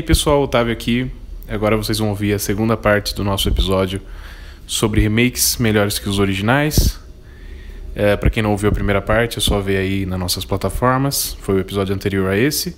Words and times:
Aí, 0.00 0.04
pessoal, 0.04 0.42
Otávio 0.42 0.72
aqui. 0.72 1.10
Agora 1.46 1.76
vocês 1.76 1.98
vão 1.98 2.08
ouvir 2.08 2.32
a 2.32 2.38
segunda 2.38 2.74
parte 2.74 3.14
do 3.14 3.22
nosso 3.22 3.46
episódio 3.50 4.00
sobre 4.66 5.02
remakes 5.02 5.58
melhores 5.58 5.98
que 5.98 6.08
os 6.08 6.18
originais. 6.18 6.98
É, 7.94 8.16
para 8.16 8.30
quem 8.30 8.42
não 8.42 8.52
ouviu 8.52 8.70
a 8.70 8.72
primeira 8.72 9.02
parte, 9.02 9.36
é 9.36 9.42
só 9.42 9.60
ver 9.60 9.76
aí 9.76 10.06
nas 10.06 10.18
nossas 10.18 10.42
plataformas. 10.42 11.36
Foi 11.42 11.56
o 11.56 11.58
episódio 11.58 11.94
anterior 11.94 12.30
a 12.30 12.34
esse. 12.34 12.74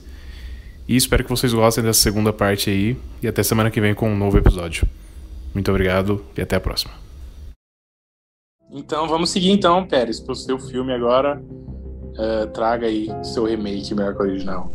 E 0.88 0.96
espero 0.96 1.22
que 1.22 1.30
vocês 1.30 1.54
gostem 1.54 1.84
dessa 1.84 2.00
segunda 2.00 2.32
parte 2.32 2.70
aí. 2.70 2.96
E 3.22 3.28
até 3.28 3.44
semana 3.44 3.70
que 3.70 3.80
vem 3.80 3.94
com 3.94 4.10
um 4.10 4.16
novo 4.16 4.36
episódio. 4.36 4.84
Muito 5.54 5.70
obrigado 5.70 6.24
e 6.36 6.42
até 6.42 6.56
a 6.56 6.60
próxima. 6.60 6.92
Então 8.68 9.06
vamos 9.06 9.30
seguir 9.30 9.52
então, 9.52 9.86
Pérez, 9.86 10.18
para 10.18 10.32
o 10.32 10.34
seu 10.34 10.58
filme 10.58 10.92
agora. 10.92 11.40
Uh, 11.40 12.48
traga 12.52 12.88
aí 12.88 13.08
seu 13.22 13.44
remake 13.44 13.94
melhor 13.94 14.12
que 14.16 14.22
o 14.22 14.26
original. 14.26 14.72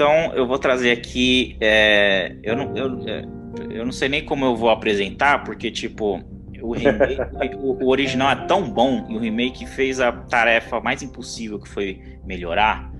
Então 0.00 0.32
eu 0.32 0.46
vou 0.46 0.58
trazer 0.58 0.92
aqui. 0.92 1.58
É, 1.60 2.34
eu, 2.42 2.56
não, 2.56 2.74
eu, 2.74 3.06
é, 3.06 3.22
eu 3.68 3.84
não 3.84 3.92
sei 3.92 4.08
nem 4.08 4.24
como 4.24 4.46
eu 4.46 4.56
vou 4.56 4.70
apresentar, 4.70 5.44
porque, 5.44 5.70
tipo, 5.70 6.24
o, 6.62 6.72
remake, 6.72 7.20
o, 7.58 7.84
o, 7.84 7.88
original 7.90 8.30
é 8.30 8.46
tão 8.46 8.70
bom 8.70 9.04
e 9.10 9.14
o 9.14 9.18
remake 9.18 9.66
fez 9.66 10.00
a 10.00 10.10
tarefa 10.10 10.80
mais 10.80 11.02
impossível 11.02 11.60
que 11.60 11.68
foi 11.68 12.00
melhorar. 12.24 12.90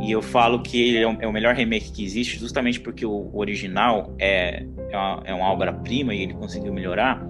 E 0.00 0.10
eu 0.10 0.20
falo 0.20 0.62
que 0.62 0.88
ele 0.88 0.98
é 0.98 1.06
o, 1.06 1.16
é 1.20 1.28
o 1.28 1.32
melhor 1.32 1.54
remake 1.54 1.92
que 1.92 2.04
existe, 2.04 2.40
justamente 2.40 2.80
porque 2.80 3.06
o, 3.06 3.30
original 3.32 4.12
é, 4.18 4.66
é 4.90 4.96
uma, 4.96 5.22
é 5.26 5.32
uma 5.32 5.52
obra-prima 5.52 6.12
e 6.12 6.22
ele 6.22 6.34
conseguiu 6.34 6.74
melhorar. 6.74 7.24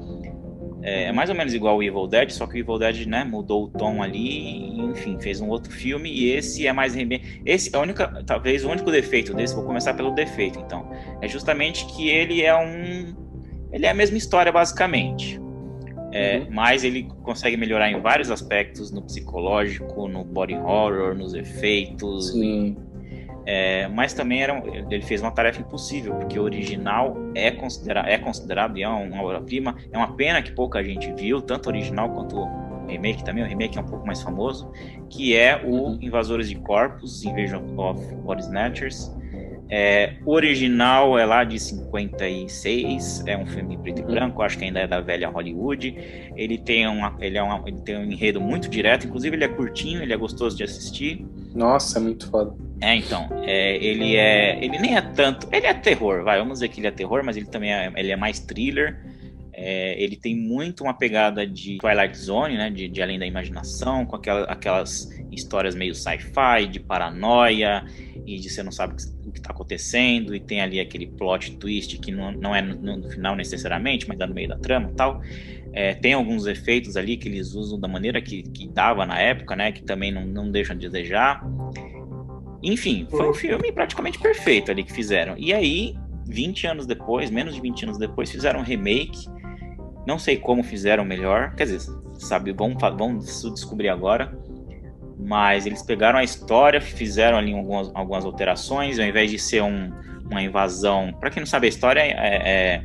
É, 0.87 1.05
é, 1.05 1.13
mais 1.13 1.29
ou 1.29 1.35
menos 1.35 1.53
igual 1.53 1.77
o 1.77 1.83
Evil 1.83 2.07
Dead, 2.07 2.31
só 2.31 2.47
que 2.47 2.55
o 2.55 2.59
Evil 2.59 2.79
Dead, 2.79 3.07
né, 3.07 3.25
mudou 3.25 3.65
o 3.65 3.69
tom 3.69 4.01
ali, 4.01 4.69
enfim, 4.81 5.19
fez 5.21 5.41
um 5.41 5.49
outro 5.49 5.73
filme 5.73 6.09
e 6.09 6.31
esse 6.31 6.65
é 6.65 6.73
mais 6.73 6.95
esse 7.45 7.75
é 7.75 7.77
a 7.77 7.81
única, 7.83 8.23
talvez 8.25 8.65
o 8.65 8.71
único 8.71 8.89
defeito 8.91 9.35
desse, 9.35 9.53
vou 9.53 9.65
começar 9.65 9.95
pelo 9.95 10.13
defeito, 10.13 10.61
então, 10.61 10.89
é 11.21 11.27
justamente 11.27 11.85
que 11.87 12.09
ele 12.09 12.41
é 12.41 12.57
um 12.57 13.27
ele 13.73 13.85
é 13.85 13.91
a 13.91 13.95
mesma 13.95 14.17
história 14.17 14.53
basicamente. 14.53 15.41
É, 16.13 16.39
uhum. 16.39 16.47
Mas 16.51 16.85
ele 16.85 17.09
consegue 17.25 17.57
melhorar 17.57 17.91
em 17.91 18.01
vários 18.01 18.31
aspectos, 18.31 18.91
no 18.91 19.03
psicológico, 19.03 20.09
no 20.09 20.25
body 20.25 20.55
horror, 20.55 21.15
nos 21.15 21.35
efeitos. 21.35 22.31
Sim. 22.31 22.77
É, 23.47 23.87
mas 23.89 24.13
também 24.13 24.43
era, 24.43 24.61
ele 24.91 25.03
fez 25.03 25.23
uma 25.23 25.31
tarefa 25.31 25.61
impossível, 25.61 26.15
porque 26.15 26.37
o 26.39 26.43
original 26.43 27.17
é, 27.33 27.53
considera 27.53 28.01
é 28.01 28.19
considerado 28.19 28.77
e 28.77 28.83
é 28.83 28.89
uma 28.89 29.23
obra-prima. 29.23 29.77
É 29.93 29.97
uma 29.97 30.13
pena 30.17 30.43
que 30.43 30.51
pouca 30.51 30.83
gente 30.83 31.13
viu, 31.13 31.41
tanto 31.41 31.67
o 31.67 31.69
original 31.69 32.11
quanto 32.11 32.37
o 32.37 32.87
remake 32.89 33.25
também. 33.25 33.45
O 33.45 33.47
remake 33.47 33.79
é 33.79 33.81
um 33.81 33.87
pouco 33.87 34.05
mais 34.05 34.21
famoso, 34.21 34.69
que 35.09 35.37
é 35.37 35.63
o 35.65 35.69
uhum. 35.69 35.99
Invasores 36.03 36.49
de 36.49 36.57
Corpos, 36.57 37.25
Invasion 37.25 37.63
of 37.79 38.15
Body 38.17 38.43
Snatchers. 38.43 39.15
É, 39.69 40.15
o 40.25 40.33
original 40.33 41.19
é 41.19 41.25
lá 41.25 41.43
de 41.43 41.59
56, 41.59 43.25
é 43.27 43.37
um 43.37 43.47
filme 43.47 43.77
preto 43.79 44.01
e 44.01 44.03
uhum. 44.03 44.11
branco, 44.11 44.43
acho 44.43 44.59
que 44.59 44.65
ainda 44.65 44.81
é 44.81 44.87
da 44.89 45.01
velha 45.01 45.29
Hollywood. 45.29 45.97
Ele 46.37 46.59
tem, 46.59 46.87
uma, 46.89 47.17
ele, 47.21 47.39
é 47.39 47.43
uma, 47.43 47.63
ele 47.67 47.81
tem 47.81 47.97
um 47.97 48.05
enredo 48.05 48.41
muito 48.41 48.69
direto, 48.69 49.07
inclusive 49.07 49.37
ele 49.37 49.45
é 49.45 49.49
curtinho, 49.49 50.03
ele 50.03 50.13
é 50.13 50.17
gostoso 50.17 50.57
de 50.57 50.65
assistir. 50.65 51.25
Nossa, 51.55 51.99
é 51.99 52.03
muito 52.03 52.29
foda. 52.29 52.66
É, 52.81 52.95
então, 52.95 53.29
é, 53.43 53.77
ele 53.77 54.17
é. 54.17 54.63
Ele 54.63 54.79
nem 54.79 54.97
é 54.97 55.01
tanto. 55.01 55.49
Ele 55.51 55.67
é 55.67 55.75
terror, 55.75 56.23
vai, 56.23 56.39
vamos 56.39 56.55
dizer 56.55 56.69
que 56.69 56.81
ele 56.81 56.87
é 56.87 56.91
terror, 56.91 57.23
mas 57.25 57.37
ele 57.37 57.47
também 57.47 57.73
é, 57.73 57.93
ele 57.97 58.11
é 58.11 58.17
mais 58.17 58.41
thriller. 58.41 59.01
É, 59.59 60.03
ele 60.03 60.17
tem 60.17 60.37
muito 60.37 60.85
uma 60.85 60.93
pegada 60.93 61.47
de 61.47 61.79
Twilight 61.79 62.19
Zone, 62.19 62.59
né? 62.59 62.69
De, 62.69 62.89
de 62.89 63.03
Além 63.03 63.19
da 63.19 63.25
Imaginação, 63.25 64.05
com 64.05 64.17
aquela, 64.17 64.45
aquelas 64.45 65.09
histórias 65.33 65.75
meio 65.75 65.95
sci-fi, 65.95 66.67
de 66.71 66.79
paranoia, 66.79 67.83
e 68.27 68.39
de 68.39 68.51
você 68.51 68.63
não 68.63 68.71
sabe 68.71 68.95
o 69.25 69.33
que 69.33 69.39
está 69.39 69.53
acontecendo, 69.53 70.35
e 70.35 70.41
tem 70.41 70.61
ali 70.61 70.79
aquele 70.79 71.07
plot 71.07 71.57
twist 71.57 71.99
que 71.99 72.13
não, 72.13 72.33
não 72.33 72.55
é 72.55 72.61
no, 72.61 72.99
no 72.99 73.09
final 73.09 73.35
necessariamente, 73.35 74.07
mas 74.07 74.19
dá 74.19 74.27
no 74.27 74.35
meio 74.35 74.49
da 74.49 74.59
trama 74.59 74.91
e 74.91 74.95
tal. 74.95 75.23
É, 75.73 75.95
tem 75.95 76.13
alguns 76.13 76.47
efeitos 76.47 76.97
ali 76.97 77.17
que 77.17 77.29
eles 77.29 77.55
usam 77.55 77.79
da 77.79 77.89
maneira 77.89 78.21
que, 78.21 78.43
que 78.43 78.69
dava 78.69 79.07
na 79.07 79.19
época, 79.19 79.57
né? 79.57 79.73
Que 79.73 79.83
também 79.83 80.13
não, 80.13 80.27
não 80.27 80.51
deixam 80.51 80.77
de 80.77 80.87
desejar. 80.87 81.43
Enfim, 82.63 83.07
foi 83.11 83.29
um 83.29 83.35
filme 83.35 83.71
praticamente 83.73 84.19
perfeito 84.19 84.71
ali 84.71 84.83
que 84.83 84.93
fizeram. 84.93 85.35
E 85.37 85.53
aí, 85.53 85.95
20 86.27 86.67
anos 86.67 86.87
depois, 86.87 87.31
menos 87.31 87.55
de 87.55 87.61
20 87.61 87.85
anos 87.85 87.99
depois, 87.99 88.31
fizeram 88.31 88.61
um 88.61 88.65
remake 88.65 89.27
não 90.07 90.19
sei 90.19 90.37
como 90.37 90.63
fizeram 90.63 91.05
melhor, 91.05 91.55
quer 91.57 91.65
dizer, 91.65 91.93
sabe, 92.19 92.53
vamos, 92.53 92.81
vamos 92.81 93.43
descobrir 93.53 93.89
agora. 93.89 94.33
Mas 95.19 95.67
eles 95.67 95.83
pegaram 95.83 96.19
a 96.19 96.23
história, 96.23 96.81
fizeram 96.81 97.37
ali 97.37 97.53
algumas, 97.53 97.91
algumas 97.93 98.25
alterações, 98.25 98.99
ao 99.01 99.05
invés 99.05 99.31
de 99.31 99.39
ser 99.39 99.63
um, 99.63 99.91
uma 100.31 100.41
invasão. 100.41 101.13
Para 101.19 101.31
quem 101.31 101.41
não 101.41 101.47
sabe, 101.47 101.67
a 101.67 101.69
história 101.69 102.01
é, 102.01 102.13
é, 102.13 102.83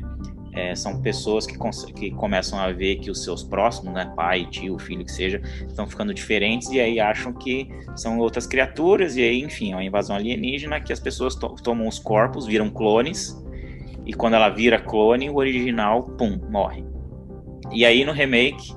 é, 0.54 0.74
são 0.74 1.00
pessoas 1.00 1.46
que, 1.46 1.56
que 1.94 2.10
começam 2.10 2.58
a 2.58 2.70
ver 2.70 2.96
que 2.96 3.10
os 3.10 3.24
seus 3.24 3.42
próximos, 3.42 3.94
né, 3.94 4.12
pai, 4.14 4.46
tio, 4.50 4.78
filho, 4.78 5.04
que 5.04 5.12
seja, 5.12 5.40
estão 5.66 5.86
ficando 5.86 6.12
diferentes 6.12 6.70
e 6.70 6.78
aí 6.78 7.00
acham 7.00 7.32
que 7.32 7.68
são 7.96 8.18
outras 8.18 8.46
criaturas, 8.46 9.16
e 9.16 9.22
aí, 9.22 9.40
enfim, 9.40 9.72
é 9.72 9.76
uma 9.76 9.84
invasão 9.84 10.14
alienígena 10.14 10.80
que 10.80 10.92
as 10.92 11.00
pessoas 11.00 11.34
to 11.34 11.54
tomam 11.62 11.88
os 11.88 11.98
corpos, 11.98 12.46
viram 12.46 12.68
clones, 12.68 13.42
e 14.04 14.12
quando 14.12 14.34
ela 14.34 14.50
vira 14.50 14.78
clone, 14.78 15.30
o 15.30 15.36
original, 15.36 16.02
pum, 16.02 16.38
morre. 16.50 16.84
E 17.70 17.86
aí 17.86 18.04
no 18.04 18.12
remake, 18.12 18.74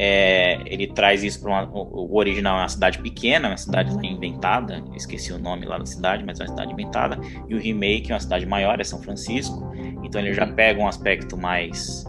é, 0.00 0.60
ele 0.66 0.86
traz 0.86 1.24
isso 1.24 1.40
para 1.40 1.68
o 1.72 2.16
original 2.16 2.56
é 2.58 2.62
uma 2.62 2.68
cidade 2.68 2.98
pequena, 3.00 3.48
uma 3.48 3.56
cidade 3.56 3.94
inventada, 4.06 4.82
esqueci 4.94 5.32
o 5.32 5.38
nome 5.38 5.66
lá 5.66 5.76
da 5.76 5.86
cidade, 5.86 6.24
mas 6.24 6.38
é 6.38 6.44
uma 6.44 6.48
cidade 6.48 6.72
inventada, 6.72 7.18
e 7.48 7.54
o 7.54 7.58
remake 7.58 8.10
é 8.10 8.14
uma 8.14 8.20
cidade 8.20 8.46
maior, 8.46 8.80
é 8.80 8.84
São 8.84 9.02
Francisco, 9.02 9.67
então 10.08 10.20
ele 10.20 10.32
já 10.32 10.46
pega 10.46 10.80
um 10.80 10.88
aspecto 10.88 11.36
mais 11.36 12.04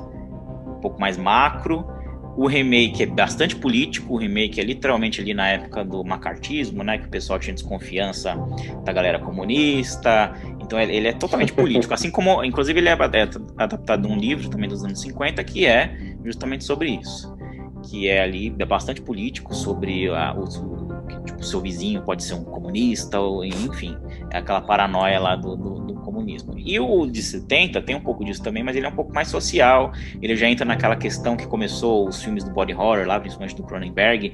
um 0.65 0.79
pouco 0.81 0.99
mais 0.99 1.17
macro. 1.17 1.85
O 2.37 2.47
remake 2.47 3.03
é 3.03 3.05
bastante 3.05 3.53
político, 3.53 4.13
o 4.13 4.17
remake 4.17 4.61
é 4.61 4.63
literalmente 4.63 5.19
ali 5.19 5.33
na 5.33 5.49
época 5.49 5.83
do 5.83 6.05
macartismo, 6.05 6.83
né, 6.83 6.97
que 6.97 7.05
o 7.05 7.09
pessoal 7.09 7.37
tinha 7.37 7.53
desconfiança 7.53 8.37
da 8.85 8.93
galera 8.93 9.19
comunista, 9.19 10.33
então 10.61 10.79
ele 10.79 11.07
é 11.07 11.11
totalmente 11.11 11.51
político, 11.51 11.91
assim 11.93 12.09
como, 12.09 12.41
inclusive, 12.45 12.79
ele 12.79 12.87
é 12.87 12.93
adaptado 13.57 14.07
de 14.07 14.07
um 14.07 14.15
livro 14.15 14.49
também 14.49 14.69
dos 14.69 14.85
anos 14.85 15.01
50 15.01 15.43
que 15.43 15.65
é 15.65 15.93
justamente 16.23 16.63
sobre 16.63 16.91
isso, 16.91 17.35
que 17.89 18.07
é 18.07 18.23
ali 18.23 18.55
é 18.57 18.65
bastante 18.65 19.01
político 19.01 19.53
sobre 19.53 20.07
a, 20.07 20.33
o, 20.33 20.45
tipo, 21.31 21.43
seu 21.43 21.61
vizinho 21.61 22.01
pode 22.01 22.23
ser 22.23 22.33
um 22.33 22.43
comunista 22.43 23.19
ou 23.19 23.43
enfim, 23.45 23.97
é 24.31 24.37
aquela 24.37 24.61
paranoia 24.61 25.19
lá 25.19 25.35
do, 25.35 25.55
do, 25.55 25.79
do, 25.79 25.93
comunismo. 25.99 26.53
E 26.57 26.79
o 26.79 27.05
de 27.05 27.21
70 27.21 27.81
tem 27.81 27.95
um 27.95 28.01
pouco 28.01 28.25
disso 28.25 28.41
também, 28.41 28.63
mas 28.63 28.75
ele 28.75 28.85
é 28.85 28.89
um 28.89 28.95
pouco 28.95 29.13
mais 29.13 29.27
social. 29.27 29.91
Ele 30.21 30.35
já 30.35 30.47
entra 30.49 30.65
naquela 30.65 30.95
questão 30.95 31.37
que 31.37 31.45
começou 31.45 32.07
os 32.07 32.23
filmes 32.23 32.43
do 32.43 32.51
body 32.51 32.73
horror 32.73 33.05
lá, 33.05 33.19
principalmente 33.19 33.55
do 33.55 33.63
Cronenberg, 33.63 34.33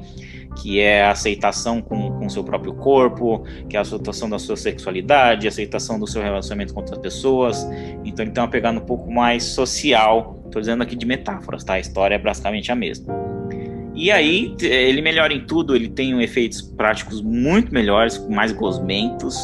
que 0.62 0.80
é 0.80 1.04
a 1.04 1.12
aceitação 1.12 1.82
com 1.82 2.26
o 2.26 2.30
seu 2.30 2.44
próprio 2.44 2.74
corpo, 2.76 3.44
que 3.68 3.76
é 3.76 3.80
a 3.80 3.82
aceitação 3.82 4.30
da 4.30 4.40
sua 4.40 4.56
sexualidade, 4.56 5.48
a 5.48 5.50
aceitação 5.50 6.00
do 6.00 6.08
seu 6.08 6.22
relacionamento 6.22 6.74
com 6.74 6.80
outras 6.80 7.00
pessoas. 7.00 7.68
Então 8.06 8.24
ele 8.24 8.32
tem 8.32 8.42
uma 8.42 8.50
pegada 8.50 8.78
um 8.78 8.86
pouco 8.86 9.12
mais 9.12 9.44
social. 9.44 10.40
Estou 10.46 10.62
dizendo 10.62 10.82
aqui 10.82 10.96
de 10.96 11.06
metáforas, 11.06 11.64
tá? 11.64 11.74
A 11.74 11.80
história 11.80 12.16
é 12.16 12.20
basicamente 12.20 12.72
a 12.72 12.76
mesma. 12.76 13.35
E 13.96 14.12
aí 14.12 14.56
ele 14.62 15.02
melhora 15.02 15.34
em 15.34 15.46
tudo, 15.46 15.76
ele 15.76 15.88
tem 15.88 16.22
efeitos 16.22 16.62
práticos 16.62 17.22
muito 17.22 17.74
melhores, 17.74 18.18
mais 18.28 18.52
gosmentos. 18.52 19.38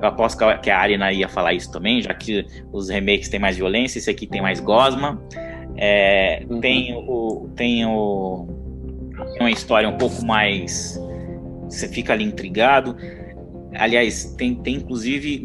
Eu 0.00 0.08
aposto 0.08 0.38
que 0.60 0.70
a 0.70 0.78
Arina 0.78 1.12
ia 1.12 1.28
falar 1.28 1.54
isso 1.54 1.70
também, 1.70 2.02
já 2.02 2.12
que 2.12 2.44
os 2.72 2.88
remakes 2.88 3.28
têm 3.28 3.38
mais 3.38 3.56
violência, 3.56 3.98
esse 3.98 4.10
aqui 4.10 4.26
tem 4.26 4.42
mais 4.42 4.58
gosma. 4.58 5.22
É, 5.76 6.44
uhum. 6.48 6.60
Tem 6.60 6.94
o. 6.94 7.48
Tem 7.54 7.86
o 7.86 8.48
uma 9.38 9.50
história 9.50 9.88
um 9.88 9.96
pouco 9.96 10.24
mais. 10.24 11.00
Você 11.68 11.88
fica 11.88 12.12
ali 12.12 12.24
intrigado. 12.24 12.96
Aliás, 13.74 14.34
tem, 14.36 14.54
tem 14.56 14.76
inclusive 14.76 15.44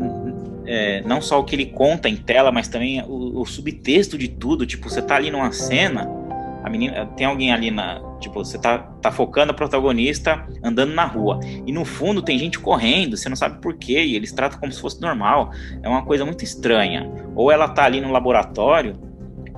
é, 0.66 1.02
não 1.02 1.22
só 1.22 1.40
o 1.40 1.44
que 1.44 1.56
ele 1.56 1.68
conta 1.68 2.10
em 2.10 2.18
tela, 2.18 2.52
mas 2.52 2.68
também 2.68 3.02
o, 3.04 3.42
o, 3.42 3.46
subtexto 3.46 4.18
de 4.18 4.28
tudo. 4.28 4.66
Tipo, 4.66 4.90
você 4.90 5.02
tá 5.02 5.16
ali 5.16 5.32
numa 5.32 5.52
cena, 5.52 6.10
a 6.68 6.70
menina 6.70 7.06
tem 7.16 7.26
alguém 7.26 7.52
ali 7.52 7.72
na. 7.72 8.02
Tipo, 8.20 8.44
você 8.44 8.60
tá, 8.60 8.80
tá 9.02 9.12
focando 9.12 9.52
a 9.52 9.56
protagonista 9.56 10.46
andando 10.64 10.94
na 10.94 11.06
rua. 11.06 11.40
E 11.66 11.72
no 11.72 11.86
fundo 11.86 12.22
tem 12.22 12.38
gente 12.38 12.60
correndo, 12.60 13.16
você 13.16 13.30
não 13.30 13.36
sabe 13.36 13.62
por 13.62 13.76
quê, 13.76 14.04
e 14.04 14.16
eles 14.16 14.32
tratam 14.32 14.60
como 14.60 14.72
se 14.72 14.82
fosse 14.82 15.02
normal. 15.02 15.52
É 15.82 15.88
uma 15.88 16.04
coisa 16.04 16.26
muito 16.26 16.44
estranha. 16.44 17.10
Ou 17.36 17.52
ela 17.52 17.70
tá 17.70 17.86
ali 17.86 18.02
no 18.02 18.12
laboratório 18.12 19.08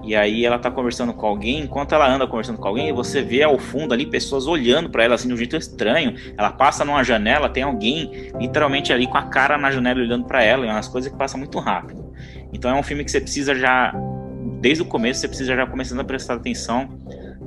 E 0.04 0.16
aí 0.16 0.46
ela 0.46 0.58
tá 0.58 0.72
conversando 0.72 1.14
com 1.14 1.26
alguém, 1.26 1.62
enquanto 1.62 1.94
ela 1.94 2.10
anda 2.10 2.26
conversando 2.26 2.58
com 2.58 2.68
alguém, 2.68 2.94
você 2.94 3.22
vê 3.22 3.44
ao 3.44 3.58
fundo 3.60 3.94
ali 3.94 4.06
pessoas 4.06 4.48
olhando 4.48 4.90
para 4.90 5.04
ela 5.04 5.16
assim 5.16 5.28
de 5.28 5.34
um 5.34 5.38
jeito 5.38 5.58
estranho. 5.58 6.16
Ela 6.38 6.52
passa 6.52 6.86
numa 6.86 7.04
janela, 7.04 7.50
tem 7.50 7.64
alguém 7.64 8.32
literalmente 8.40 8.94
ali 8.94 9.08
com 9.08 9.18
a 9.18 9.24
cara 9.24 9.58
na 9.58 9.72
janela 9.72 10.00
olhando 10.00 10.26
para 10.26 10.44
ela, 10.44 10.66
é 10.66 10.72
umas 10.72 10.88
coisas 10.88 11.12
que 11.12 11.18
passam 11.18 11.40
muito 11.40 11.60
rápido. 11.60 12.14
Então 12.54 12.72
é 12.72 12.80
um 12.80 12.84
filme 12.84 13.04
que 13.04 13.12
você 13.12 13.20
precisa 13.20 13.54
já 13.54 13.94
desde 14.60 14.84
o 14.84 14.86
começo 14.86 15.22
você 15.22 15.28
precisa 15.28 15.56
já 15.56 15.66
começando 15.66 16.00
a 16.00 16.04
prestar 16.04 16.36
atenção 16.36 16.90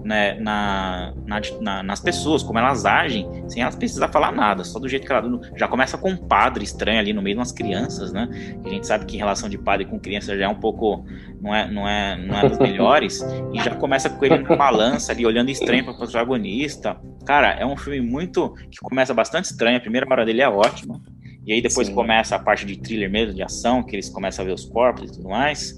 né, 0.05 0.35
na, 0.41 1.15
na, 1.25 1.41
na, 1.61 1.83
nas 1.83 2.01
pessoas, 2.01 2.43
como 2.43 2.59
elas 2.59 2.85
agem, 2.85 3.29
sem 3.49 3.63
elas 3.63 3.77
precisar 3.77 4.09
falar 4.09 4.33
nada, 4.33 4.65
só 4.65 4.79
do 4.79 4.89
jeito 4.89 5.07
que 5.07 5.13
ela 5.13 5.41
já 5.57 5.69
começa 5.69 5.97
com 5.97 6.11
um 6.11 6.17
padre 6.17 6.65
estranho 6.65 6.99
ali 6.99 7.13
no 7.13 7.23
meio 7.23 7.37
de 7.37 7.41
umas 7.41 7.53
crianças, 7.53 8.13
né? 8.13 8.29
A 8.65 8.69
gente 8.69 8.87
sabe 8.87 9.07
que 9.07 9.17
em 9.17 9.19
relação 9.19 9.49
de 9.49 9.59
padre 9.59 9.85
com 9.85 9.99
criança 9.99 10.37
já 10.37 10.45
é 10.45 10.49
um 10.49 10.59
pouco 10.59 11.05
não 11.41 11.55
é 11.55 11.71
não 11.71 11.89
é 11.89 12.17
não 12.17 12.39
é 12.39 12.49
dos 12.49 12.59
melhores 12.59 13.21
e 13.53 13.63
já 13.63 13.75
começa 13.75 14.11
com 14.11 14.25
ele 14.25 14.39
na 14.39 14.57
balança 14.57 15.13
ali 15.13 15.25
olhando 15.25 15.51
estranho 15.51 15.85
para 15.85 15.95
o 15.95 15.97
protagonista. 15.97 16.97
Cara, 17.25 17.53
é 17.53 17.65
um 17.65 17.77
filme 17.77 18.01
muito 18.01 18.55
que 18.71 18.79
começa 18.79 19.15
bastante 19.15 19.47
estranho, 19.47 19.77
a 19.77 19.81
primeira 19.81 20.07
hora 20.11 20.25
dele 20.25 20.43
é 20.43 20.49
ótima. 20.49 21.01
E 21.45 21.53
aí 21.53 21.61
depois 21.61 21.89
Sim. 21.89 21.95
começa 21.95 22.37
a 22.37 22.39
parte 22.39 22.65
de 22.65 22.77
thriller 22.77 23.11
mesmo, 23.11 23.35
de 23.35 23.43
ação, 23.43 23.83
que 23.83 23.97
eles 23.97 24.09
começam 24.09 24.45
a 24.45 24.47
ver 24.47 24.55
os 24.55 24.65
corpos 24.65 25.11
e 25.11 25.13
tudo 25.15 25.29
mais. 25.29 25.77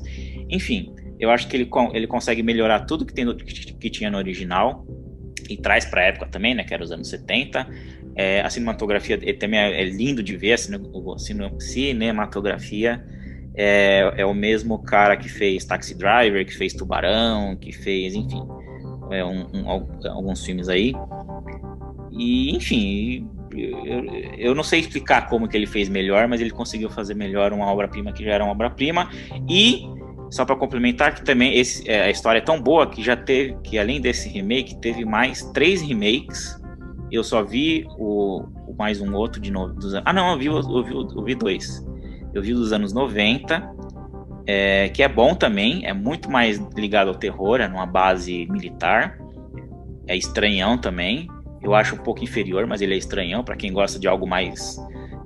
Enfim, 0.51 0.95
eu 1.19 1.31
acho 1.31 1.49
que 1.49 1.57
ele, 1.57 1.69
ele 1.93 2.07
consegue 2.07 2.43
melhorar 2.43 2.81
tudo 2.81 3.05
que, 3.05 3.15
tem 3.15 3.25
no, 3.25 3.35
que 3.37 3.91
tinha 3.91 4.11
no 4.11 4.19
original 4.19 4.87
e 5.49 5.57
traz 5.57 5.85
para 5.85 6.03
a 6.03 6.05
época 6.05 6.27
também, 6.27 6.55
né, 6.55 6.65
que 6.65 6.73
era 6.75 6.83
os 6.83 6.91
anos 6.91 7.09
70. 7.09 7.67
É, 8.17 8.41
a 8.43 8.51
cinematografia 8.51 9.19
também 9.35 9.59
é, 9.59 9.81
é, 9.81 9.85
lindo 9.85 10.23
de 10.23 10.37
ver, 10.37 10.53
a 10.53 10.59
cinematografia 11.19 13.05
é, 13.57 14.13
é, 14.17 14.27
o 14.27 14.35
mesmo 14.35 14.79
cara 14.83 15.17
que 15.17 15.29
fez 15.29 15.65
Taxi 15.65 15.95
Driver, 15.95 16.45
que 16.45 16.57
fez 16.57 16.73
Tubarão, 16.73 17.57
que 17.57 17.73
fez, 17.73 18.15
enfim, 18.15 18.43
é, 19.11 19.25
um, 19.25 19.47
um, 19.53 19.69
alguns 20.09 20.45
filmes 20.45 20.69
aí. 20.69 20.93
E, 22.13 22.55
enfim, 22.57 23.29
eu, 23.53 24.05
eu, 24.39 24.55
não 24.55 24.63
sei 24.63 24.81
explicar 24.81 25.29
como 25.29 25.49
que 25.49 25.57
ele 25.57 25.67
fez 25.67 25.89
melhor, 25.89 26.29
mas 26.29 26.41
ele 26.41 26.51
conseguiu 26.51 26.91
fazer 26.91 27.15
melhor 27.15 27.53
uma 27.53 27.67
obra-prima 27.67 28.13
que 28.13 28.25
já 28.25 28.33
era 28.33 28.45
uma 28.45 28.53
obra-prima. 28.53 29.11
E 29.49 29.85
só 30.35 30.45
para 30.45 30.57
complementar 30.57 31.15
que 31.15 31.23
também 31.23 31.57
esse, 31.57 31.89
é, 31.89 32.07
a 32.07 32.11
história 32.11 32.39
é 32.39 32.43
tão 32.43 32.61
boa 32.61 32.89
que 32.89 33.01
já 33.01 33.17
teve, 33.17 33.57
que 33.63 33.79
além 33.79 34.01
desse 34.01 34.29
remake, 34.29 34.75
teve 34.81 35.05
mais 35.05 35.45
três 35.53 35.81
remakes. 35.81 36.61
Eu 37.09 37.23
só 37.23 37.45
vi 37.45 37.87
o, 37.97 38.43
o 38.67 38.75
mais 38.77 39.01
um 39.01 39.15
outro 39.15 39.41
de 39.41 39.53
novo. 39.53 39.75
Dos, 39.75 39.95
ah, 39.95 40.13
não, 40.13 40.33
eu 40.33 40.39
vi, 40.39 40.47
eu, 40.47 40.83
vi, 40.83 40.93
eu 40.93 41.23
vi 41.23 41.37
dois. 41.37 41.87
Eu 42.35 42.43
vi 42.43 42.53
dos 42.53 42.73
anos 42.73 42.93
90, 42.93 43.63
é, 44.45 44.89
que 44.89 45.05
é 45.05 45.09
bom 45.09 45.37
também, 45.37 45.87
é 45.87 45.93
muito 45.93 46.29
mais 46.29 46.59
ligado 46.75 47.11
ao 47.11 47.15
terror, 47.15 47.61
é 47.61 47.69
numa 47.69 47.87
base 47.87 48.45
militar. 48.51 49.17
É 50.09 50.17
estranhão 50.17 50.77
também. 50.77 51.29
Eu 51.63 51.77
acho 51.77 51.95
um 51.95 51.99
pouco 51.99 52.25
inferior, 52.25 52.67
mas 52.67 52.81
ele 52.81 52.95
é 52.95 52.97
estranhão 52.97 53.45
para 53.45 53.55
quem 53.55 53.73
gosta 53.73 54.01
de 54.01 54.09
algo 54.09 54.27
mais 54.27 54.81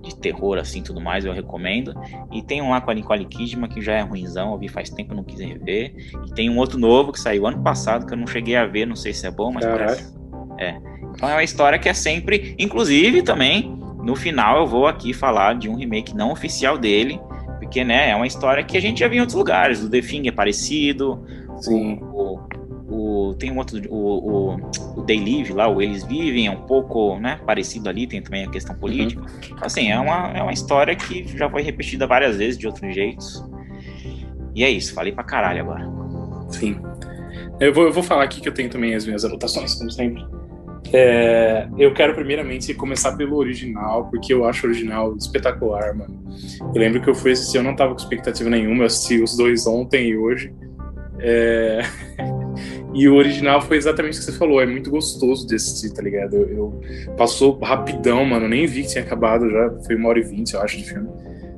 de 0.08 0.19
terror, 0.19 0.58
assim, 0.58 0.82
tudo 0.82 1.00
mais, 1.00 1.25
eu 1.25 1.32
recomendo. 1.32 1.94
E 2.32 2.43
tem 2.43 2.60
um 2.62 2.70
lá 2.70 2.81
com 2.81 2.90
a 2.90 2.94
Nicole 2.94 3.25
Kidman, 3.25 3.69
que 3.69 3.81
já 3.81 3.94
é 3.94 4.00
ruimzão, 4.00 4.52
eu 4.52 4.58
vi 4.58 4.69
faz 4.69 4.90
tempo, 4.90 5.14
não 5.14 5.25
quis 5.25 5.40
rever. 5.40 5.94
E 6.26 6.34
tem 6.34 6.50
um 6.50 6.58
outro 6.58 6.78
novo 6.78 7.12
que 7.12 7.20
saiu 7.20 7.46
ano 7.46 7.62
passado, 7.62 8.06
que 8.06 8.12
eu 8.12 8.19
não 8.19 8.26
cheguei 8.26 8.56
a 8.56 8.66
ver, 8.66 8.87
não 8.87 8.96
sei 8.96 9.12
se 9.12 9.26
é 9.26 9.31
bom, 9.31 9.52
mas 9.52 9.64
Caraca. 9.64 9.84
parece. 9.84 10.19
É. 10.58 10.76
Então 11.14 11.28
é 11.28 11.34
uma 11.34 11.44
história 11.44 11.78
que 11.78 11.88
é 11.88 11.94
sempre, 11.94 12.55
inclusive 12.58 13.22
também, 13.22 13.76
no 14.02 14.16
final 14.16 14.58
eu 14.58 14.66
vou 14.66 14.87
aqui 14.87 15.12
falar 15.12 15.55
de 15.55 15.69
um 15.69 15.76
remake 15.76 16.14
não 16.14 16.32
oficial 16.32 16.78
dele, 16.78 17.20
porque, 17.58 17.84
né, 17.84 18.11
é 18.11 18.16
uma 18.16 18.26
história 18.26 18.62
que 18.62 18.76
a 18.76 18.81
gente 18.81 19.00
já 19.00 19.08
viu 19.08 19.19
em 19.19 19.20
outros 19.20 19.37
lugares. 19.37 19.82
O 19.82 19.90
The 19.90 20.00
Thing 20.00 20.28
é 20.28 20.32
parecido, 20.32 21.25
Sim. 21.61 22.00
O, 23.19 23.35
tem 23.35 23.50
um 23.50 23.59
outro, 23.59 23.81
o, 23.91 24.53
o, 24.53 25.00
o 25.00 25.03
They 25.03 25.19
Live 25.19 25.53
lá, 25.53 25.69
o 25.69 25.82
Eles 25.82 26.05
Vivem, 26.05 26.47
é 26.47 26.50
um 26.50 26.62
pouco 26.62 27.19
né, 27.19 27.41
parecido 27.44 27.88
ali, 27.88 28.06
tem 28.06 28.23
também 28.23 28.44
a 28.44 28.50
questão 28.50 28.76
política. 28.76 29.20
Uhum. 29.20 29.56
Assim, 29.61 29.91
é 29.91 29.99
uma, 29.99 30.32
é 30.37 30.43
uma 30.43 30.53
história 30.53 30.94
que 30.94 31.26
já 31.37 31.50
foi 31.50 31.62
repetida 31.62 32.06
várias 32.06 32.37
vezes 32.37 32.59
de 32.59 32.67
outros 32.67 32.94
jeitos. 32.94 33.44
E 34.55 34.65
é 34.65 34.70
isso, 34.70 34.94
falei 34.94 35.12
pra 35.12 35.25
caralho 35.25 35.62
agora. 35.62 35.88
Sim. 36.50 36.81
Eu 37.61 37.73
vou, 37.73 37.85
eu 37.85 37.93
vou 37.93 38.03
falar 38.03 38.25
aqui 38.25 38.41
que 38.41 38.49
eu 38.49 38.55
tenho 38.55 38.70
também 38.70 38.94
as 38.94 39.05
minhas 39.05 39.25
anotações, 39.25 39.75
como 39.75 39.91
sempre. 39.91 40.25
É, 40.93 41.69
eu 41.76 41.93
quero 41.93 42.14
primeiramente 42.14 42.73
começar 42.73 43.17
pelo 43.17 43.37
original, 43.37 44.09
porque 44.09 44.32
eu 44.32 44.47
acho 44.47 44.67
o 44.67 44.71
original 44.71 45.14
espetacular, 45.17 45.94
mano. 45.94 46.19
Eu 46.75 46.81
lembro 46.81 47.03
que 47.03 47.11
eu 47.11 47.14
fui 47.14 47.32
assistir, 47.32 47.59
eu 47.59 47.62
não 47.62 47.76
tava 47.76 47.94
com 47.94 48.00
expectativa 48.00 48.49
nenhuma, 48.49 48.82
eu 48.82 48.87
assisti 48.87 49.23
os 49.23 49.37
dois 49.37 49.67
ontem 49.67 50.11
e 50.11 50.17
hoje. 50.17 50.53
É... 51.19 51.81
E 52.99 53.09
o 53.09 53.15
original 53.15 53.61
foi 53.61 53.77
exatamente 53.77 54.17
o 54.17 54.19
que 54.19 54.25
você 54.25 54.33
falou, 54.33 54.61
é 54.61 54.67
muito 54.67 54.91
gostoso 54.91 55.47
de 55.47 55.55
assistir, 55.55 55.93
tá 55.93 56.03
ligado? 56.03 56.37
Eu, 56.37 56.49
eu, 56.50 56.81
passou 57.17 57.59
rapidão, 57.59 58.25
mano, 58.25 58.49
nem 58.49 58.67
vi 58.67 58.83
que 58.83 58.89
tinha 58.89 59.05
acabado 59.05 59.49
já, 59.49 59.71
foi 59.87 59.95
uma 59.95 60.09
hora 60.09 60.19
e 60.19 60.23
vinte, 60.23 60.55
eu 60.55 60.61
acho, 60.61 60.79
de 60.79 60.85
filme. 60.85 61.09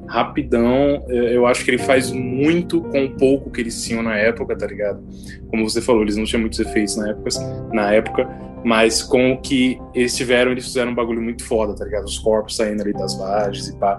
Rapidão, 0.07 1.05
eu 1.09 1.47
acho 1.47 1.65
que 1.65 1.71
ele 1.71 1.79
faz 1.79 2.11
muito 2.11 2.83
com 2.83 3.05
o 3.05 3.11
pouco 3.17 3.51
que 3.51 3.61
eles 3.61 3.83
tinham 3.85 4.03
na 4.03 4.17
época, 4.17 4.57
tá 4.57 4.67
ligado? 4.67 5.01
Como 5.49 5.69
você 5.69 5.81
falou, 5.81 6.03
eles 6.03 6.17
não 6.17 6.25
tinham 6.25 6.41
muitos 6.41 6.59
efeitos 6.59 6.97
na 6.97 7.11
época, 7.11 7.31
na 7.73 7.93
época 7.95 8.51
mas 8.65 9.03
com 9.03 9.33
o 9.33 9.41
que 9.41 9.81
eles 9.95 10.17
tiveram, 10.17 10.53
eles 10.53 10.65
fizeram 10.65 10.93
um 10.93 10.95
bagulho 10.95 11.23
muito 11.23 11.45
foda, 11.45 11.75
tá 11.75 11.85
ligado? 11.85 12.05
Os 12.05 12.19
corpos 12.19 12.57
saindo 12.57 12.83
ali 12.83 12.93
das 12.93 13.19
lajes 13.19 13.69
e 13.69 13.77
pá. 13.77 13.99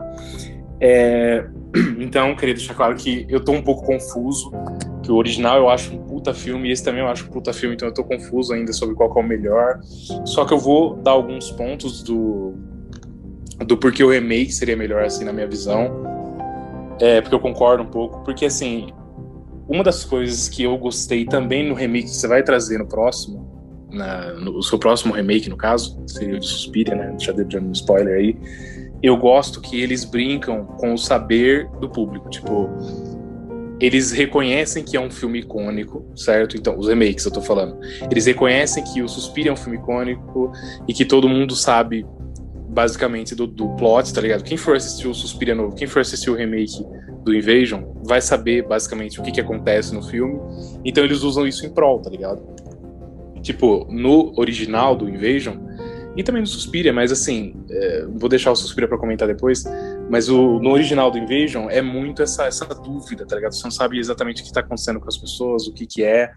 É... 0.79 1.45
Então, 1.99 2.35
queria 2.35 2.55
deixar 2.55 2.73
claro 2.73 2.95
que 2.95 3.25
eu 3.29 3.39
tô 3.39 3.53
um 3.53 3.61
pouco 3.61 3.85
confuso 3.85 4.51
que 5.01 5.11
o 5.11 5.15
original 5.15 5.57
eu 5.57 5.69
acho 5.69 5.93
um 5.93 5.99
puta 5.99 6.33
filme 6.33 6.69
e 6.69 6.71
esse 6.71 6.83
também 6.83 7.01
eu 7.01 7.07
acho 7.07 7.25
um 7.25 7.29
puta 7.29 7.53
filme, 7.53 7.75
então 7.75 7.87
eu 7.87 7.93
tô 7.93 8.03
confuso 8.03 8.53
ainda 8.53 8.71
sobre 8.73 8.95
qual 8.95 9.11
é 9.15 9.19
o 9.19 9.23
melhor. 9.23 9.79
Só 10.25 10.45
que 10.45 10.53
eu 10.53 10.59
vou 10.59 10.95
dar 10.97 11.11
alguns 11.11 11.51
pontos 11.51 12.03
do 12.03 12.53
do 13.65 13.77
porquê 13.77 14.03
o 14.03 14.09
remake 14.09 14.51
seria 14.51 14.75
melhor 14.75 15.03
assim 15.03 15.23
na 15.23 15.31
minha 15.31 15.47
visão. 15.47 16.03
É, 16.99 17.21
porque 17.21 17.33
eu 17.33 17.39
concordo 17.39 17.83
um 17.83 17.87
pouco, 17.87 18.23
porque 18.23 18.45
assim, 18.45 18.89
uma 19.67 19.83
das 19.83 20.03
coisas 20.03 20.49
que 20.49 20.63
eu 20.63 20.77
gostei 20.77 21.25
também 21.25 21.67
no 21.67 21.73
remake 21.73 22.05
que 22.05 22.15
você 22.15 22.27
vai 22.27 22.43
trazer 22.43 22.77
no 22.77 22.87
próximo, 22.87 23.87
na, 23.91 24.33
no 24.33 24.61
seu 24.61 24.77
próximo 24.77 25.13
remake 25.13 25.49
no 25.49 25.57
caso, 25.57 26.01
seria 26.07 26.35
o 26.35 26.39
de 26.39 26.47
Suspiria, 26.47 26.95
né? 26.95 27.15
Já 27.19 27.31
dei 27.31 27.59
um 27.59 27.71
spoiler 27.71 28.17
aí. 28.17 28.37
Eu 29.03 29.17
gosto 29.17 29.59
que 29.61 29.81
eles 29.81 30.05
brincam 30.05 30.65
com 30.65 30.93
o 30.93 30.97
saber 30.97 31.67
do 31.79 31.89
público, 31.89 32.29
tipo, 32.29 32.69
eles 33.79 34.11
reconhecem 34.11 34.83
que 34.83 34.95
é 34.95 35.01
um 35.01 35.09
filme 35.09 35.39
icônico, 35.39 36.05
certo? 36.15 36.55
Então, 36.55 36.77
os 36.77 36.87
remakes 36.87 37.25
eu 37.25 37.31
tô 37.31 37.41
falando. 37.41 37.79
Eles 38.11 38.27
reconhecem 38.27 38.83
que 38.83 39.01
o 39.01 39.09
Suspiria 39.09 39.49
é 39.49 39.53
um 39.53 39.57
filme 39.57 39.77
icônico 39.79 40.51
e 40.87 40.93
que 40.93 41.03
todo 41.03 41.27
mundo 41.27 41.55
sabe 41.55 42.05
basicamente 42.69 43.33
do, 43.33 43.47
do 43.47 43.69
plot, 43.75 44.13
tá 44.13 44.21
ligado? 44.21 44.43
Quem 44.43 44.55
for 44.55 44.75
assistir 44.75 45.07
o 45.07 45.13
Suspiria 45.15 45.55
novo, 45.55 45.75
quem 45.75 45.87
for 45.87 45.99
assistir 45.99 46.29
o 46.29 46.35
remake 46.35 46.85
do 47.23 47.33
Invasion, 47.33 47.83
vai 48.03 48.21
saber 48.21 48.67
basicamente 48.67 49.19
o 49.19 49.23
que, 49.23 49.31
que 49.31 49.41
acontece 49.41 49.93
no 49.93 50.03
filme. 50.03 50.39
Então 50.85 51.03
eles 51.03 51.23
usam 51.23 51.47
isso 51.47 51.65
em 51.65 51.69
prol, 51.69 51.99
tá 51.99 52.09
ligado? 52.09 52.41
Tipo, 53.41 53.87
no 53.89 54.31
original 54.39 54.95
do 54.95 55.09
Invasion, 55.09 55.55
e 56.15 56.23
também 56.23 56.41
no 56.41 56.47
Suspiria, 56.47 56.91
mas 56.91 57.11
assim, 57.11 57.55
é, 57.69 58.05
vou 58.05 58.29
deixar 58.29 58.51
o 58.51 58.55
Suspiria 58.55 58.87
para 58.87 58.97
comentar 58.97 59.27
depois. 59.27 59.63
Mas 60.09 60.27
o, 60.27 60.59
no 60.59 60.71
original 60.71 61.09
do 61.09 61.17
Invasion 61.17 61.69
é 61.69 61.81
muito 61.81 62.21
essa, 62.21 62.45
essa 62.45 62.65
dúvida, 62.65 63.25
tá 63.25 63.35
ligado? 63.35 63.53
Você 63.53 63.63
não 63.63 63.71
sabe 63.71 63.97
exatamente 63.97 64.41
o 64.41 64.43
que 64.43 64.49
está 64.49 64.59
acontecendo 64.59 64.99
com 64.99 65.07
as 65.07 65.17
pessoas, 65.17 65.67
o 65.67 65.73
que 65.73 65.85
que 65.85 66.03
é. 66.03 66.31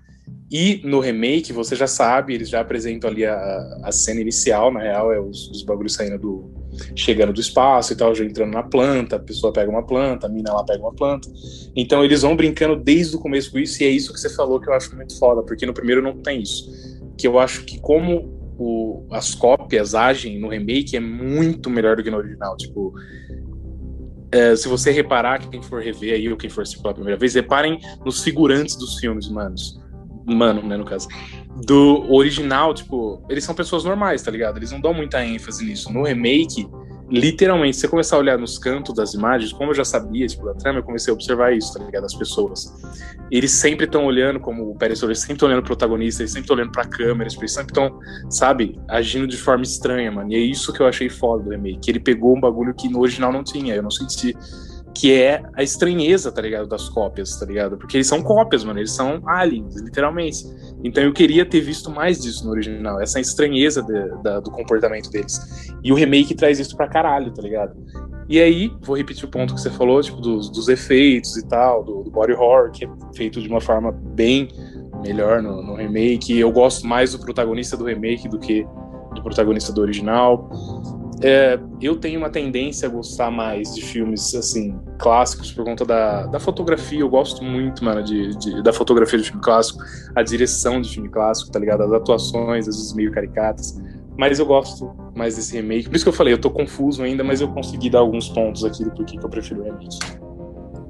E 0.51 0.81
no 0.85 1.01
remake 1.01 1.53
você 1.53 1.75
já 1.75 1.87
sabe, 1.87 2.35
eles 2.35 2.49
já 2.49 2.61
apresentam 2.61 3.11
ali 3.11 3.27
a, 3.27 3.81
a 3.83 3.91
cena 3.91 4.21
inicial, 4.21 4.73
na 4.73 4.81
real, 4.81 5.13
é 5.13 5.21
os, 5.21 5.51
os 5.51 5.63
bagulhos 5.63 5.95
saindo 5.95 6.19
do. 6.19 6.51
chegando 6.95 7.33
do 7.33 7.41
espaço 7.41 7.93
e 7.93 7.97
tal, 7.97 8.15
já 8.15 8.25
entrando 8.25 8.53
na 8.53 8.63
planta, 8.63 9.17
a 9.17 9.19
pessoa 9.19 9.53
pega 9.53 9.69
uma 9.69 9.85
planta, 9.85 10.27
a 10.27 10.31
mina 10.31 10.53
lá 10.53 10.65
pega 10.65 10.81
uma 10.81 10.95
planta. 10.95 11.29
Então 11.75 12.05
eles 12.05 12.23
vão 12.23 12.37
brincando 12.37 12.77
desde 12.77 13.17
o 13.17 13.19
começo 13.19 13.51
com 13.51 13.59
isso, 13.59 13.83
e 13.83 13.87
é 13.87 13.91
isso 13.91 14.13
que 14.13 14.21
você 14.21 14.31
falou 14.31 14.61
que 14.61 14.69
eu 14.69 14.73
acho 14.73 14.95
muito 14.95 15.19
foda, 15.19 15.43
porque 15.43 15.67
no 15.67 15.75
primeiro 15.75 16.01
não 16.01 16.17
tem 16.17 16.41
isso. 16.41 16.71
Que 17.19 17.27
eu 17.27 17.39
acho 17.39 17.65
que 17.65 17.81
como 17.81 18.34
o, 18.59 19.07
as 19.11 19.35
cópias 19.35 19.95
agem 19.95 20.39
no 20.39 20.49
remake 20.49 20.97
é 20.97 21.01
muito 21.01 21.69
melhor 21.69 21.97
do 21.97 22.03
que 22.03 22.11
no 22.11 22.19
original. 22.19 22.57
Tipo, 22.57 22.95
é, 24.31 24.57
se 24.57 24.69
você 24.69 24.91
reparar, 24.91 25.49
quem 25.49 25.63
for 25.63 25.83
rever 25.83 26.15
aí, 26.15 26.29
ou 26.29 26.37
quem 26.37 26.51
for 26.51 26.63
assistir 26.63 26.83
pela 26.83 26.95
primeira 26.95 27.19
vez, 27.19 27.35
reparem 27.35 27.79
nos 28.05 28.23
figurantes 28.23 28.77
dos 28.77 28.99
filmes, 28.99 29.29
manos. 29.29 29.81
Mano, 30.27 30.63
né, 30.63 30.77
no 30.77 30.85
caso. 30.85 31.07
Do 31.67 32.13
original, 32.13 32.75
tipo, 32.75 33.25
eles 33.29 33.45
são 33.45 33.55
pessoas 33.55 33.85
normais, 33.85 34.23
tá 34.23 34.31
ligado? 34.31 34.57
Eles 34.57 34.73
não 34.73 34.81
dão 34.81 34.95
muita 34.95 35.25
ênfase 35.25 35.65
nisso. 35.65 35.93
No 35.93 36.03
remake, 36.03 36.67
literalmente, 37.11 37.77
você 37.77 37.89
começar 37.89 38.17
a 38.17 38.19
olhar 38.19 38.39
nos 38.39 38.59
cantos 38.59 38.95
das 38.95 39.15
imagens, 39.15 39.53
como 39.53 39.71
eu 39.71 39.75
já 39.75 39.85
sabia, 39.85 40.27
tipo, 40.27 40.45
da 40.45 40.55
trama, 40.55 40.79
eu 40.79 40.83
comecei 40.83 41.11
a 41.11 41.15
observar 41.15 41.53
isso, 41.53 41.75
tá 41.75 41.85
ligado? 41.85 42.05
As 42.05 42.15
pessoas. 42.15 42.73
Eles 43.31 43.51
sempre 43.53 43.87
estão 43.87 44.05
olhando, 44.05 44.41
como 44.41 44.71
o 44.71 44.75
Pérez 44.77 45.03
eles 45.03 45.19
sempre 45.19 45.35
estão 45.35 45.49
olhando 45.49 45.63
pro 45.63 45.77
protagonista, 45.77 46.23
eles 46.23 46.33
sempre 46.33 46.45
estão 46.45 46.57
olhando 46.57 46.73
pra 46.73 46.85
câmera, 46.85 47.29
eles 47.31 47.53
sempre 47.53 47.73
estão, 47.73 47.99
sabe, 48.31 48.81
agindo 48.89 49.27
de 49.27 49.37
forma 49.37 49.63
estranha, 49.63 50.11
mano. 50.11 50.33
E 50.33 50.35
é 50.35 50.39
isso 50.39 50.73
que 50.73 50.81
eu 50.81 50.87
achei 50.87 51.09
foda 51.09 51.45
do 51.45 51.51
remake. 51.51 51.91
Ele 51.91 52.01
pegou 52.01 52.37
um 52.37 52.41
bagulho 52.41 52.75
que 52.75 52.89
no 52.89 53.01
original 53.01 53.33
não 53.33 53.45
tinha. 53.45 53.75
Eu 53.75 53.83
não 53.83 53.91
senti 53.91 54.37
que 54.95 55.13
é 55.13 55.43
a 55.55 55.63
estranheza, 55.63 56.31
tá 56.31 56.41
ligado, 56.41 56.69
das 56.69 56.89
cópias, 56.89 57.37
tá 57.37 57.45
ligado? 57.45 57.77
Porque 57.77 57.97
eles 57.97 58.07
são 58.07 58.23
cópias, 58.23 58.63
mano, 58.63 58.79
eles 58.79 58.93
são 58.93 59.21
aliens, 59.27 59.75
literalmente. 59.77 60.45
Então 60.85 61.03
eu 61.03 61.13
queria 61.13 61.45
ter 61.45 61.61
visto 61.61 61.91
mais 61.91 62.21
disso 62.21 62.45
no 62.45 62.53
original, 62.53 63.01
essa 63.01 63.19
estranheza 63.19 63.83
de, 63.83 64.23
da, 64.23 64.39
do 64.39 64.51
comportamento 64.51 65.11
deles. 65.11 65.39
E 65.83 65.93
o 65.93 65.97
remake 65.97 66.35
traz 66.35 66.61
isso 66.61 66.77
pra 66.77 66.87
caralho, 66.87 67.33
tá 67.33 67.43
ligado? 67.43 67.75
E 68.29 68.41
aí, 68.41 68.73
vou 68.81 68.97
repetir 68.97 69.25
o 69.25 69.29
ponto 69.29 69.55
que 69.55 69.61
você 69.61 69.71
falou, 69.71 70.01
tipo, 70.01 70.21
dos, 70.21 70.49
dos 70.49 70.69
efeitos 70.69 71.37
e 71.37 71.47
tal, 71.47 71.85
do, 71.85 72.05
do, 72.05 72.11
body 72.11 72.33
horror, 72.33 72.71
que 72.71 72.87
é 72.87 72.89
feito 73.15 73.43
de 73.43 73.49
uma 73.49 73.61
forma 73.61 73.93
bem 73.93 74.49
melhor 75.03 75.43
no, 75.43 75.63
no 75.63 75.75
remake. 75.75 76.39
Eu 76.39 76.51
gosto 76.51 76.87
mais 76.87 77.13
do 77.13 77.19
protagonista 77.19 77.77
do 77.77 77.85
remake 77.85 78.29
do 78.29 78.39
que 78.39 78.67
do 79.15 79.23
protagonista 79.23 79.73
do 79.73 79.81
original. 79.81 80.49
É, 81.23 81.59
eu 81.81 81.97
tenho 81.97 82.19
uma 82.19 82.29
tendência 82.29 82.89
a 82.89 82.91
gostar 82.91 83.31
mais 83.31 83.75
de 83.75 83.83
filmes 83.83 84.35
assim 84.35 84.79
clássicos 84.99 85.53
por 85.53 85.65
conta 85.65 85.85
da, 85.85 86.27
da 86.27 86.41
fotografia. 86.41 87.01
Eu 87.01 87.09
gosto 87.09 87.43
muito, 87.43 87.85
mano, 87.85 88.03
de, 88.03 88.37
de, 88.37 88.63
da 88.63 88.73
fotografia 88.73 89.19
de 89.19 89.27
filme 89.27 89.43
clássico, 89.43 89.83
a 90.15 90.23
direção 90.23 90.81
de 90.81 90.91
filme 90.91 91.09
clássico, 91.09 91.51
tá 91.51 91.59
ligado? 91.59 91.83
As 91.83 91.93
atuações, 91.93 92.69
às 92.69 92.77
vezes 92.77 92.93
meio 92.95 93.13
caricatas. 93.13 93.81
Mas 94.17 94.39
eu 94.39 94.47
gosto 94.47 94.93
mais 95.15 95.37
desse 95.37 95.57
remake. 95.57 95.89
Por 95.89 95.97
isso 95.97 96.05
que 96.05 96.09
eu 96.09 96.13
falei, 96.13 96.33
eu 96.33 96.39
tô 96.39 96.51
confuso 96.51 97.03
ainda, 97.03 97.25
mas 97.25 97.41
eu 97.41 97.49
consegui 97.49 97.91
dar 97.91 98.01
alguns 98.01 98.29
pontos 98.29 98.65
aqui 98.65 98.85
do 98.85 98.91
porquê 98.91 99.17
que 99.17 99.25
eu 99.25 99.31
prefiro 99.31 99.61
o 99.61 99.65
remake. 99.65 99.99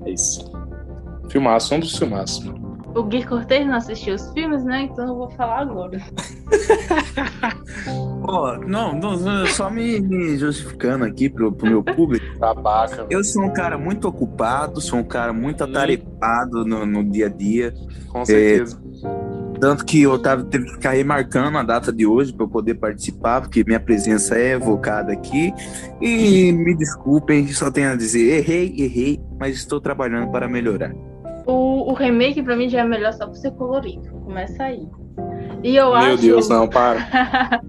É 0.05 0.11
isso. 0.11 0.51
Filmaço, 1.29 1.75
um 1.75 1.81
dos 1.81 1.97
filmaços, 1.97 2.45
mano. 2.45 2.64
O 2.95 3.03
Gui 3.03 3.25
Cortez 3.25 3.67
não 3.67 3.75
assistiu 3.75 4.15
os 4.15 4.31
filmes, 4.33 4.63
né? 4.65 4.83
Então 4.83 5.09
eu 5.09 5.17
vou 5.17 5.31
falar 5.31 5.63
agora. 5.63 6.01
Pô, 8.25 8.57
não, 8.67 8.99
não, 8.99 9.47
só 9.47 9.69
me, 9.69 10.01
me, 10.01 10.39
justificando 10.39 11.05
aqui 11.05 11.29
pro, 11.29 11.53
pro 11.53 11.67
meu 11.67 11.83
público. 11.83 12.25
Babaca. 12.39 13.07
Eu 13.11 13.25
sou 13.25 13.45
um 13.45 13.53
cara 13.53 13.77
muito 13.77 14.07
ocupado, 14.07 14.81
sou 14.81 15.01
um 15.01 15.05
cara 15.05 15.33
muito 15.33 15.65
atarefado 15.65 16.65
no, 16.65 16.87
no 16.87 17.05
dia 17.05 17.27
a 17.27 17.29
dia. 17.29 17.75
Com 18.09 18.25
certeza. 18.25 18.81
É, 19.05 19.59
tanto 19.59 19.85
que 19.85 20.07
o 20.07 20.13
Otávio 20.13 20.45
teve 20.45 20.67
que 20.67 20.73
ficar 20.73 20.93
remarcando 20.93 21.59
a 21.59 21.63
data 21.63 21.93
de 21.93 22.07
hoje 22.07 22.33
para 22.33 22.45
eu 22.45 22.49
poder 22.49 22.75
participar, 22.75 23.41
porque 23.41 23.65
minha 23.65 23.81
presença 23.81 24.37
é 24.37 24.53
evocada 24.53 25.13
aqui. 25.13 25.53
E 26.01 26.53
me 26.53 26.77
desculpem, 26.77 27.49
só 27.49 27.71
tenho 27.71 27.91
a 27.91 27.97
dizer: 27.97 28.39
errei, 28.39 28.75
errei, 28.79 29.21
mas 29.39 29.57
estou 29.57 29.81
trabalhando 29.81 30.31
para 30.31 30.49
melhorar. 30.49 30.95
O, 31.47 31.91
o 31.91 31.95
remake 31.95 32.43
pra 32.43 32.57
mim 32.57 32.69
já 32.69 32.81
é 32.81 32.85
melhor 32.85 33.13
só 33.13 33.27
por 33.27 33.37
ser 33.37 33.53
colorido. 33.53 34.09
Começa 34.23 34.65
aí. 34.65 34.89
E 35.63 35.77
eu 35.77 35.87
Meu 35.87 35.95
acho. 35.97 36.17
Deus, 36.19 36.49
não, 36.49 36.69
para. 36.69 36.99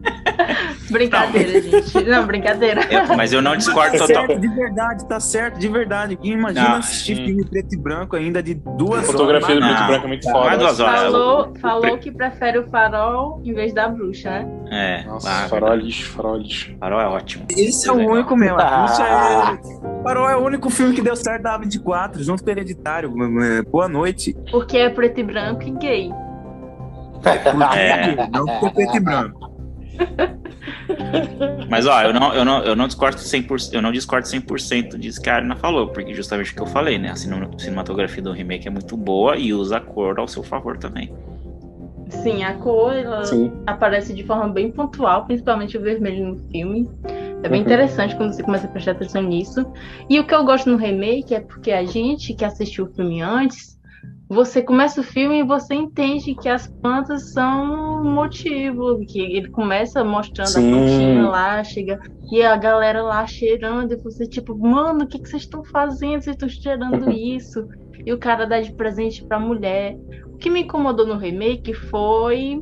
brincadeira, 0.91 1.61
gente. 1.61 2.03
Não, 2.03 2.25
brincadeira. 2.25 2.81
Eu- 2.91 3.15
mas 3.15 3.31
eu 3.31 3.41
não 3.41 3.55
discordo 3.55 3.97
Tá 3.97 4.05
total. 4.05 4.27
certo, 4.27 4.41
de 4.41 4.47
verdade, 4.49 5.05
tá 5.07 5.19
certo, 5.19 5.59
de 5.59 5.67
verdade. 5.69 6.19
Imagina 6.21 6.69
Não, 6.69 6.75
assistir 6.77 7.13
hum. 7.13 7.25
filme 7.25 7.45
preto 7.45 7.73
e 7.73 7.77
branco 7.77 8.15
ainda 8.15 8.43
de 8.43 8.53
duas 8.53 8.99
A 9.07 9.11
fotografia 9.11 9.55
do 9.55 9.63
horas. 9.63 9.75
preto 9.75 9.77
e 9.77 9.81
Não, 9.81 9.87
branco 9.87 10.05
é 10.05 10.07
muito 10.07 10.25
não, 10.27 10.33
foda. 10.33 10.57
duas 10.57 10.79
horas. 10.79 11.01
Falou, 11.03 11.51
o- 11.55 11.59
falou 11.59 11.97
que 11.97 12.11
prefere 12.11 12.59
o 12.59 12.67
farol 12.69 13.41
em 13.45 13.53
vez 13.53 13.73
da 13.73 13.87
bruxa, 13.87 14.29
né? 14.29 14.47
É, 14.71 15.07
Nossa, 15.07 15.29
ah, 15.29 15.47
farol 15.47 15.71
é 15.73 15.75
lixo, 15.77 16.11
farol 16.11 16.35
é 16.35 16.39
lixo. 16.39 16.75
Farol 16.79 16.99
é 17.01 17.07
ótimo. 17.07 17.45
Esse 17.49 17.87
é 17.87 17.91
o 17.91 17.95
Legal. 17.95 18.13
único 18.13 18.35
mesmo. 18.35 18.57
Ah. 18.59 18.85
Isso 18.91 19.01
é... 19.01 20.03
Farol 20.03 20.29
é 20.29 20.35
o 20.35 20.43
único 20.45 20.69
filme 20.69 20.93
que 20.93 21.01
deu 21.01 21.15
certo 21.15 21.43
da 21.43 21.57
A24, 21.59 22.19
junto 22.19 22.43
com 22.43 22.49
o 22.49 22.51
Hereditário. 22.51 23.11
É, 23.41 23.61
Boa 23.63 23.87
noite. 23.87 24.35
Porque 24.51 24.77
é 24.77 24.89
preto 24.89 25.19
e 25.19 25.23
branco 25.23 25.63
e 25.63 25.71
gay. 25.71 26.11
É. 27.75 28.27
Não 28.29 28.47
ficou 28.47 28.71
preto 28.71 28.97
e 28.97 28.99
branco. 28.99 29.51
Mas 31.69 31.85
ó, 31.87 32.01
eu 32.03 32.13
não, 32.13 32.33
eu 32.33 32.45
não, 32.45 32.63
eu 32.63 32.75
não 32.75 32.87
discordo 32.87 33.17
100%, 33.17 33.73
eu 33.73 33.81
não 33.81 33.91
discordo 33.91 34.27
100% 34.27 34.97
disso 34.97 35.21
que 35.21 35.29
a 35.29 35.35
Arina 35.35 35.55
falou, 35.55 35.87
porque 35.87 36.13
justamente 36.13 36.51
o 36.51 36.55
que 36.55 36.61
eu 36.61 36.67
falei, 36.67 36.97
né? 36.97 37.11
A 37.11 37.15
cine- 37.15 37.47
cinematografia 37.57 38.21
do 38.21 38.31
remake 38.31 38.67
é 38.67 38.71
muito 38.71 38.95
boa 38.95 39.37
e 39.37 39.53
usa 39.53 39.77
a 39.77 39.81
cor 39.81 40.19
ao 40.19 40.27
seu 40.27 40.43
favor 40.43 40.77
também. 40.77 41.11
Sim, 42.09 42.43
a 42.43 42.53
cor 42.53 42.93
ela 42.95 43.23
Sim. 43.25 43.51
aparece 43.65 44.13
de 44.13 44.23
forma 44.23 44.47
bem 44.47 44.71
pontual, 44.71 45.25
principalmente 45.25 45.77
o 45.77 45.81
vermelho 45.81 46.27
no 46.27 46.37
filme. 46.51 46.89
É 47.43 47.49
bem 47.49 47.59
Uhum. 47.61 47.65
interessante 47.65 48.15
quando 48.15 48.33
você 48.33 48.43
começa 48.43 48.65
a 48.67 48.69
prestar 48.69 48.91
atenção 48.91 49.21
nisso. 49.23 49.65
E 50.09 50.19
o 50.19 50.23
que 50.25 50.33
eu 50.33 50.43
gosto 50.43 50.69
no 50.69 50.77
remake 50.77 51.33
é 51.33 51.39
porque 51.39 51.71
a 51.71 51.83
gente 51.83 52.33
que 52.33 52.45
assistiu 52.45 52.85
o 52.85 52.87
filme 52.93 53.21
antes, 53.21 53.74
você 54.27 54.61
começa 54.61 55.01
o 55.01 55.03
filme 55.03 55.39
e 55.39 55.43
você 55.43 55.75
entende 55.75 56.35
que 56.35 56.49
as 56.49 56.67
plantas 56.81 57.31
são 57.31 58.01
um 58.01 58.13
motivo, 58.13 58.99
que 59.07 59.19
ele 59.19 59.49
começa 59.49 60.03
mostrando 60.03 60.49
Sim. 60.49 60.67
a 60.67 60.77
plantinha 60.77 61.29
lá, 61.29 61.63
chega 61.63 61.99
e 62.31 62.41
a 62.41 62.55
galera 62.55 63.03
lá 63.03 63.25
cheirando, 63.27 63.93
e 63.93 63.97
você 63.97 64.27
tipo, 64.27 64.57
mano, 64.57 65.03
o 65.03 65.07
que, 65.07 65.19
que 65.19 65.29
vocês 65.29 65.43
estão 65.43 65.63
fazendo? 65.65 66.23
Vocês 66.23 66.35
estão 66.35 66.49
cheirando 66.49 67.11
isso? 67.11 67.67
E 68.03 68.11
o 68.11 68.17
cara 68.17 68.45
dá 68.45 68.59
de 68.59 68.73
presente 68.75 69.23
pra 69.27 69.39
mulher. 69.39 69.95
O 70.33 70.37
que 70.37 70.49
me 70.49 70.61
incomodou 70.61 71.05
no 71.05 71.17
remake 71.17 71.73
foi 71.73 72.59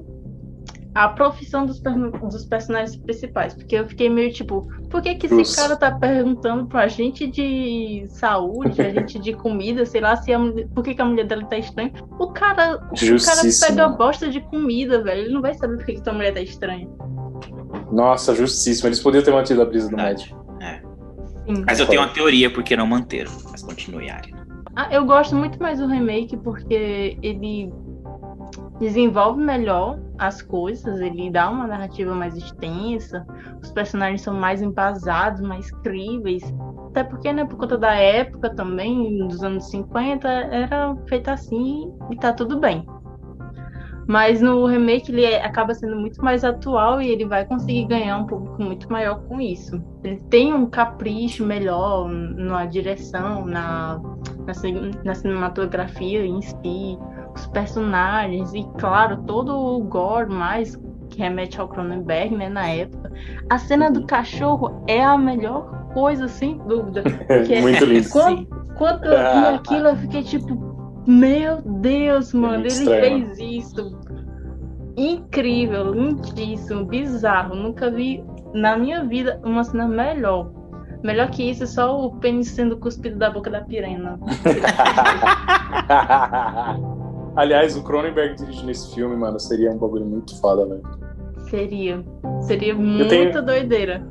a 0.94 1.10
profissão 1.10 1.66
dos, 1.66 1.80
dos 1.80 2.46
personagens 2.46 2.96
principais. 2.96 3.54
Porque 3.54 3.76
eu 3.76 3.88
fiquei 3.88 4.10
meio 4.10 4.32
tipo, 4.32 4.68
por 4.90 5.02
que, 5.02 5.16
que 5.16 5.26
esse 5.26 5.36
Justo. 5.36 5.56
cara 5.56 5.76
tá 5.76 5.92
perguntando 5.92 6.68
pra 6.68 6.88
gente 6.88 7.28
de 7.28 8.06
saúde, 8.10 8.82
a 8.82 8.90
gente 8.92 9.20
de 9.20 9.34
comida, 9.34 9.86
sei 9.86 10.02
lá, 10.02 10.16
se 10.16 10.32
a 10.32 10.40
mulher, 10.40 10.68
por 10.70 10.84
que, 10.84 10.94
que 10.96 11.02
a 11.02 11.06
mulher 11.06 11.26
dele 11.26 11.46
tá 11.46 11.58
estranha? 11.58 11.92
O 12.20 12.28
cara, 12.28 12.76
o 12.76 13.26
cara 13.26 13.42
pega 13.68 13.88
bosta 13.90 14.30
de 14.30 14.42
comida, 14.42 15.02
velho. 15.02 15.22
Ele 15.22 15.34
não 15.34 15.42
vai 15.42 15.54
saber 15.54 15.78
por 15.78 15.86
que, 15.86 15.94
que 15.94 16.02
tua 16.02 16.14
mulher 16.14 16.34
tá 16.34 16.42
estranha. 16.42 16.88
Nossa, 17.92 18.34
justíssimo. 18.36 18.88
Eles 18.88 19.00
podiam 19.00 19.24
ter 19.24 19.32
mantido 19.32 19.62
a 19.62 19.66
brisa 19.66 19.90
do 19.90 19.96
médico. 19.96 20.44
Sim. 21.48 21.64
Mas 21.66 21.80
eu 21.80 21.88
tenho 21.88 22.02
uma 22.02 22.10
teoria 22.10 22.52
porque 22.52 22.76
não 22.76 22.88
manteram. 22.88 23.32
Mas 23.52 23.62
continue, 23.62 24.10
Arina. 24.10 24.46
Ah, 24.76 24.88
eu 24.92 25.06
gosto 25.06 25.36
muito 25.36 25.62
mais 25.62 25.80
do 25.80 25.88
remake 25.88 26.36
porque 26.38 27.18
ele 27.22 27.72
desenvolve 28.80 29.42
melhor 29.42 30.00
as 30.28 30.42
coisas, 30.42 31.00
ele 31.02 31.30
dá 31.30 31.50
uma 31.50 31.68
narrativa 31.68 32.14
mais 32.16 32.36
extensa, 32.38 33.26
os 33.62 33.72
personagens 33.72 34.22
são 34.22 34.34
mais 34.34 34.62
embasados, 34.62 35.42
mais 35.42 35.70
críveis. 35.82 36.44
Até 36.88 37.04
porque, 37.04 37.34
né, 37.34 37.44
por 37.44 37.58
conta 37.58 37.78
da 37.78 37.94
época 37.94 38.50
também, 38.50 39.28
dos 39.28 39.44
anos 39.44 39.70
50, 39.70 40.28
era 40.28 40.96
feito 41.08 41.30
assim 41.30 41.92
e 42.10 42.16
tá 42.16 42.32
tudo 42.32 42.60
bem. 42.60 42.86
Mas 44.08 44.42
no 44.42 44.66
remake 44.66 45.12
ele 45.12 45.26
acaba 45.38 45.74
sendo 45.74 45.96
muito 45.96 46.22
mais 46.24 46.44
atual 46.44 47.02
e 47.02 47.10
ele 47.10 47.26
vai 47.26 47.46
conseguir 47.46 47.86
ganhar 47.86 48.18
um 48.18 48.26
público 48.26 48.62
muito 48.62 48.92
maior 48.92 49.22
com 49.28 49.40
isso. 49.40 49.82
Ele 50.04 50.18
tem 50.30 50.54
um 50.54 50.66
capricho 50.66 51.46
melhor 51.46 52.10
na 52.10 52.66
direção, 52.66 53.46
na, 53.46 54.00
na, 54.46 54.54
na 55.06 55.16
cinematografia 55.16 56.26
em 56.26 56.42
si, 56.42 56.98
os 57.36 57.48
personagens 57.48 58.54
e, 58.54 58.64
claro, 58.78 59.18
todo 59.24 59.56
o 59.56 59.84
gore 59.84 60.32
mais 60.32 60.76
que 61.10 61.20
remete 61.20 61.60
ao 61.62 61.68
Cronenberg, 61.68 62.36
né, 62.36 62.50
na 62.50 62.68
época. 62.68 63.12
A 63.50 63.58
cena 63.58 63.92
do 63.92 64.06
cachorro 64.06 64.84
é 64.88 65.04
a 65.04 65.18
melhor 65.18 65.70
coisa, 65.94 66.28
sem 66.28 66.58
dúvida. 66.60 67.04
Que 67.46 67.56
é- 67.56 67.62
Muito 67.62 67.86
lindo. 67.86 68.10
Quando, 68.10 68.48
quando 68.78 69.06
eu 69.06 69.12
vi 69.12 69.48
aquilo, 69.56 69.88
eu 69.90 69.96
fiquei 69.98 70.24
tipo, 70.24 71.04
meu 71.08 71.62
Deus, 71.62 72.34
mano, 72.34 72.60
muito 72.60 72.74
ele 72.74 72.74
estranho, 72.74 73.36
fez 73.36 73.66
isso. 73.66 74.00
Incrível, 74.98 75.94
lindíssimo, 75.94 76.86
bizarro. 76.86 77.56
Nunca 77.56 77.90
vi 77.90 78.24
na 78.54 78.78
minha 78.78 79.04
vida 79.04 79.40
uma 79.44 79.64
cena 79.64 79.88
melhor. 79.88 80.52
Melhor 81.04 81.30
que 81.32 81.44
isso, 81.44 81.66
só 81.68 82.06
o 82.06 82.16
pênis 82.18 82.48
sendo 82.50 82.78
cuspido 82.78 83.18
da 83.18 83.30
boca 83.30 83.50
da 83.50 83.62
piranha. 83.62 84.18
Aliás, 87.36 87.76
o 87.76 87.84
Cronenberg 87.84 88.36
dirigindo 88.36 88.70
esse 88.72 88.94
filme, 88.94 89.16
mano, 89.16 89.40
seria 89.40 89.72
um 89.72 89.78
bagulho 89.78 90.06
muito 90.06 90.40
foda, 90.40 90.66
velho. 90.66 90.82
Seria. 91.50 92.04
Seria 92.42 92.76
muita 92.76 93.10
tenho- 93.10 93.46
doideira. 93.46 94.06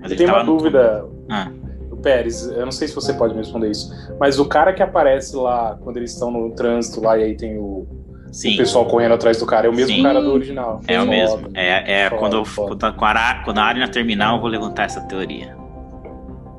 Mas 0.00 0.10
Eu 0.12 0.16
tenho 0.18 0.30
uma 0.30 0.44
dúvida, 0.44 1.04
Ah, 1.30 1.50
o 1.90 1.96
Pérez, 1.96 2.46
eu 2.48 2.64
não 2.64 2.72
sei 2.72 2.86
se 2.88 2.94
você 2.94 3.12
pode 3.14 3.32
me 3.32 3.40
responder 3.40 3.70
isso, 3.70 3.90
mas 4.20 4.38
o 4.38 4.44
cara 4.46 4.72
que 4.72 4.82
aparece 4.82 5.34
lá 5.36 5.78
quando 5.82 5.96
eles 5.96 6.12
estão 6.12 6.30
no 6.30 6.50
trânsito 6.54 7.00
lá 7.00 7.16
e 7.18 7.22
aí 7.24 7.36
tem 7.36 7.56
o, 7.58 7.86
o 7.86 8.56
pessoal 8.56 8.84
correndo 8.86 9.14
atrás 9.14 9.38
do 9.38 9.46
cara, 9.46 9.66
é 9.66 9.70
o 9.70 9.74
mesmo 9.74 9.96
Sim. 9.96 10.02
cara 10.02 10.20
do 10.20 10.30
original. 10.32 10.80
É 10.86 10.98
o 10.98 11.04
Foda. 11.04 11.10
mesmo. 11.10 11.48
É, 11.54 12.02
é 12.04 12.10
Foda, 12.10 12.20
quando, 12.20 12.36
eu, 12.36 12.44
foda. 12.44 12.68
quando, 12.68 12.84
a- 12.84 12.92
quando 12.92 13.16
a, 13.16 13.42
quando 13.44 13.58
a 13.58 13.62
Arina 13.64 13.88
terminar, 13.88 14.34
eu 14.34 14.40
vou 14.40 14.50
levantar 14.50 14.84
essa 14.84 15.00
teoria. 15.02 15.56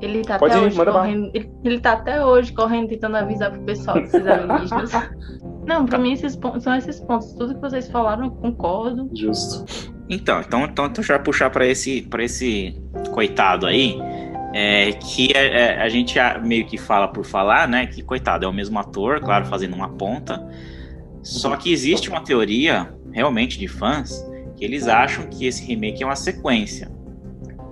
Ele 0.00 0.22
tá 0.22 0.38
Pode 0.38 0.52
até 0.54 0.62
ir, 0.62 0.66
hoje 0.66 0.84
correndo. 0.84 1.30
Ele, 1.32 1.50
ele 1.64 1.80
tá 1.80 1.92
até 1.92 2.24
hoje 2.24 2.52
correndo, 2.52 2.88
tentando 2.88 3.16
avisar 3.16 3.50
pro 3.50 3.60
pessoal 3.62 3.96
desses 4.00 4.26
alienígenas. 4.26 4.90
Não, 5.66 5.84
pra 5.84 5.98
mim 5.98 6.12
esses 6.12 6.36
pontos, 6.36 6.62
são 6.62 6.74
esses 6.76 7.00
pontos. 7.00 7.32
Tudo 7.34 7.54
que 7.54 7.60
vocês 7.60 7.88
falaram, 7.90 8.24
eu 8.26 8.30
concordo. 8.30 9.10
Justo. 9.14 9.64
Então, 10.08 10.40
então, 10.40 10.64
então, 10.64 10.86
então 10.86 11.02
já 11.02 11.18
puxar 11.18 11.50
para 11.50 11.66
esse, 11.66 12.02
pra 12.02 12.22
esse 12.22 12.80
coitado 13.10 13.66
aí, 13.66 13.98
é, 14.54 14.92
que 14.92 15.36
é- 15.36 15.74
é, 15.74 15.82
a 15.82 15.88
gente 15.88 16.18
a- 16.18 16.38
meio 16.38 16.64
que 16.66 16.78
fala 16.78 17.08
por 17.08 17.24
falar, 17.24 17.66
né? 17.68 17.86
Que 17.86 18.02
coitado, 18.02 18.44
é 18.44 18.48
o 18.48 18.52
mesmo 18.52 18.78
ator, 18.78 19.20
claro, 19.20 19.44
fazendo 19.46 19.74
uma 19.74 19.88
ponta. 19.88 20.46
Só 21.22 21.56
que 21.56 21.72
existe 21.72 22.08
uma 22.08 22.20
teoria, 22.22 22.94
realmente, 23.10 23.58
de 23.58 23.66
fãs, 23.66 24.24
que 24.54 24.64
eles 24.64 24.86
acham 24.86 25.26
que 25.26 25.44
esse 25.44 25.64
remake 25.66 26.02
é 26.02 26.06
uma 26.06 26.14
sequência. 26.16 26.88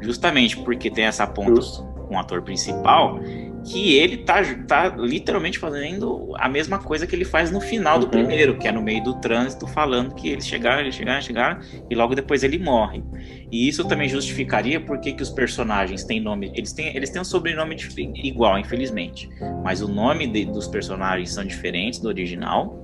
Justamente 0.01 0.57
porque 0.59 0.91
tem 0.91 1.05
essa 1.05 1.27
ponta 1.27 1.55
Justo. 1.55 1.85
com 2.09 2.17
o 2.17 2.19
ator 2.19 2.43
principal, 2.43 3.21
que 3.65 3.97
ele 3.97 4.19
tá, 4.19 4.43
tá 4.67 4.95
literalmente 4.97 5.59
fazendo 5.59 6.33
a 6.39 6.49
mesma 6.49 6.79
coisa 6.79 7.07
que 7.07 7.17
ele 7.17 7.25
faz 7.25 7.51
no 7.51 7.61
final 7.61 7.99
do 7.99 8.07
Uhum. 8.07 8.11
primeiro, 8.11 8.59
que 8.59 8.69
é 8.69 8.73
no 8.73 8.83
meio 8.83 9.03
do 9.03 9.15
trânsito, 9.21 9.67
falando 9.67 10.15
que 10.15 10.29
eles 10.29 10.47
chegaram, 10.47 10.81
eles 10.83 10.95
chegaram, 10.95 11.21
chegaram, 11.23 11.59
e 11.89 11.95
logo 11.95 12.15
depois 12.15 12.43
ele 12.45 12.59
morre. 12.59 13.03
E 13.51 13.67
isso 13.69 13.85
também 13.87 14.09
justificaria 14.09 14.81
por 14.81 15.01
que 15.01 15.17
os 15.23 15.31
personagens 15.31 16.05
têm 16.05 16.21
nome. 16.21 16.53
Eles 16.55 16.73
têm, 16.73 16.95
eles 16.95 17.11
têm 17.11 17.21
um 17.23 17.25
sobrenome 17.25 17.77
igual, 18.23 18.59
infelizmente. 18.59 19.29
Mas 19.63 19.81
o 19.81 19.89
nome 19.89 20.27
de- 20.27 20.45
dos 20.45 20.67
personagens 20.67 21.33
são 21.33 21.45
diferentes 21.45 22.01
do 22.01 22.09
original. 22.09 22.79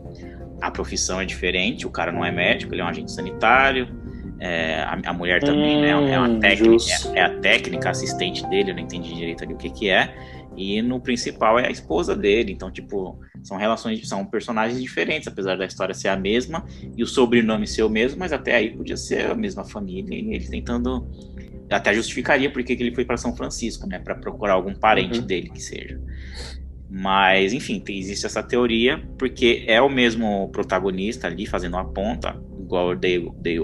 A 0.60 0.70
profissão 0.70 1.20
é 1.20 1.25
diferente, 1.25 1.87
o 1.87 1.90
cara 1.90 2.12
não 2.12 2.25
é 2.25 2.30
médico, 2.30 2.75
ele 2.75 2.80
é 2.82 2.84
um 2.84 2.88
agente 2.88 3.12
sanitário. 3.12 3.88
é, 4.42 4.80
a, 4.80 4.99
a 5.10 5.12
mulher 5.12 5.42
também, 5.42 5.78
né? 5.78 5.90
É 5.90 6.18
uma 6.18 6.26
Hum, 6.28 6.40
técnica, 6.40 6.82
é, 7.14 7.18
é 7.18 7.22
a 7.25 7.28
técnica 7.40 7.90
assistente 7.90 8.46
dele, 8.49 8.70
eu 8.70 8.75
não 8.75 8.82
entendi 8.82 9.14
direito 9.14 9.44
ali 9.44 9.52
o 9.52 9.56
que 9.58 9.68
que 9.68 9.90
é. 9.90 10.14
E 10.57 10.83
no 10.83 11.00
principal 11.00 11.59
é 11.59 11.69
a 11.69 11.71
esposa 11.71 12.14
dele. 12.14 12.52
Então, 12.52 12.71
tipo, 12.71 13.19
são 13.42 13.57
relações, 13.57 14.07
são 14.09 14.25
personagens 14.26 14.80
diferentes, 14.80 15.28
apesar 15.28 15.57
da 15.57 15.64
história 15.64 15.95
ser 15.95 16.09
a 16.09 16.16
mesma 16.16 16.64
e 16.97 17.02
o 17.02 17.07
sobrenome 17.07 17.66
ser 17.66 17.83
o 17.83 17.88
mesmo, 17.88 18.19
mas 18.19 18.33
até 18.33 18.57
aí 18.57 18.71
podia 18.76 18.97
ser 18.97 19.30
a 19.30 19.35
mesma 19.35 19.64
família. 19.64 20.14
E 20.16 20.35
ele 20.35 20.49
tentando. 20.49 21.07
Até 21.71 21.95
justificaria 21.95 22.50
porque 22.50 22.75
que 22.75 22.83
ele 22.83 22.95
foi 22.95 23.04
para 23.04 23.16
São 23.16 23.35
Francisco, 23.35 23.87
né? 23.87 24.00
Para 24.00 24.16
procurar 24.16 24.54
algum 24.54 24.75
parente 24.75 25.21
Uhum. 25.21 25.26
dele 25.26 25.50
que 25.50 25.62
seja. 25.62 26.00
Mas, 26.90 27.52
enfim, 27.52 27.80
existe 27.88 28.26
essa 28.26 28.42
teoria, 28.42 29.00
porque 29.16 29.62
é 29.69 29.80
o 29.80 29.88
mesmo 29.88 30.49
protagonista 30.50 31.28
ali 31.28 31.47
fazendo 31.47 31.75
uma 31.75 31.85
ponta, 31.85 32.37
igual 32.59 32.90
eu 32.90 32.97
dei, 32.99 33.30
dei, 33.38 33.59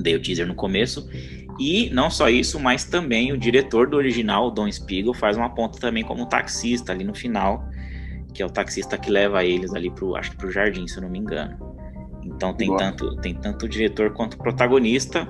dei 0.00 0.16
o 0.16 0.22
teaser 0.22 0.46
no 0.46 0.54
começo. 0.54 1.06
E 1.58 1.90
não 1.90 2.08
só 2.08 2.28
isso, 2.28 2.60
mas 2.60 2.84
também 2.84 3.32
o 3.32 3.36
diretor 3.36 3.88
do 3.88 3.96
original, 3.96 4.46
o 4.46 4.50
Don 4.50 4.70
Spiegel, 4.70 5.12
faz 5.12 5.36
uma 5.36 5.50
ponta 5.50 5.78
também 5.80 6.04
como 6.04 6.26
taxista 6.26 6.92
ali 6.92 7.02
no 7.02 7.14
final, 7.14 7.68
que 8.32 8.42
é 8.42 8.46
o 8.46 8.50
taxista 8.50 8.96
que 8.96 9.10
leva 9.10 9.44
eles 9.44 9.74
ali 9.74 9.90
pro, 9.90 10.14
acho 10.14 10.30
que 10.30 10.36
pro 10.36 10.52
jardim, 10.52 10.86
se 10.86 10.98
eu 10.98 11.02
não 11.02 11.10
me 11.10 11.18
engano. 11.18 11.58
Então 12.22 12.54
tem 12.54 12.68
Boa. 12.68 12.78
tanto, 12.78 13.16
tem 13.16 13.34
tanto 13.34 13.66
o 13.66 13.68
diretor 13.68 14.12
quanto 14.12 14.34
o 14.34 14.38
protagonista. 14.38 15.26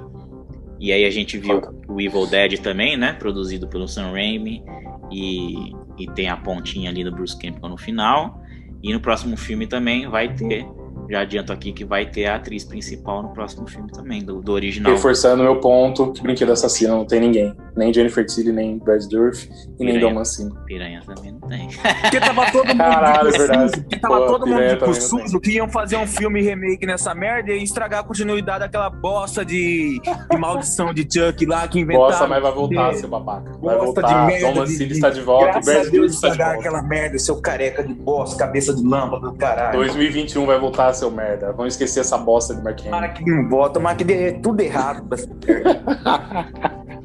E 0.78 0.92
aí 0.92 1.04
a 1.04 1.10
gente 1.10 1.38
viu 1.38 1.60
Foda. 1.60 1.74
o 1.88 2.00
Evil 2.00 2.26
Dead 2.26 2.58
também, 2.60 2.96
né? 2.96 3.12
Produzido 3.12 3.66
pelo 3.68 3.88
Sam 3.88 4.12
Raimi. 4.12 4.62
E, 5.10 5.72
e 5.98 6.06
tem 6.14 6.28
a 6.28 6.36
pontinha 6.36 6.90
ali 6.90 7.02
do 7.02 7.10
Bruce 7.10 7.38
Campbell 7.38 7.70
no 7.70 7.78
final. 7.78 8.42
E 8.82 8.92
no 8.92 9.00
próximo 9.00 9.36
filme 9.36 9.66
também 9.66 10.08
vai 10.08 10.34
ter. 10.34 10.66
Já 11.10 11.20
adianto 11.20 11.52
aqui 11.52 11.72
que 11.72 11.84
vai 11.84 12.04
ter 12.06 12.26
a 12.26 12.36
atriz 12.36 12.64
principal 12.64 13.22
no 13.22 13.30
próximo 13.30 13.66
filme 13.66 13.90
também, 13.90 14.22
do, 14.24 14.40
do 14.40 14.52
original. 14.52 14.92
Reforçando 14.92 15.42
meu 15.42 15.56
ponto, 15.60 16.12
que 16.12 16.22
Brinquedo 16.22 16.52
Assassino 16.52 16.96
não 16.96 17.04
tem 17.06 17.20
ninguém. 17.20 17.54
Nem 17.76 17.92
Jennifer 17.94 18.26
Tilly, 18.26 18.52
nem 18.52 18.76
Brad 18.78 19.02
Dourif 19.06 19.48
e 19.78 19.84
nem. 19.84 19.98
Dom 20.00 20.14
Mancini. 20.14 20.52
Piranha 20.66 21.00
também 21.06 21.32
não 21.32 21.40
tem. 21.48 21.68
Porque 22.02 22.20
tava 22.20 22.50
todo 22.50 22.66
mundo 22.68 22.76
Caralho, 22.78 23.30
de 23.30 23.34
é 23.36 23.38
verdade. 23.38 23.72
porque 23.80 23.96
tava 23.98 24.16
Pô, 24.18 24.26
todo 24.26 24.46
mundo 24.46 24.60
de 24.92 25.00
sujo 25.00 25.40
que 25.40 25.52
iam 25.52 25.68
fazer 25.68 25.96
um 25.96 26.06
filme 26.06 26.42
remake 26.42 26.84
nessa 26.86 27.14
merda 27.14 27.52
e 27.52 27.62
estragar 27.62 28.00
a 28.00 28.02
continuidade 28.02 28.60
daquela 28.60 28.90
bosta 28.90 29.44
de, 29.44 30.00
de 30.30 30.36
maldição 30.36 30.92
de 30.92 31.02
Chuck 31.02 31.46
lá 31.46 31.66
que 31.68 31.78
inventaram. 31.80 32.08
Bosta, 32.08 32.26
mas 32.26 32.42
vai 32.42 32.52
voltar, 32.52 32.90
De- 32.90 32.98
seu 32.98 33.08
babaca. 33.08 33.50
Vai 33.62 33.76
Bosta 33.78 33.84
voltar. 34.02 34.20
de 34.20 34.26
merda. 34.26 34.46
Dom 34.46 34.52
de- 34.52 34.58
Mancini 34.60 34.86
de- 34.88 34.92
está 34.94 35.10
de 35.10 35.20
volta. 35.20 35.46
Graças 35.52 35.64
Brad 35.64 35.76
a 35.78 35.82
Dourif 35.90 36.00
Deus 36.00 36.14
está 36.14 36.28
de 36.30 36.38
volta. 36.38 36.54
aquela 36.58 36.82
merda, 36.82 37.18
seu 37.18 37.40
careca 37.40 37.82
de 37.84 37.94
bosta, 37.94 38.36
cabeça 38.36 38.74
de 38.74 38.82
lâmpada 38.82 39.30
do 39.30 39.34
caralho. 39.36 39.78
2021 39.78 40.44
vai 40.46 40.58
voltar, 40.58 40.92
seu 40.98 41.10
merda. 41.10 41.52
Vamos 41.52 41.74
esquecer 41.74 42.00
essa 42.00 42.18
bosta 42.18 42.54
de 42.54 42.62
Mark 42.62 42.80
Tomara 42.80 43.06
Hamill. 43.06 43.24
que 43.24 43.30
não 43.30 43.48
vota, 43.48 43.74
tomara 43.74 43.96
que 43.96 44.04
dê 44.04 44.32
tudo 44.32 44.60
errado. 44.60 45.08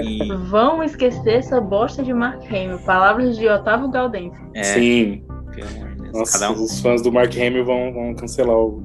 E, 0.00 0.32
Vão 0.48 0.82
esquecer 0.82 1.38
essa 1.38 1.60
bosta 1.60 2.02
de 2.02 2.12
Mark 2.14 2.44
Hamill. 2.46 2.78
Palavras 2.80 3.36
de 3.36 3.48
Otávio 3.48 3.90
Galdense. 3.90 4.40
é, 4.54 4.62
Sim. 4.62 5.24
pelo 5.54 5.68
amor 5.68 5.88
de 5.88 6.02
Deus, 6.02 6.12
Nossa, 6.18 6.50
um 6.50 6.62
os 6.62 6.80
fãs 6.80 7.02
do 7.02 7.10
Mark 7.10 7.32
Hamill 7.34 7.64
vão, 7.64 7.92
vão 7.92 8.14
cancelar 8.14 8.56
o. 8.56 8.82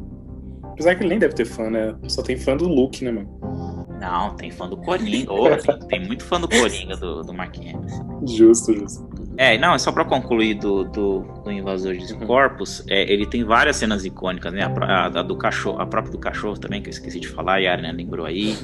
Apesar 0.63 0.95
que 0.95 1.03
ele 1.03 1.09
nem 1.09 1.19
deve 1.19 1.35
ter 1.35 1.45
fã, 1.45 1.69
né? 1.69 1.95
Só 2.07 2.23
tem 2.23 2.37
fã 2.37 2.57
do 2.57 2.67
Luke, 2.67 3.03
né, 3.05 3.11
mano? 3.11 3.87
Não, 3.99 4.35
tem 4.35 4.49
fã 4.49 4.67
do 4.67 4.77
Coringa. 4.77 5.31
Ô, 5.31 5.49
tem, 5.57 5.79
tem 5.87 6.07
muito 6.07 6.23
fã 6.23 6.41
do 6.41 6.47
Coringa 6.49 6.95
do, 6.97 7.21
do 7.21 7.33
Mark 7.33 7.55
Hamill. 7.57 8.25
Justo, 8.25 8.73
justo. 8.73 9.05
É, 9.43 9.57
não, 9.57 9.73
é 9.73 9.79
só 9.79 9.91
pra 9.91 10.05
concluir 10.05 10.53
do, 10.53 10.83
do, 10.83 11.21
do 11.43 11.51
Invasor 11.51 11.95
de 11.95 12.13
Uhum. 12.13 12.27
Corpos, 12.27 12.83
é, 12.87 13.11
ele 13.11 13.25
tem 13.25 13.43
várias 13.43 13.77
cenas 13.77 14.05
icônicas, 14.05 14.53
né? 14.53 14.61
A, 14.61 14.67
a- 14.67 15.05
a 15.07 15.23
do 15.23 15.35
cachorro, 15.35 15.81
a 15.81 15.85
própria 15.87 16.11
do 16.11 16.19
cachorro 16.19 16.59
também, 16.59 16.79
que 16.79 16.89
eu 16.89 16.91
esqueci 16.91 17.19
de 17.19 17.27
falar, 17.27 17.59
e 17.59 17.67
a 17.67 17.71
Arena 17.71 17.91
lembrou 17.91 18.23
aí. 18.27 18.55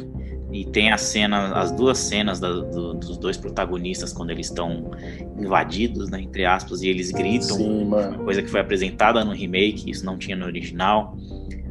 E 0.52 0.64
tem 0.66 0.92
a 0.92 0.98
cena, 0.98 1.54
as 1.60 1.72
duas 1.72 1.98
cenas 1.98 2.40
da- 2.40 2.52
do- 2.54 2.94
dos 2.94 3.18
dois 3.18 3.36
protagonistas 3.38 4.14
quando 4.14 4.30
eles 4.30 4.48
estão 4.50 4.92
invadidos, 5.36 6.10
né? 6.12 6.22
Entre 6.22 6.46
aspas, 6.46 6.84
e 6.84 6.90
eles 6.90 7.10
gritam. 7.12 7.58
Sim, 7.58 7.86
mano. 7.86 8.20
Coisa 8.24 8.44
que 8.44 8.48
foi 8.48 8.60
apresentada 8.60 9.26
no 9.26 9.32
remake, 9.34 9.90
isso 9.90 10.06
não 10.06 10.16
tinha 10.16 10.38
no 10.38 10.46
original. 10.46 11.18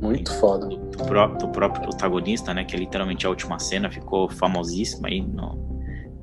Muito 0.03 0.33
foda. 0.35 0.67
do, 0.67 0.77
do 0.79 1.05
pró- 1.05 1.29
do 1.29 1.49
próprio 1.49 1.83
protagonista, 1.83 2.53
né? 2.53 2.65
Que 2.65 2.75
é 2.75 2.79
literalmente 2.81 3.25
a 3.25 3.31
última 3.31 3.59
cena, 3.61 3.89
ficou 3.89 4.29
famosíssima 4.29 5.07
aí 5.09 5.21
no, 5.23 5.76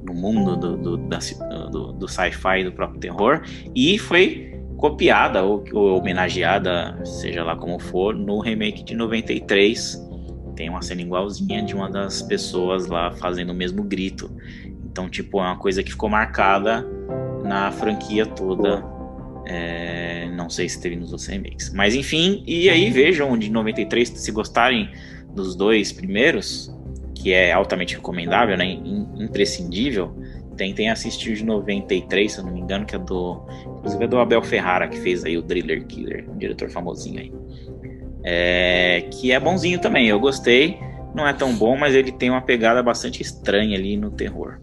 no 0.06 0.14
mundo 0.14 0.56
do, 0.56 0.78
do, 0.78 0.98
da 0.98 1.20
do, 1.72 1.94
do 1.94 2.08
sci-fi 2.08 2.60
e 2.62 2.64
do 2.66 2.72
próprio 2.72 3.00
terror. 3.00 3.42
E 3.76 3.98
foi 3.98 4.54
copiada 4.78 5.44
ou, 5.44 5.64
ou 5.74 5.98
homenageada, 5.98 7.00
seja 7.06 7.44
lá 7.44 7.56
como 7.56 7.80
for, 7.80 8.14
no 8.16 8.40
remake 8.40 8.84
de 8.84 8.96
93. 8.96 10.02
Tem 10.56 10.70
uma 10.70 10.82
cena 10.82 11.02
igualzinha 11.02 11.64
de 11.64 11.74
uma 11.74 11.90
das 11.90 12.22
pessoas 12.22 12.88
lá 12.88 13.12
fazendo 13.14 13.52
o 13.52 13.56
mesmo 13.56 13.82
grito. 13.84 14.30
Então, 14.86 15.10
tipo, 15.10 15.40
é 15.40 15.44
uma 15.44 15.58
coisa 15.58 15.82
que 15.82 15.92
ficou 15.92 16.10
marcada 16.10 16.86
na 17.44 17.72
franquia 17.72 18.26
toda. 18.26 18.84
É, 19.46 20.30
não 20.36 20.50
sei 20.50 20.70
se 20.70 20.80
teve 20.82 20.96
nos 20.96 21.12
outros 21.12 21.28
remakes. 21.28 21.74
Mas 21.74 21.96
enfim, 21.96 22.44
e 22.46 22.70
aí 22.70 22.90
vejam 22.90 23.38
de 23.38 23.50
93, 23.50 24.10
se 24.10 24.32
gostarem 24.32 24.90
dos 25.34 25.56
dois 25.56 25.92
primeiros, 25.92 26.74
que 27.16 27.34
é 27.34 27.52
altamente 27.52 27.96
recomendável, 27.96 28.56
né? 28.58 28.66
im- 28.66 29.03
Imprescindível. 29.16 30.14
Tentem 30.56 30.90
assistir 30.90 31.36
de 31.36 31.44
93, 31.44 32.32
se 32.32 32.40
eu 32.40 32.44
não 32.44 32.52
me 32.52 32.60
engano, 32.60 32.86
que 32.86 32.96
é 32.96 33.00
do. 33.00 33.44
Inclusive 33.78 34.04
é 34.04 34.08
do 34.08 34.20
Abel 34.20 34.42
Ferrara, 34.44 34.88
que 34.88 35.00
fez 35.00 35.26
aí 35.26 35.38
o 35.38 35.42
Driller 35.42 35.86
Killer, 35.86 36.30
um 36.30 36.38
diretor 36.38 36.70
famosinho 36.70 37.20
aí. 37.20 37.34
É, 38.24 39.08
que 39.12 39.32
é 39.32 39.40
bonzinho 39.40 39.80
também, 39.80 40.08
eu 40.08 40.20
gostei. 40.20 40.78
Não 41.14 41.28
é 41.28 41.34
tão 41.34 41.54
bom, 41.54 41.78
mas 41.78 41.96
ele 41.96 42.12
tem 42.12 42.30
uma 42.30 42.42
pegada 42.42 42.82
bastante 42.82 43.22
estranha 43.22 43.78
ali 43.78 43.98
no 43.98 44.12
terror. 44.12 44.60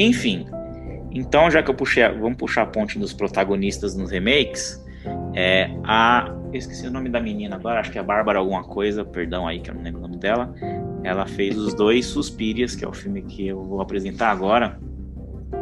Enfim, 0.00 0.46
então 1.10 1.50
já 1.50 1.62
que 1.62 1.70
eu 1.70 1.74
puxei, 1.74 2.08
vamos 2.08 2.38
puxar 2.38 2.62
a 2.62 2.66
ponte 2.66 2.98
dos 2.98 3.12
protagonistas 3.12 3.94
nos 3.94 4.10
remakes, 4.10 4.82
é 5.34 5.70
a, 5.84 6.34
eu 6.52 6.58
esqueci 6.58 6.86
o 6.86 6.90
nome 6.90 7.08
da 7.08 7.20
menina 7.20 7.56
agora, 7.56 7.80
acho 7.80 7.90
que 7.90 7.98
é 7.98 8.00
a 8.00 8.04
Bárbara 8.04 8.38
alguma 8.38 8.64
coisa, 8.64 9.04
perdão 9.04 9.46
aí 9.46 9.60
que 9.60 9.70
eu 9.70 9.74
não 9.74 9.82
lembro 9.82 10.00
o 10.00 10.02
nome 10.02 10.16
dela. 10.16 10.54
Ela 11.04 11.26
fez 11.26 11.56
os 11.56 11.74
dois 11.74 12.06
Suspirias, 12.06 12.74
que 12.74 12.84
é 12.84 12.88
o 12.88 12.92
filme 12.92 13.22
que 13.22 13.46
eu 13.46 13.62
vou 13.62 13.80
apresentar 13.80 14.30
agora, 14.30 14.78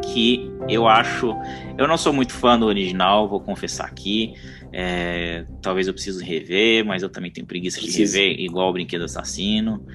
que 0.03 0.49
eu 0.69 0.87
acho, 0.87 1.35
eu 1.77 1.87
não 1.87 1.97
sou 1.97 2.13
muito 2.13 2.33
fã 2.33 2.57
do 2.57 2.65
original, 2.65 3.27
vou 3.27 3.39
confessar 3.39 3.87
aqui. 3.87 4.33
é, 4.71 5.45
talvez 5.61 5.87
eu 5.87 5.93
precise 5.93 6.23
rever, 6.23 6.85
mas 6.85 7.01
eu 7.01 7.09
também 7.09 7.31
tenho 7.31 7.45
preguiça 7.47 7.81
de 7.81 7.89
rever, 7.91 8.39
igual 8.39 8.69
o 8.69 8.73
Brinquedo 8.73 9.03
Assassino. 9.03 9.85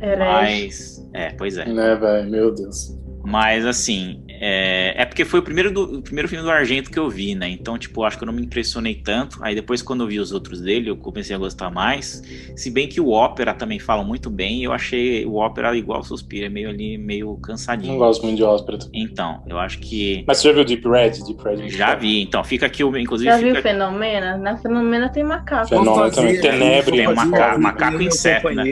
Herege. 0.00 0.18
Mas, 0.18 1.10
é, 1.12 1.30
pois 1.30 1.56
é. 1.56 1.66
Né, 1.66 1.94
velho? 1.94 2.30
Meu 2.30 2.54
Deus. 2.54 3.01
Mas 3.24 3.64
assim, 3.64 4.20
é, 4.28 5.00
é 5.00 5.04
porque 5.04 5.24
foi 5.24 5.38
o 5.40 5.42
primeiro, 5.42 5.70
do- 5.70 5.98
o 5.98 6.02
primeiro 6.02 6.28
filme 6.28 6.44
do 6.44 6.50
Argento 6.50 6.90
que 6.90 6.98
eu 6.98 7.08
vi, 7.08 7.34
né? 7.34 7.48
Então, 7.48 7.78
tipo, 7.78 8.02
acho 8.02 8.18
que 8.18 8.24
eu 8.24 8.26
não 8.26 8.32
me 8.34 8.42
impressionei 8.42 8.96
tanto. 8.96 9.38
Aí 9.42 9.54
depois, 9.54 9.80
quando 9.80 10.02
eu 10.02 10.08
vi 10.08 10.18
os 10.18 10.32
outros 10.32 10.60
dele, 10.60 10.90
eu 10.90 10.96
comecei 10.96 11.34
a 11.34 11.38
gostar 11.38 11.70
mais. 11.70 12.20
Se 12.56 12.70
bem 12.70 12.88
que 12.88 13.00
o 13.00 13.10
Ópera 13.10 13.54
também 13.54 13.78
fala 13.78 14.02
muito 14.02 14.28
bem, 14.28 14.64
eu 14.64 14.72
achei 14.72 15.24
o 15.24 15.36
Ópera 15.36 15.76
igual 15.76 15.98
ao 15.98 16.04
Suspira, 16.04 16.50
meio 16.50 16.68
ali, 16.68 16.98
meio 16.98 17.26
Não 17.28 17.36
cansadinho. 17.40 17.96
gosto 17.96 18.22
muito 18.24 18.36
de 18.36 18.42
ópera. 18.42 18.78
Então, 18.92 19.42
eu 19.46 19.58
acho 19.58 19.78
que. 19.78 20.24
Mas 20.26 20.38
você 20.38 20.48
já 20.48 20.54
viu 20.54 20.64
Deep 20.64 20.88
Red? 20.88 21.10
Deep 21.24 21.42
Red 21.44 21.62
é 21.66 21.68
Já 21.68 21.94
vi, 21.94 22.22
então 22.22 22.42
fica 22.42 22.66
aqui, 22.66 22.82
o- 22.82 22.96
inclusive 22.98 23.30
Já 23.30 23.36
viu 23.36 23.54
fica 23.54 23.62
Fenômena? 23.62 24.36
Na 24.36 24.56
Fenômena 24.56 25.08
tem 25.08 25.22
macaco. 25.22 25.68
Fenômeno 25.68 25.94
Vou 25.94 26.10
também. 26.10 26.40
Tenebre, 26.40 26.96
Tem 26.96 27.14
macaco- 27.14 27.54
que 27.56 27.60
macaco 27.62 27.90
nem 27.90 27.98
meu 28.00 28.08
inseto, 28.08 28.50
né? 28.50 28.64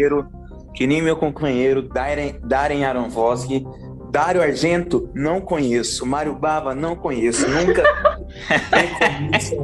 Que 0.74 0.86
nem 0.86 1.02
meu 1.02 1.16
companheiro, 1.16 1.82
Darren, 1.82 2.34
Darren 2.44 2.84
Aronofsky. 2.84 3.64
Dário 4.10 4.42
Argento, 4.42 5.08
não 5.14 5.40
conheço. 5.40 6.04
Mário 6.04 6.34
Bava, 6.34 6.74
não 6.74 6.96
conheço. 6.96 7.48
Nunca. 7.48 7.82
nem 8.72 9.28
conheço. 9.28 9.56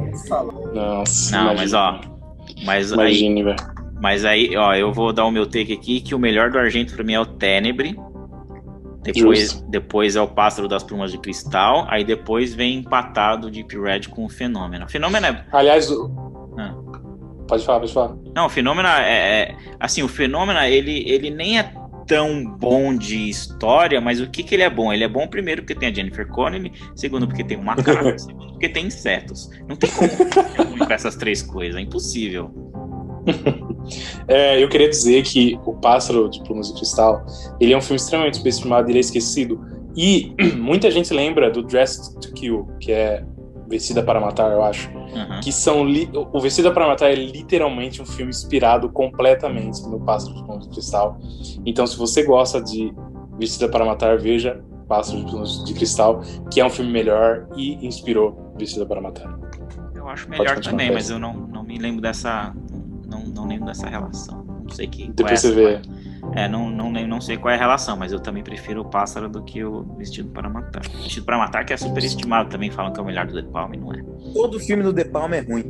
Nossa. 0.73 1.37
Não, 1.37 1.53
imagina. 1.53 1.61
mas 1.61 1.73
ó. 1.73 2.17
Mas 2.65 2.93
aí, 2.93 2.99
Imagine, 2.99 3.43
velho. 3.43 3.57
mas 4.01 4.25
aí, 4.25 4.55
ó, 4.55 4.73
eu 4.73 4.91
vou 4.91 5.11
dar 5.11 5.25
o 5.25 5.31
meu 5.31 5.45
take 5.45 5.73
aqui 5.73 6.01
que 6.01 6.15
o 6.15 6.19
melhor 6.19 6.49
do 6.49 6.57
Argento 6.57 6.95
pra 6.95 7.03
mim 7.03 7.13
é 7.13 7.19
o 7.19 7.25
Tenebre. 7.25 7.95
Depois, 9.03 9.53
depois 9.69 10.15
é 10.15 10.21
o 10.21 10.27
Pássaro 10.27 10.67
das 10.67 10.83
Plumas 10.83 11.11
de 11.11 11.17
Cristal. 11.17 11.85
Aí 11.89 12.03
depois 12.03 12.53
vem 12.53 12.79
empatado 12.79 13.49
Deep 13.49 13.77
Red 13.79 14.01
com 14.09 14.25
o 14.25 14.29
Fenômeno. 14.29 14.85
O 14.85 14.89
Fenômeno 14.89 15.25
é. 15.27 15.45
Aliás, 15.51 15.89
o... 15.89 16.11
ah. 16.57 16.75
pode 17.47 17.65
falar, 17.65 17.79
pode 17.79 17.93
falar. 17.93 18.15
Não, 18.35 18.47
o 18.47 18.49
Fenômeno 18.49 18.87
é, 18.87 19.41
é. 19.41 19.55
Assim, 19.79 20.03
o 20.03 20.07
Fenômeno, 20.07 20.59
ele, 20.59 21.09
ele 21.09 21.29
nem 21.29 21.59
é 21.59 21.71
tão 22.07 22.45
bom 22.45 22.95
de 22.95 23.29
história, 23.29 23.99
mas 23.99 24.21
o 24.21 24.29
que, 24.29 24.41
que 24.41 24.55
ele 24.55 24.63
é 24.63 24.69
bom? 24.69 24.91
Ele 24.91 25.03
é 25.03 25.07
bom 25.07 25.27
primeiro 25.27 25.61
porque 25.61 25.75
tem 25.75 25.89
a 25.89 25.93
Jennifer 25.93 26.25
Connelly, 26.27 26.71
segundo 26.95 27.27
porque 27.27 27.43
tem 27.43 27.57
um 27.57 27.63
macaco, 27.63 28.17
segundo 28.17 28.53
porque 28.53 28.69
tem 28.69 28.87
insetos. 28.87 29.49
Não 29.67 29.75
tem 29.75 29.89
como 29.91 30.09
ser 30.09 30.87
com 30.87 30.93
essas 30.93 31.15
três 31.15 31.41
coisas, 31.41 31.75
é 31.75 31.81
impossível. 31.81 32.49
é, 34.27 34.63
eu 34.63 34.69
queria 34.69 34.89
dizer 34.89 35.21
que 35.23 35.59
O 35.65 35.73
Pássaro 35.73 36.29
de 36.29 36.41
Plumas 36.43 36.69
de 36.69 36.75
Cristal, 36.75 37.25
ele 37.59 37.73
é 37.73 37.77
um 37.77 37.81
filme 37.81 37.97
extremamente 37.97 38.37
subestimado, 38.37 38.89
ele 38.89 38.99
é 38.99 39.01
esquecido. 39.01 39.59
E 39.95 40.33
muita 40.55 40.89
gente 40.89 41.13
lembra 41.13 41.51
do 41.51 41.61
Dressed 41.61 42.19
to 42.21 42.33
Kill, 42.33 42.67
que 42.79 42.91
é 42.91 43.23
Vestida 43.69 44.01
para 44.01 44.19
Matar, 44.19 44.51
eu 44.51 44.63
acho. 44.63 44.89
Uhum. 44.89 45.39
Que 45.41 45.51
são. 45.51 45.85
Li... 45.85 46.09
O 46.13 46.39
Vestida 46.39 46.71
para 46.71 46.87
Matar 46.87 47.11
é 47.11 47.15
literalmente 47.15 48.01
um 48.01 48.05
filme 48.05 48.29
inspirado 48.29 48.89
completamente 48.89 49.81
no 49.87 49.99
Pássaro 49.99 50.35
de 50.35 50.43
Plumas 50.43 50.63
de 50.65 50.69
Cristal. 50.69 51.17
Então, 51.65 51.85
se 51.85 51.97
você 51.97 52.23
gosta 52.23 52.61
de 52.61 52.93
Vestida 53.37 53.69
para 53.69 53.83
Matar, 53.85 54.17
veja 54.17 54.63
Pássaro 54.87 55.19
de 55.19 55.29
Plumas 55.29 55.63
de 55.65 55.73
Cristal, 55.73 56.21
que 56.51 56.61
é 56.61 56.65
um 56.65 56.69
filme 56.69 56.91
melhor 56.91 57.47
e 57.55 57.85
inspirou 57.85 58.53
Vestida 58.57 58.85
para 58.85 59.01
Matar. 59.01 59.37
Eu 59.93 60.07
acho 60.07 60.29
melhor 60.29 60.59
também, 60.59 60.91
mas 60.91 61.09
eu 61.09 61.19
não, 61.19 61.33
não 61.33 61.63
me 61.63 61.77
lembro 61.77 62.01
dessa. 62.01 62.53
Não, 63.05 63.19
não 63.25 63.47
lembro 63.47 63.65
dessa 63.65 63.87
relação. 63.87 64.45
Não 64.63 64.69
sei 64.69 64.87
que. 64.87 65.09
Depois 65.11 65.43
é 65.43 65.49
você 65.49 65.51
vê. 65.51 65.81
É, 66.37 66.47
não, 66.47 66.69
não, 66.69 66.91
não 66.91 67.19
sei 67.19 67.35
qual 67.35 67.51
é 67.51 67.55
a 67.55 67.59
relação, 67.59 67.97
mas 67.97 68.11
eu 68.11 68.19
também 68.19 68.43
prefiro 68.43 68.81
o 68.81 68.85
Pássaro 68.85 69.27
do 69.27 69.41
que 69.41 69.63
o 69.63 69.81
Vestido 69.97 70.29
para 70.29 70.47
Matar. 70.47 70.83
Vestido 70.83 71.25
para 71.25 71.35
Matar, 71.35 71.65
que 71.65 71.73
é 71.73 71.77
super 71.77 72.03
estimado 72.03 72.47
também, 72.47 72.69
falam 72.69 72.93
que 72.93 72.99
é 72.99 73.01
o 73.01 73.05
melhor 73.07 73.25
do 73.25 73.41
De 73.41 73.47
Palma 73.49 73.75
e 73.75 73.79
não 73.79 73.91
é. 73.91 74.03
Todo 74.35 74.59
filme 74.59 74.83
do 74.83 74.93
De 74.93 75.03
Palma 75.03 75.37
é 75.37 75.39
ruim. 75.39 75.63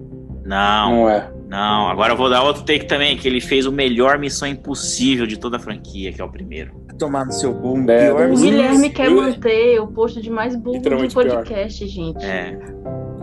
Não, 0.43 0.91
não 0.91 1.09
é. 1.09 1.31
Não, 1.47 1.87
agora 1.87 2.11
eu 2.11 2.17
vou 2.17 2.29
dar 2.29 2.43
outro 2.43 2.63
take 2.63 2.85
também, 2.85 3.15
que 3.15 3.25
ele 3.25 3.39
fez 3.39 3.65
o 3.65 3.71
melhor 3.71 4.19
Missão 4.19 4.45
Impossível 4.45 5.25
de 5.25 5.39
toda 5.39 5.55
a 5.55 5.59
franquia, 5.59 6.11
que 6.11 6.19
é 6.19 6.23
o 6.25 6.29
primeiro. 6.29 6.73
Tomar 6.99 7.25
no 7.25 7.31
seu 7.31 7.53
bom. 7.53 7.89
É, 7.89 8.11
o 8.11 8.35
Guilherme 8.35 8.89
quer 8.89 9.09
manter 9.09 9.79
o 9.79 9.87
posto 9.87 10.21
de 10.21 10.29
mais 10.29 10.53
burro 10.53 10.81
do 10.81 11.13
podcast, 11.13 11.79
pior. 11.79 11.89
gente. 11.89 12.25
É. 12.25 12.59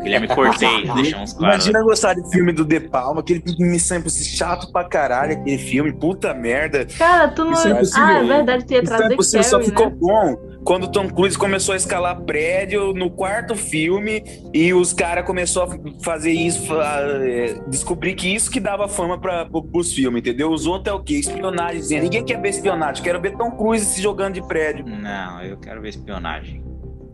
Guilherme 0.04 0.28
Cortez, 0.34 0.94
deixamos 0.94 1.32
claro. 1.32 1.54
Imagina 1.54 1.82
gostar 1.82 2.14
de 2.14 2.30
filme 2.30 2.52
do 2.52 2.64
De 2.64 2.78
Palma, 2.80 3.20
aquele 3.20 3.42
Missão 3.58 3.98
Impossível 3.98 4.36
chato 4.36 4.70
pra 4.70 4.84
caralho, 4.84 5.32
aquele 5.32 5.58
filme, 5.58 5.92
puta 5.92 6.32
merda. 6.32 6.86
Cara, 6.96 7.28
tu 7.28 7.44
não. 7.44 7.54
Ah, 7.96 8.12
é 8.12 8.24
verdade, 8.24 8.64
tu 8.64 8.72
ia 8.74 8.82
trazer 8.82 9.04
Missão 9.04 9.14
Impossível 9.14 9.44
só 9.44 9.60
ficou 9.60 9.86
né? 9.86 9.96
bom 9.98 10.54
quando 10.64 10.90
Tom 10.90 11.08
Cruise 11.10 11.36
começou 11.36 11.74
a 11.74 11.76
escalar 11.76 12.22
prédio 12.22 12.94
no 12.94 13.10
quarto 13.10 13.54
filme 13.54 14.24
e 14.52 14.72
os 14.72 14.92
caras 14.92 15.24
começou 15.26 15.64
a 15.64 15.68
fazer 16.02 16.32
isso, 16.32 16.72
a, 16.80 17.00
é, 17.20 17.60
descobrir 17.68 18.14
que 18.14 18.34
isso 18.34 18.50
que 18.50 18.58
dava 18.58 18.88
fama 18.88 19.20
para 19.20 19.46
os 19.72 19.92
filmes, 19.92 20.20
entendeu? 20.20 20.50
Os 20.50 20.66
outros 20.66 20.94
é 20.94 20.96
o 20.98 21.02
quê? 21.02 21.14
Espionagem. 21.16 22.00
Ninguém 22.00 22.24
quer 22.24 22.40
ver 22.40 22.48
espionagem, 22.48 23.04
quero 23.04 23.20
ver 23.20 23.36
Tom 23.36 23.50
Cruise 23.50 23.84
se 23.84 24.00
jogando 24.00 24.34
de 24.34 24.42
prédio. 24.42 24.86
Não, 24.86 25.42
eu 25.42 25.58
quero 25.58 25.82
ver 25.82 25.90
espionagem. 25.90 26.64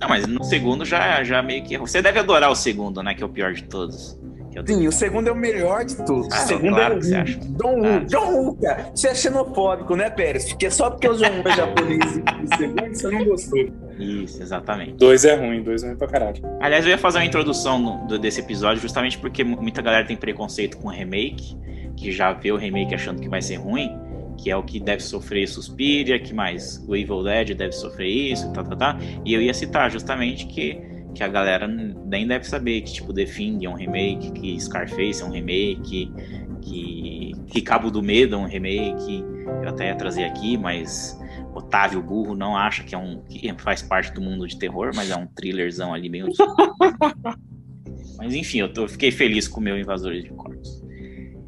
Não, 0.01 0.09
mas 0.09 0.27
no 0.27 0.43
segundo 0.43 0.85
já, 0.85 1.23
já 1.23 1.43
meio 1.43 1.63
que. 1.63 1.77
Você 1.77 2.01
deve 2.01 2.19
adorar 2.19 2.51
o 2.51 2.55
segundo, 2.55 3.03
né? 3.03 3.15
Que 3.15 3.23
é 3.23 3.27
o 3.27 3.29
pior 3.29 3.53
de 3.53 3.65
todos. 3.65 4.19
É 4.57 4.67
Sim, 4.67 4.89
o 4.89 4.93
segundo 4.93 5.29
é 5.29 5.33
o 5.33 5.37
melhor 5.37 5.85
de 5.85 5.97
todos. 6.05 6.29
Ah, 6.33 6.43
o 6.43 6.47
segundo 6.47 6.75
claro 6.75 6.95
é 6.95 6.97
o 6.97 7.03
você 7.03 7.15
acha. 7.15 7.39
John 7.39 7.81
Woo. 7.81 8.05
John 8.07 8.33
Woo, 8.33 8.57
cara. 8.57 8.91
Você 8.95 9.09
é 9.09 9.15
xenofóbico, 9.15 9.95
né, 9.95 10.11
Pérez? 10.11 10.49
Porque 10.49 10.71
só 10.71 10.91
porque 10.91 11.09
o 11.09 11.15
John 11.15 11.31
Woo 11.31 11.43
é 11.47 11.57
japonês 11.57 12.17
no 12.17 12.57
segundo, 12.57 12.95
você 12.95 13.11
não 13.11 13.25
gostou. 13.25 13.59
Isso, 13.99 14.43
exatamente. 14.43 14.95
Dois 14.95 15.25
é 15.25 15.37
ruim, 15.37 15.63
dois 15.63 15.85
é 15.85 15.89
ruim 15.89 15.97
pra 15.97 16.09
caralho. 16.09 16.43
Aliás, 16.61 16.85
eu 16.85 16.91
ia 16.91 16.99
fazer 16.99 17.19
uma 17.19 17.25
introdução 17.25 17.79
no, 17.79 18.09
do, 18.09 18.19
desse 18.19 18.41
episódio 18.41 18.83
justamente 18.83 19.19
porque 19.19 19.45
muita 19.45 19.83
galera 19.83 20.05
tem 20.05 20.17
preconceito 20.17 20.79
com 20.79 20.89
remake, 20.89 21.57
que 21.97 22.11
já 22.11 22.33
vê 22.33 22.51
o 22.51 22.57
remake 22.57 22.95
achando 22.95 23.21
que 23.21 23.29
vai 23.29 23.43
ser 23.43 23.57
ruim 23.57 23.97
que 24.43 24.51
é 24.51 24.57
o 24.57 24.63
que 24.63 24.81
deve 24.81 25.03
sofrer 25.03 25.47
Suspiria, 25.47 26.19
que 26.19 26.33
mais 26.33 26.83
o 26.89 26.97
Evil 26.97 27.23
Dead 27.23 27.55
deve 27.55 27.73
sofrer 27.73 28.09
isso, 28.09 28.51
tá, 28.53 28.65
tá, 28.65 28.77
tá. 28.77 28.99
E 29.25 29.35
eu 29.35 29.43
ia 29.43 29.53
citar 29.53 29.91
justamente 29.91 30.47
que, 30.47 30.81
que 31.15 31.23
a 31.23 31.29
galera 31.29 31.69
nem 31.69 32.27
deve 32.27 32.47
saber 32.47 32.81
que 32.81 32.93
tipo 32.95 33.13
The 33.13 33.25
Thing 33.25 33.65
é 33.65 33.69
um 33.69 33.75
remake, 33.75 34.33
que 34.33 34.59
Scarface 34.59 35.23
é 35.23 35.25
um 35.25 35.31
remake, 35.31 36.11
que, 36.63 37.33
que 37.49 37.61
Cabo 37.61 37.91
do 37.91 38.03
Medo 38.03 38.37
é 38.37 38.39
um 38.39 38.47
remake. 38.47 39.23
Eu 39.63 39.69
até 39.69 39.89
ia 39.89 39.95
trazer 39.95 40.25
aqui, 40.25 40.57
mas 40.57 41.21
Otávio 41.55 42.03
Burro 42.03 42.35
não 42.35 42.57
acha 42.57 42.83
que 42.83 42.95
é 42.95 42.99
um 42.99 43.23
que 43.25 43.53
faz 43.59 43.83
parte 43.83 44.13
do 44.13 44.21
mundo 44.21 44.47
de 44.47 44.59
terror, 44.59 44.93
mas 44.95 45.11
é 45.11 45.17
um 45.17 45.27
thrillerzão 45.27 45.93
ali 45.93 46.09
bem 46.09 46.25
Mas 48.17 48.35
enfim, 48.35 48.59
eu, 48.59 48.73
tô, 48.73 48.83
eu 48.83 48.89
fiquei 48.89 49.11
feliz 49.11 49.49
com 49.49 49.61
o 49.61 49.63
meu 49.63 49.79
Invasores 49.79 50.23
de 50.23 50.31
Corpos. 50.31 50.80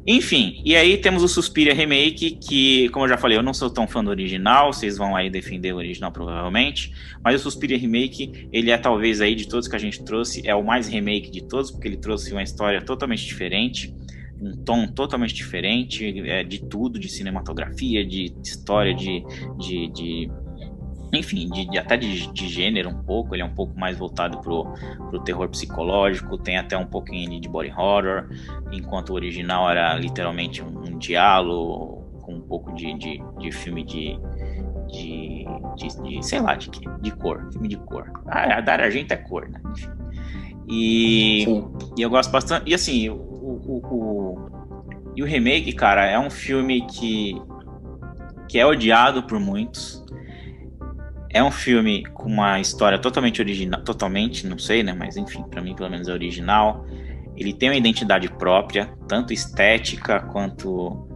Enfim, 0.05 0.61
e 0.65 0.75
aí 0.75 0.97
temos 0.97 1.23
o 1.23 1.29
Suspiria 1.29 1.73
Remake, 1.73 2.31
que, 2.31 2.89
como 2.89 3.05
eu 3.05 3.09
já 3.09 3.17
falei, 3.17 3.37
eu 3.37 3.43
não 3.43 3.53
sou 3.53 3.69
tão 3.69 3.87
fã 3.87 4.03
do 4.03 4.09
original, 4.09 4.73
vocês 4.73 4.97
vão 4.97 5.15
aí 5.15 5.29
defender 5.29 5.73
o 5.73 5.77
original 5.77 6.11
provavelmente, 6.11 6.91
mas 7.23 7.39
o 7.39 7.43
Suspiria 7.43 7.77
Remake, 7.77 8.49
ele 8.51 8.69
é 8.69 8.77
talvez 8.77 9.21
aí 9.21 9.33
de 9.33 9.47
todos 9.47 9.67
que 9.67 9.75
a 9.75 9.79
gente 9.79 10.03
trouxe, 10.03 10.45
é 10.45 10.53
o 10.53 10.63
mais 10.63 10.89
remake 10.89 11.31
de 11.31 11.43
todos, 11.43 11.71
porque 11.71 11.87
ele 11.87 11.97
trouxe 11.97 12.33
uma 12.33 12.43
história 12.43 12.81
totalmente 12.81 13.25
diferente, 13.25 13.95
um 14.41 14.57
tom 14.57 14.87
totalmente 14.87 15.33
diferente, 15.33 16.19
é, 16.27 16.43
de 16.43 16.59
tudo, 16.65 16.99
de 16.99 17.07
cinematografia, 17.07 18.05
de 18.05 18.33
história, 18.43 18.93
de, 18.93 19.23
de, 19.57 19.87
de 19.87 20.31
enfim, 21.13 21.47
de, 21.49 21.65
de, 21.69 21.77
até 21.77 21.95
de, 21.95 22.31
de, 22.31 22.47
gênero 22.47 22.89
um 22.89 23.03
pouco, 23.03 23.35
ele 23.35 23.43
é 23.43 23.45
um 23.45 23.53
pouco 23.53 23.77
mais 23.79 23.97
voltado 23.97 24.39
pro, 24.39 24.65
pro 25.09 25.19
terror 25.19 25.47
psicológico, 25.47 26.37
tem 26.37 26.57
até 26.57 26.77
um 26.77 26.85
pouquinho 26.85 27.39
de 27.39 27.47
body 27.47 27.71
horror, 27.71 28.27
enquanto 28.71 29.11
o 29.11 29.13
original 29.13 29.69
era 29.69 29.93
literalmente 29.95 30.63
um, 30.63 30.79
um 30.79 30.97
diálogo 30.97 32.03
com 32.21 32.35
um 32.35 32.41
pouco 32.41 32.73
de, 32.73 32.93
de, 32.97 33.21
de 33.37 33.51
filme 33.51 33.83
de, 33.83 34.17
de, 34.87 35.45
de, 35.75 36.25
sei 36.25 36.39
lá, 36.39 36.55
de? 36.55 36.69
De 37.01 37.11
cor, 37.11 37.47
filme 37.51 37.67
de 37.67 37.77
cor. 37.77 38.11
Ah, 38.27 38.57
a 38.57 38.61
da 38.61 38.73
Argento 38.73 39.13
é 39.13 39.17
cor, 39.17 39.47
né? 39.49 39.61
Enfim. 39.71 39.89
E, 40.67 41.43
e 41.97 42.01
eu 42.01 42.09
gosto 42.09 42.31
bastante, 42.31 42.69
e 42.69 42.73
assim, 42.73 43.09
o, 43.09 43.15
o, 43.15 43.81
o, 43.83 45.11
e 45.15 45.21
o 45.21 45.25
remake, 45.25 45.73
cara, 45.73 46.05
é 46.05 46.17
um 46.17 46.29
filme 46.29 46.87
que, 46.87 47.39
que 48.47 48.57
é 48.57 48.65
odiado 48.65 49.23
por 49.23 49.39
muitos, 49.39 50.03
é 51.33 51.43
um 51.43 51.51
filme 51.51 52.05
com 52.05 52.29
uma 52.29 52.59
história 52.59 52.99
totalmente 52.99 53.41
original, 53.41 53.81
totalmente, 53.81 54.45
não 54.45 54.59
sei, 54.59 54.83
né? 54.83 54.93
Mas 54.93 55.17
enfim, 55.17 55.43
para 55.49 55.61
mim 55.61 55.75
pelo 55.75 55.89
menos 55.89 56.07
é 56.07 56.13
original. 56.13 56.85
Ele 57.35 57.51
tem 57.51 57.69
uma 57.69 57.75
identidade 57.75 58.29
própria, 58.29 58.93
tanto 59.07 59.33
estética 59.33 60.19
quanto 60.19 61.09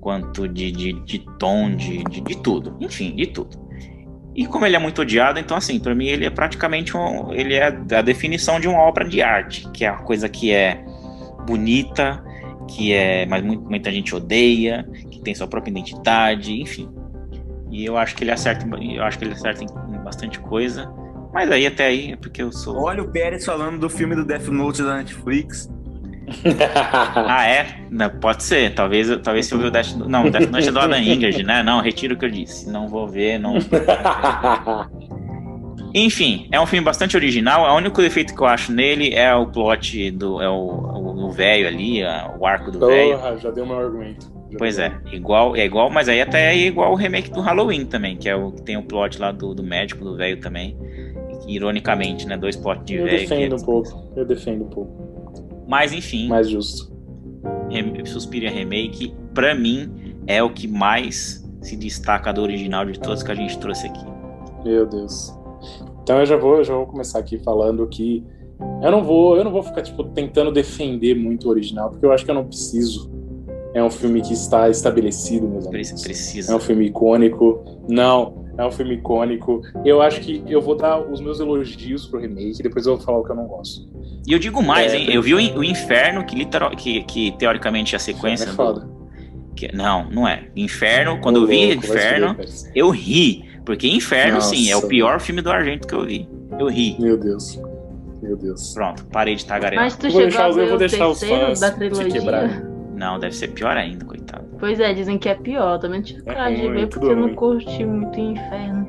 quanto 0.00 0.46
de, 0.46 0.70
de, 0.70 0.92
de 1.04 1.18
tom, 1.38 1.74
de, 1.74 2.04
de, 2.04 2.20
de, 2.20 2.36
tudo, 2.36 2.76
enfim, 2.80 3.16
de 3.16 3.26
tudo. 3.26 3.58
E 4.34 4.46
como 4.46 4.64
ele 4.64 4.76
é 4.76 4.78
muito 4.78 5.02
odiado, 5.02 5.40
então 5.40 5.56
assim, 5.56 5.80
para 5.80 5.92
mim 5.92 6.06
ele 6.06 6.24
é 6.24 6.30
praticamente 6.30 6.96
um, 6.96 7.32
ele 7.34 7.54
é 7.54 7.66
a 7.66 8.00
definição 8.00 8.60
de 8.60 8.68
uma 8.68 8.78
obra 8.78 9.06
de 9.06 9.20
arte, 9.20 9.68
que 9.72 9.84
é 9.84 9.90
uma 9.90 10.02
coisa 10.02 10.28
que 10.28 10.52
é 10.52 10.84
bonita, 11.44 12.24
que 12.68 12.92
é, 12.92 13.26
mas 13.26 13.42
muita 13.42 13.90
gente 13.90 14.14
odeia, 14.14 14.88
que 15.10 15.20
tem 15.20 15.34
sua 15.34 15.48
própria 15.48 15.72
identidade, 15.72 16.60
enfim. 16.60 16.88
E 17.70 17.84
eu 17.84 17.96
acho 17.96 18.16
que 18.16 18.24
ele 18.24 18.30
acerta, 18.30 18.66
eu 18.80 19.02
acho 19.02 19.18
que 19.18 19.24
ele 19.24 19.34
acerta 19.34 19.64
em 19.64 19.98
bastante 20.02 20.38
coisa. 20.40 20.90
Mas 21.32 21.50
aí 21.50 21.66
até 21.66 21.86
aí 21.86 22.12
é 22.12 22.16
porque 22.16 22.42
eu 22.42 22.50
sou. 22.50 22.82
Olha 22.82 23.02
o 23.02 23.08
Pérez 23.08 23.44
falando 23.44 23.78
do 23.78 23.90
filme 23.90 24.14
do 24.14 24.24
Death 24.24 24.48
Note 24.48 24.82
da 24.82 24.96
Netflix. 24.96 25.70
ah, 27.26 27.46
é? 27.46 27.80
Não, 27.90 28.10
pode 28.10 28.42
ser. 28.42 28.74
Talvez, 28.74 29.08
talvez 29.22 29.46
se 29.46 29.54
eu 29.54 29.58
ver 29.58 29.66
o 29.66 29.70
Death 29.70 29.92
Note. 29.94 30.10
Não, 30.10 30.30
Death 30.30 30.50
Note 30.50 30.68
é 30.68 30.72
do 30.72 30.80
Adam 30.80 30.98
Ingrid, 31.00 31.42
né? 31.42 31.62
Não, 31.62 31.80
retiro 31.80 32.14
o 32.14 32.18
que 32.18 32.24
eu 32.24 32.30
disse. 32.30 32.70
Não 32.70 32.88
vou 32.88 33.06
ver, 33.06 33.38
não. 33.38 33.54
Enfim, 35.94 36.48
é 36.52 36.60
um 36.60 36.66
filme 36.66 36.84
bastante 36.84 37.16
original. 37.16 37.62
O 37.62 37.76
único 37.76 38.02
defeito 38.02 38.34
que 38.34 38.40
eu 38.40 38.46
acho 38.46 38.72
nele 38.72 39.14
é 39.14 39.34
o 39.34 39.46
plot 39.46 40.10
do. 40.10 40.40
É 40.40 40.48
o 40.48 41.30
velho 41.30 41.68
ali, 41.68 42.02
o 42.38 42.46
arco 42.46 42.70
do 42.70 42.86
velho. 42.86 43.18
Já 43.38 43.50
deu 43.50 43.66
meu 43.66 43.78
argumento. 43.78 44.37
Pois 44.56 44.78
é, 44.78 44.98
igual, 45.12 45.54
é 45.54 45.64
igual, 45.64 45.90
mas 45.90 46.08
aí 46.08 46.20
até 46.20 46.54
é 46.54 46.56
igual 46.56 46.92
o 46.92 46.94
remake 46.94 47.30
do 47.30 47.40
Halloween 47.40 47.84
também, 47.84 48.16
que 48.16 48.28
é 48.28 48.34
o 48.34 48.50
que 48.50 48.62
tem 48.62 48.76
o 48.76 48.82
plot 48.82 49.20
lá 49.20 49.30
do, 49.30 49.54
do 49.54 49.62
médico, 49.62 50.02
do 50.04 50.16
velho 50.16 50.40
também. 50.40 50.76
Ironicamente, 51.46 52.26
né? 52.26 52.36
Dois 52.36 52.56
plots 52.56 52.84
de 52.84 52.96
velho. 52.96 53.08
Eu 53.08 53.18
defendo 53.18 53.56
um 53.56 53.64
pouco, 53.64 54.12
eu 54.16 54.24
defendo 54.24 54.64
um 54.64 54.68
pouco. 54.68 55.64
Mas 55.66 55.92
enfim. 55.92 56.28
Mais 56.28 56.48
justo. 56.48 56.96
Suspiria 58.04 58.50
Remake, 58.50 59.14
pra 59.34 59.54
mim, 59.54 60.16
é 60.26 60.42
o 60.42 60.50
que 60.50 60.66
mais 60.66 61.46
se 61.60 61.76
destaca 61.76 62.32
do 62.32 62.42
original 62.42 62.84
de 62.84 62.98
todos 62.98 63.22
que 63.22 63.30
a 63.30 63.34
gente 63.34 63.58
trouxe 63.58 63.86
aqui. 63.86 64.04
Meu 64.64 64.86
Deus. 64.86 65.34
Então 66.02 66.18
eu 66.18 66.26
já 66.26 66.36
vou, 66.36 66.56
eu 66.56 66.64
já 66.64 66.74
vou 66.74 66.86
começar 66.86 67.18
aqui 67.18 67.38
falando 67.38 67.86
que 67.86 68.24
eu 68.82 68.90
não 68.90 69.04
vou, 69.04 69.36
eu 69.36 69.44
não 69.44 69.50
vou 69.50 69.62
ficar 69.62 69.82
tipo 69.82 70.04
tentando 70.04 70.50
defender 70.50 71.14
muito 71.14 71.46
o 71.46 71.50
original, 71.50 71.90
porque 71.90 72.04
eu 72.04 72.12
acho 72.12 72.24
que 72.24 72.30
eu 72.30 72.34
não 72.34 72.44
preciso 72.44 73.10
é 73.78 73.84
um 73.84 73.90
filme 73.90 74.20
que 74.20 74.32
está 74.32 74.68
estabelecido, 74.68 75.48
meus 75.48 75.66
amigos. 75.66 76.02
Precisa. 76.02 76.52
É 76.52 76.56
um 76.56 76.60
filme 76.60 76.86
icônico. 76.86 77.64
Não, 77.88 78.46
É 78.58 78.64
um 78.64 78.72
filme 78.72 78.94
icônico. 78.96 79.62
Eu 79.84 80.02
acho 80.02 80.20
que 80.20 80.42
eu 80.46 80.60
vou 80.60 80.76
dar 80.76 81.00
os 81.00 81.20
meus 81.20 81.38
elogios 81.38 82.06
pro 82.06 82.18
remake, 82.18 82.62
depois 82.62 82.86
eu 82.86 82.96
vou 82.96 83.04
falar 83.04 83.18
o 83.18 83.24
que 83.24 83.30
eu 83.30 83.36
não 83.36 83.46
gosto. 83.46 83.88
E 84.26 84.32
eu 84.32 84.38
digo 84.38 84.62
mais, 84.62 84.92
é, 84.92 84.98
hein? 84.98 85.08
Eu 85.12 85.22
vi 85.22 85.32
o, 85.34 85.64
Inferno, 85.64 86.24
que, 86.24 86.34
literal, 86.34 86.70
que, 86.72 87.02
que 87.04 87.32
teoricamente 87.38 87.94
é 87.94 87.96
a 87.96 88.00
sequência. 88.00 88.44
É 88.44 88.52
foda. 88.52 88.80
Do, 88.80 88.98
que, 89.54 89.74
não, 89.74 90.10
não 90.10 90.26
é. 90.26 90.48
Inferno, 90.56 91.20
quando 91.20 91.36
eu 91.36 91.46
vi 91.46 91.74
louco, 91.74 91.86
Inferno, 91.86 92.36
eu 92.74 92.90
ri. 92.90 93.44
Porque 93.64 93.86
Inferno, 93.86 94.34
Nossa. 94.34 94.54
sim, 94.54 94.70
é 94.70 94.76
o 94.76 94.86
pior 94.88 95.20
filme 95.20 95.40
do 95.40 95.50
Argento 95.50 95.86
que 95.86 95.94
eu 95.94 96.04
vi. 96.04 96.28
Eu 96.58 96.68
ri. 96.68 96.96
Meu 96.98 97.16
Deus. 97.16 97.60
Meu 98.22 98.36
Deus. 98.36 98.74
Pronto, 98.74 99.06
parei 99.06 99.34
de 99.36 99.44
tagarelar. 99.44 99.84
Mas 99.84 99.96
tu 99.96 100.10
vou 100.10 100.22
deixar, 100.22 100.50
eu 100.50 100.68
vou 100.68 100.78
deixar 100.78 101.08
os 101.08 101.22
fãs 101.22 101.60
da 101.60 101.70
trilogia. 101.70 102.67
Não, 102.98 103.16
deve 103.16 103.34
ser 103.34 103.48
pior 103.48 103.76
ainda, 103.76 104.04
coitado. 104.04 104.44
Pois 104.58 104.80
é, 104.80 104.92
dizem 104.92 105.18
que 105.18 105.28
é 105.28 105.34
pior. 105.34 105.78
Também 105.78 106.02
tive 106.02 106.20
é 106.20 106.22
coragem 106.24 106.60
de 106.60 106.68
ver 106.68 106.88
porque 106.88 107.06
eu 107.06 107.16
não 107.16 107.32
curti 107.32 107.84
muito 107.84 108.18
Inferno. 108.18 108.88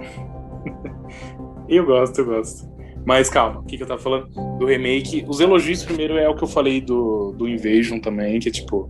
eu 1.70 1.86
gosto, 1.86 2.20
eu 2.20 2.26
gosto. 2.26 2.68
Mas 3.06 3.30
calma, 3.30 3.60
o 3.60 3.64
que, 3.64 3.78
que 3.78 3.84
eu 3.84 3.88
tava 3.88 4.02
falando? 4.02 4.28
Do 4.58 4.66
remake. 4.66 5.24
Os 5.28 5.40
elogios 5.40 5.84
primeiro 5.84 6.18
é 6.18 6.28
o 6.28 6.36
que 6.36 6.44
eu 6.44 6.48
falei 6.48 6.82
do, 6.82 7.34
do 7.38 7.48
Invasion 7.48 8.00
também, 8.00 8.40
que 8.40 8.50
é 8.50 8.52
tipo. 8.52 8.90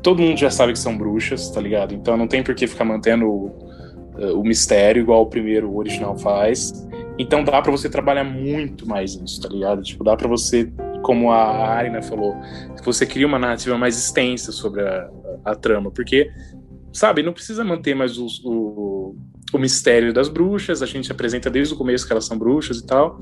Todo 0.00 0.22
mundo 0.22 0.38
já 0.38 0.50
sabe 0.50 0.72
que 0.72 0.78
são 0.78 0.96
bruxas, 0.96 1.50
tá 1.50 1.60
ligado? 1.60 1.92
Então 1.92 2.16
não 2.16 2.28
tem 2.28 2.40
por 2.40 2.54
que 2.54 2.68
ficar 2.68 2.84
mantendo 2.84 3.26
o, 3.26 3.52
o 4.36 4.44
mistério 4.44 5.02
igual 5.02 5.22
o 5.22 5.26
primeiro 5.26 5.68
o 5.68 5.76
original 5.76 6.16
faz. 6.16 6.86
Então 7.18 7.42
dá 7.42 7.60
para 7.60 7.72
você 7.72 7.90
trabalhar 7.90 8.22
muito 8.22 8.86
mais 8.86 9.16
nisso, 9.16 9.40
tá 9.40 9.48
ligado? 9.48 9.82
Tipo, 9.82 10.04
dá 10.04 10.16
para 10.16 10.28
você, 10.28 10.70
como 11.06 11.30
a 11.30 11.68
Arina 11.68 12.02
falou, 12.02 12.34
você 12.82 13.06
cria 13.06 13.28
uma 13.28 13.38
narrativa 13.38 13.78
mais 13.78 13.96
extensa 13.96 14.50
sobre 14.50 14.82
a, 14.82 15.08
a, 15.44 15.52
a 15.52 15.54
trama, 15.54 15.88
porque, 15.88 16.28
sabe, 16.92 17.22
não 17.22 17.32
precisa 17.32 17.62
manter 17.62 17.94
mais 17.94 18.18
o, 18.18 18.26
o, 18.44 19.16
o, 19.54 19.58
mistério 19.58 20.12
das 20.12 20.28
bruxas, 20.28 20.82
a 20.82 20.86
gente 20.86 21.12
apresenta 21.12 21.48
desde 21.48 21.74
o 21.74 21.76
começo 21.76 22.04
que 22.04 22.12
elas 22.12 22.24
são 22.24 22.36
bruxas 22.36 22.78
e 22.78 22.86
tal, 22.86 23.20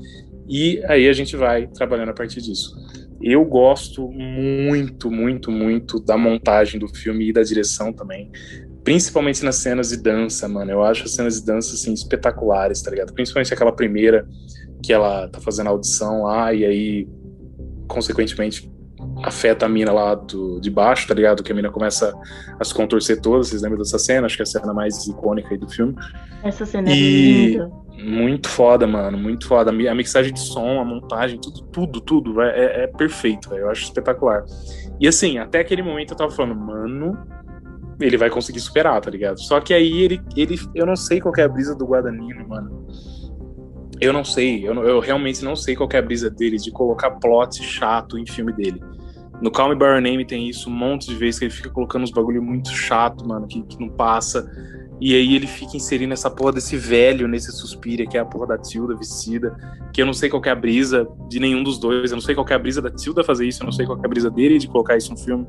e 0.49 0.83
aí 0.87 1.07
a 1.07 1.13
gente 1.13 1.37
vai 1.37 1.67
trabalhando 1.67 2.09
a 2.09 2.13
partir 2.13 2.41
disso. 2.41 2.75
Eu 3.21 3.45
gosto 3.45 4.09
muito, 4.11 5.11
muito, 5.11 5.51
muito 5.51 5.99
da 5.99 6.17
montagem 6.17 6.79
do 6.79 6.87
filme 6.87 7.29
e 7.29 7.33
da 7.33 7.43
direção 7.43 7.93
também 7.93 8.31
principalmente 8.83 9.43
nas 9.43 9.55
cenas 9.55 9.89
de 9.89 9.97
dança, 9.97 10.47
mano. 10.47 10.69
Eu 10.69 10.83
acho 10.83 11.05
as 11.05 11.15
cenas 11.15 11.39
de 11.39 11.45
dança, 11.47 11.73
assim, 11.73 11.91
espetaculares, 11.91 12.83
tá 12.83 12.91
ligado? 12.91 13.11
Principalmente 13.13 13.51
aquela 13.51 13.71
primeira 13.71 14.29
que 14.83 14.93
ela 14.93 15.27
tá 15.27 15.41
fazendo 15.41 15.65
a 15.65 15.69
audição 15.71 16.21
lá 16.21 16.53
e 16.53 16.63
aí, 16.63 17.07
consequentemente, 17.87 18.71
afeta 19.23 19.65
a 19.65 19.69
mina 19.69 19.91
lá 19.91 20.15
do, 20.15 20.59
de 20.59 20.69
baixo, 20.69 21.07
tá 21.07 21.13
ligado? 21.13 21.43
Que 21.43 21.51
a 21.51 21.55
mina 21.55 21.69
começa 21.69 22.13
a 22.59 22.63
se 22.63 22.73
contorcer 22.73 23.21
toda. 23.21 23.43
Vocês 23.43 23.61
lembram 23.61 23.79
dessa 23.79 23.99
cena? 23.99 24.25
Acho 24.25 24.35
que 24.35 24.41
é 24.41 24.43
a 24.43 24.47
cena 24.47 24.73
mais 24.73 25.07
icônica 25.07 25.49
aí 25.51 25.57
do 25.57 25.69
filme. 25.69 25.95
Essa 26.43 26.65
cena 26.65 26.89
é 26.89 26.93
linda. 26.93 27.71
Muito 27.97 28.49
foda, 28.49 28.85
mano. 28.85 29.17
Muito 29.17 29.47
foda. 29.47 29.71
A 29.71 29.95
mixagem 29.95 30.33
de 30.33 30.39
som, 30.39 30.79
a 30.79 30.85
montagem, 30.85 31.39
tudo, 31.39 31.61
tudo, 31.71 32.01
tudo. 32.01 32.41
É, 32.41 32.59
é, 32.59 32.83
é 32.83 32.87
perfeito, 32.87 33.49
véio. 33.49 33.63
Eu 33.63 33.69
acho 33.69 33.83
espetacular. 33.83 34.43
E 34.99 35.07
assim, 35.07 35.37
até 35.37 35.59
aquele 35.59 35.81
momento 35.81 36.11
eu 36.11 36.17
tava 36.17 36.31
falando, 36.31 36.55
mano, 36.55 37.17
ele 37.99 38.17
vai 38.17 38.29
conseguir 38.29 38.59
superar, 38.59 38.99
tá 39.01 39.09
ligado? 39.09 39.39
Só 39.39 39.59
que 39.59 39.73
aí 39.73 40.01
ele, 40.01 40.21
ele 40.35 40.59
eu 40.73 40.85
não 40.85 40.95
sei 40.95 41.19
qual 41.19 41.33
é 41.37 41.43
a 41.43 41.47
brisa 41.47 41.75
do 41.75 41.85
Guadagnino, 41.85 42.47
mano. 42.47 42.87
Eu 44.01 44.11
não 44.11 44.23
sei, 44.23 44.67
eu, 44.67 44.73
eu 44.83 44.99
realmente 44.99 45.43
não 45.43 45.55
sei 45.55 45.75
qual 45.75 45.89
é 45.93 45.97
a 45.97 46.01
brisa 46.01 46.29
dele 46.29 46.57
de 46.57 46.71
colocar 46.71 47.11
plot 47.11 47.63
chato 47.63 48.17
em 48.17 48.25
filme 48.25 48.51
dele. 48.51 48.81
No 49.41 49.51
Calm 49.51 49.75
By 49.77 49.85
Your 49.85 50.01
Name 50.01 50.25
tem 50.25 50.47
isso 50.47 50.69
um 50.69 50.73
monte 50.73 51.07
de 51.07 51.15
vezes 51.15 51.39
que 51.39 51.45
ele 51.45 51.53
fica 51.53 51.69
colocando 51.69 52.03
uns 52.03 52.11
bagulho 52.11 52.41
muito 52.41 52.69
chato, 52.69 53.27
mano, 53.27 53.47
que, 53.47 53.61
que 53.63 53.79
não 53.79 53.89
passa. 53.89 54.49
E 54.99 55.13
aí 55.13 55.35
ele 55.35 55.45
fica 55.45 55.75
inserindo 55.75 56.13
essa 56.13 56.29
porra 56.29 56.53
desse 56.53 56.77
velho 56.77 57.27
nesse 57.27 57.51
Suspira, 57.51 58.05
que 58.05 58.17
é 58.17 58.21
a 58.21 58.25
porra 58.25 58.47
da 58.47 58.57
Tilda 58.57 58.95
vestida, 58.95 59.53
que 59.91 60.01
eu 60.01 60.05
não 60.05 60.13
sei 60.13 60.29
qual 60.29 60.41
é 60.45 60.49
a 60.49 60.55
brisa 60.55 61.07
de 61.27 61.39
nenhum 61.39 61.63
dos 61.63 61.77
dois, 61.77 62.11
eu 62.11 62.15
não 62.15 62.21
sei 62.21 62.33
qual 62.33 62.47
é 62.49 62.53
a 62.53 62.59
brisa 62.59 62.81
da 62.81 62.89
Tilda 62.89 63.23
fazer 63.23 63.45
isso, 63.45 63.61
eu 63.61 63.65
não 63.65 63.73
sei 63.73 63.85
qual 63.85 63.99
é 64.01 64.05
a 64.05 64.09
brisa 64.09 64.31
dele 64.31 64.57
de 64.57 64.67
colocar 64.67 64.95
isso 64.95 65.11
no 65.11 65.17
filme. 65.17 65.45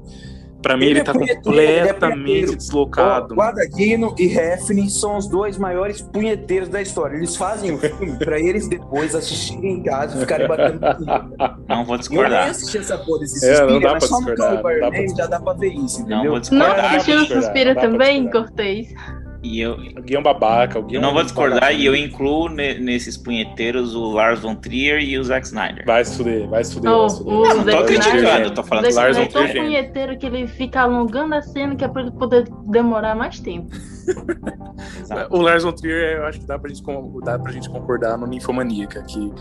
Pra 0.63 0.77
mim, 0.77 0.87
ele, 0.87 0.93
ele 0.95 1.01
é 1.01 1.05
tá 1.05 1.13
completamente 1.13 2.53
é 2.53 2.57
deslocado. 2.57 3.35
Guadagnino 3.35 4.15
e 4.19 4.27
Hefni 4.37 4.91
são 4.91 5.17
os 5.17 5.29
dois 5.29 5.59
maiores 5.59 6.01
punheteiros 6.01 6.69
da 6.69 6.83
história. 6.83 7.17
Eles 7.17 7.37
fazem 7.37 7.73
o 7.73 7.79
filme 7.79 8.19
pra 8.19 8.39
eles 8.39 8.69
depois 8.69 9.15
assistirem 9.15 9.75
em 9.75 9.83
casa 9.83 10.17
e 10.17 10.21
ficarem 10.21 10.49
batendo 10.49 10.81
Não 11.69 11.85
vou 11.85 11.97
discordar. 11.97 12.47
Eu 12.47 12.51
assistir 12.51 12.79
essa 12.79 12.99
porra 12.99 13.21
desse 13.21 13.47
é, 13.47 13.67
não 13.67 13.81
dá 13.81 13.93
mas 13.93 14.05
só 14.05 14.21
no 14.21 14.35
Call 14.35 14.63
já 15.17 15.27
dá 15.27 15.41
pra 15.41 15.53
ver 15.53 15.73
isso, 15.73 16.01
entendeu? 16.01 16.19
Não 16.19 16.31
vou 16.31 16.41
discordar. 16.41 16.77
Não 16.77 16.85
assistiu 16.87 17.21
o 17.21 17.27
Suspira 17.27 17.75
também, 17.75 18.31
Cortez? 18.31 18.95
E 19.47 19.61
eu, 19.61 19.75
alguém 19.97 20.17
é 20.17 20.19
um 20.19 20.23
babaca. 20.23 20.79
Alguém 20.79 20.97
eu 20.97 21.01
não 21.01 21.13
vou 21.13 21.23
discordar 21.23 21.73
e 21.73 21.87
eu 21.87 21.95
incluo 21.95 22.49
nesses 22.49 23.17
punheteiros 23.17 23.95
o 23.95 24.11
Lars 24.13 24.41
von 24.41 24.57
Trier 24.57 25.01
e 25.01 25.17
o 25.19 25.23
Zack 25.23 25.47
Snyder. 25.47 25.85
Vai 25.87 26.05
se 26.05 26.17
fuder, 26.17 26.49
vai 26.49 26.65
se 26.65 26.75
fuder. 26.75 26.91
Oh, 26.91 27.01
vai 27.01 27.11
se 27.11 27.19
fuder. 27.19 27.35
Não, 27.35 27.65
não 27.65 27.65
tô 27.65 27.85
criticando, 27.85 28.51
tô 28.51 28.63
falando 28.65 28.89
do 28.89 28.95
Lars 28.95 29.17
von 29.17 29.27
Trier. 29.27 29.45
É 29.45 29.53
tão 29.53 29.63
punheteiro 29.63 30.19
que 30.19 30.27
ele 30.27 30.47
fica 30.49 30.81
alongando 30.81 31.35
a 31.37 31.43
cena 31.43 31.77
que 31.77 31.85
é 31.85 31.89
pra 31.89 32.03
ele 32.03 32.11
poder 32.11 32.49
demorar 32.67 33.15
mais 33.15 33.39
tempo. 33.39 33.71
o 35.31 35.41
Lars 35.41 35.63
von 35.63 35.73
Trier, 35.73 36.19
eu 36.19 36.27
acho 36.27 36.41
que 36.41 36.47
dá 36.47 36.59
pra 36.59 36.69
gente, 36.69 36.83
dá 37.25 37.39
pra 37.39 37.53
gente 37.53 37.71
concordar 37.71 38.19
no 38.19 38.27
Ninfomaníaca, 38.27 39.03
que 39.05 39.33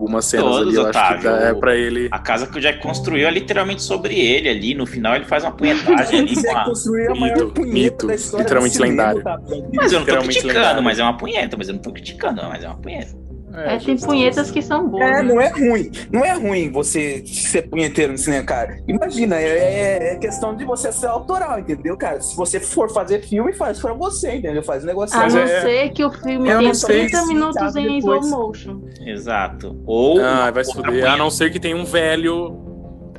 algumas 0.00 0.24
cenas 0.24 0.46
Todos, 0.46 0.68
ali, 0.68 0.76
eu 0.76 0.82
Otávio, 0.82 1.00
acho 1.00 1.18
que 1.18 1.24
dá, 1.24 1.48
é 1.48 1.54
pra 1.54 1.76
ele. 1.76 2.08
A 2.10 2.18
casa 2.18 2.46
que 2.46 2.56
o 2.56 2.60
Jack 2.60 2.80
construiu 2.80 3.28
é 3.28 3.30
literalmente 3.30 3.82
sobre 3.82 4.18
ele 4.18 4.48
ali. 4.48 4.74
No 4.74 4.86
final 4.86 5.14
ele 5.14 5.26
faz 5.26 5.44
uma 5.44 5.52
punhetagem 5.52 6.20
ali. 6.20 6.34
Jack 6.34 6.64
construiu 6.64 7.12
a 7.12 7.14
maior 7.14 7.36
mito, 7.36 7.52
punheta 7.52 7.74
mito, 7.74 8.06
da 8.06 8.14
história 8.14 8.42
literalmente 8.42 8.78
lendário. 8.78 9.22
Tá? 9.22 9.38
Mas 9.74 9.92
eu 9.92 10.00
não 10.00 10.06
tô 10.06 10.18
criticando, 10.18 10.54
lendário. 10.54 10.82
mas 10.82 10.98
é 10.98 11.02
uma 11.02 11.16
punheta, 11.16 11.56
mas 11.56 11.68
eu 11.68 11.74
não 11.74 11.82
tô 11.82 11.92
criticando, 11.92 12.42
mas 12.42 12.64
é 12.64 12.66
uma 12.68 12.78
punheta. 12.78 13.19
É, 13.54 13.74
é 13.74 13.78
tem 13.78 13.96
punhetas 13.96 14.50
que 14.50 14.62
são 14.62 14.88
boas. 14.88 15.02
É, 15.02 15.10
né? 15.10 15.22
não 15.22 15.40
é 15.40 15.48
ruim. 15.48 15.90
Não 16.10 16.24
é 16.24 16.32
ruim 16.34 16.70
você 16.70 17.24
ser 17.26 17.62
punheteiro 17.62 18.12
no 18.12 18.18
cinema, 18.18 18.44
cara. 18.44 18.80
Imagina, 18.86 19.36
é, 19.36 19.48
é, 19.48 20.12
é, 20.12 20.16
questão 20.16 20.54
de 20.54 20.64
você 20.64 20.92
ser 20.92 21.06
autoral, 21.06 21.58
entendeu, 21.58 21.96
cara? 21.96 22.20
Se 22.20 22.36
você 22.36 22.60
for 22.60 22.90
fazer 22.90 23.22
filme, 23.22 23.52
faz 23.52 23.80
pra 23.80 23.92
você, 23.92 24.36
entendeu? 24.36 24.62
Faz 24.62 24.84
um 24.84 24.86
negócio 24.86 25.18
A 25.18 25.28
não 25.28 25.38
é... 25.40 25.60
ser 25.60 25.90
que 25.90 26.04
o 26.04 26.10
filme 26.10 26.48
tenha 26.48 26.72
30 26.72 27.26
minutos 27.26 27.76
em 27.76 27.98
slow 27.98 28.26
motion. 28.28 28.82
Exato. 29.04 29.80
Ou. 29.84 30.20
Ah, 30.20 30.50
vai 30.50 30.64
se 30.64 30.72
fuder. 30.72 31.06
A 31.06 31.16
não 31.16 31.30
ser 31.30 31.50
que 31.50 31.58
tenha 31.58 31.76
um 31.76 31.84
velho 31.84 32.58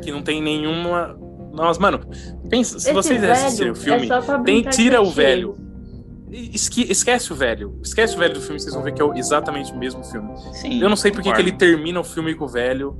que 0.02 0.12
não 0.12 0.22
tem 0.22 0.41
nenhuma. 0.41 1.17
Nossa, 1.52 1.80
mano, 1.82 2.00
pensa, 2.50 2.80
se 2.80 2.88
Esse 2.88 2.94
vocês 2.94 3.24
assistirem 3.24 3.72
o 3.72 3.76
filme, 3.76 4.08
tem, 4.46 4.62
tira 4.63 5.02
o 5.02 5.10
velho 5.10 5.61
Esque, 6.32 6.89
esquece 6.89 7.34
o 7.34 7.36
velho. 7.36 7.78
Esquece 7.84 8.15
o 8.15 8.20
velho 8.20 8.34
do 8.34 8.41
filme, 8.41 8.60
vocês 8.60 8.74
vão 8.74 8.82
ver 8.82 8.94
que 8.94 9.02
é 9.02 9.06
exatamente 9.15 9.74
o 9.74 9.78
mesmo 9.78 10.02
filme. 10.04 10.32
Sim, 10.54 10.82
eu 10.82 10.89
não 10.89 10.96
sei 10.96 11.12
porque 11.12 11.32
que 11.32 11.41
ele 11.41 11.52
termina 11.52 12.00
o 12.00 12.04
filme 12.04 12.34
com 12.34 12.46
o 12.46 12.48
velho. 12.48 12.98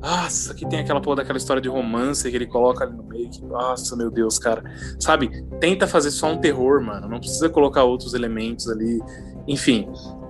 Nossa, 0.00 0.54
que 0.54 0.66
tem 0.66 0.80
aquela 0.80 1.00
porra 1.00 1.16
daquela 1.16 1.38
história 1.38 1.62
de 1.62 1.68
romance 1.68 2.28
que 2.28 2.36
ele 2.36 2.46
coloca 2.46 2.84
ali 2.84 2.94
no 2.94 3.02
meio. 3.02 3.28
Que, 3.30 3.42
nossa, 3.44 3.94
meu 3.96 4.10
Deus, 4.10 4.38
cara. 4.38 4.62
Sabe? 4.98 5.30
Tenta 5.60 5.86
fazer 5.86 6.10
só 6.10 6.30
um 6.30 6.38
terror, 6.38 6.82
mano. 6.82 7.08
Não 7.08 7.18
precisa 7.18 7.48
colocar 7.48 7.84
outros 7.84 8.14
elementos 8.14 8.68
ali. 8.68 9.00
Enfim, 9.46 9.88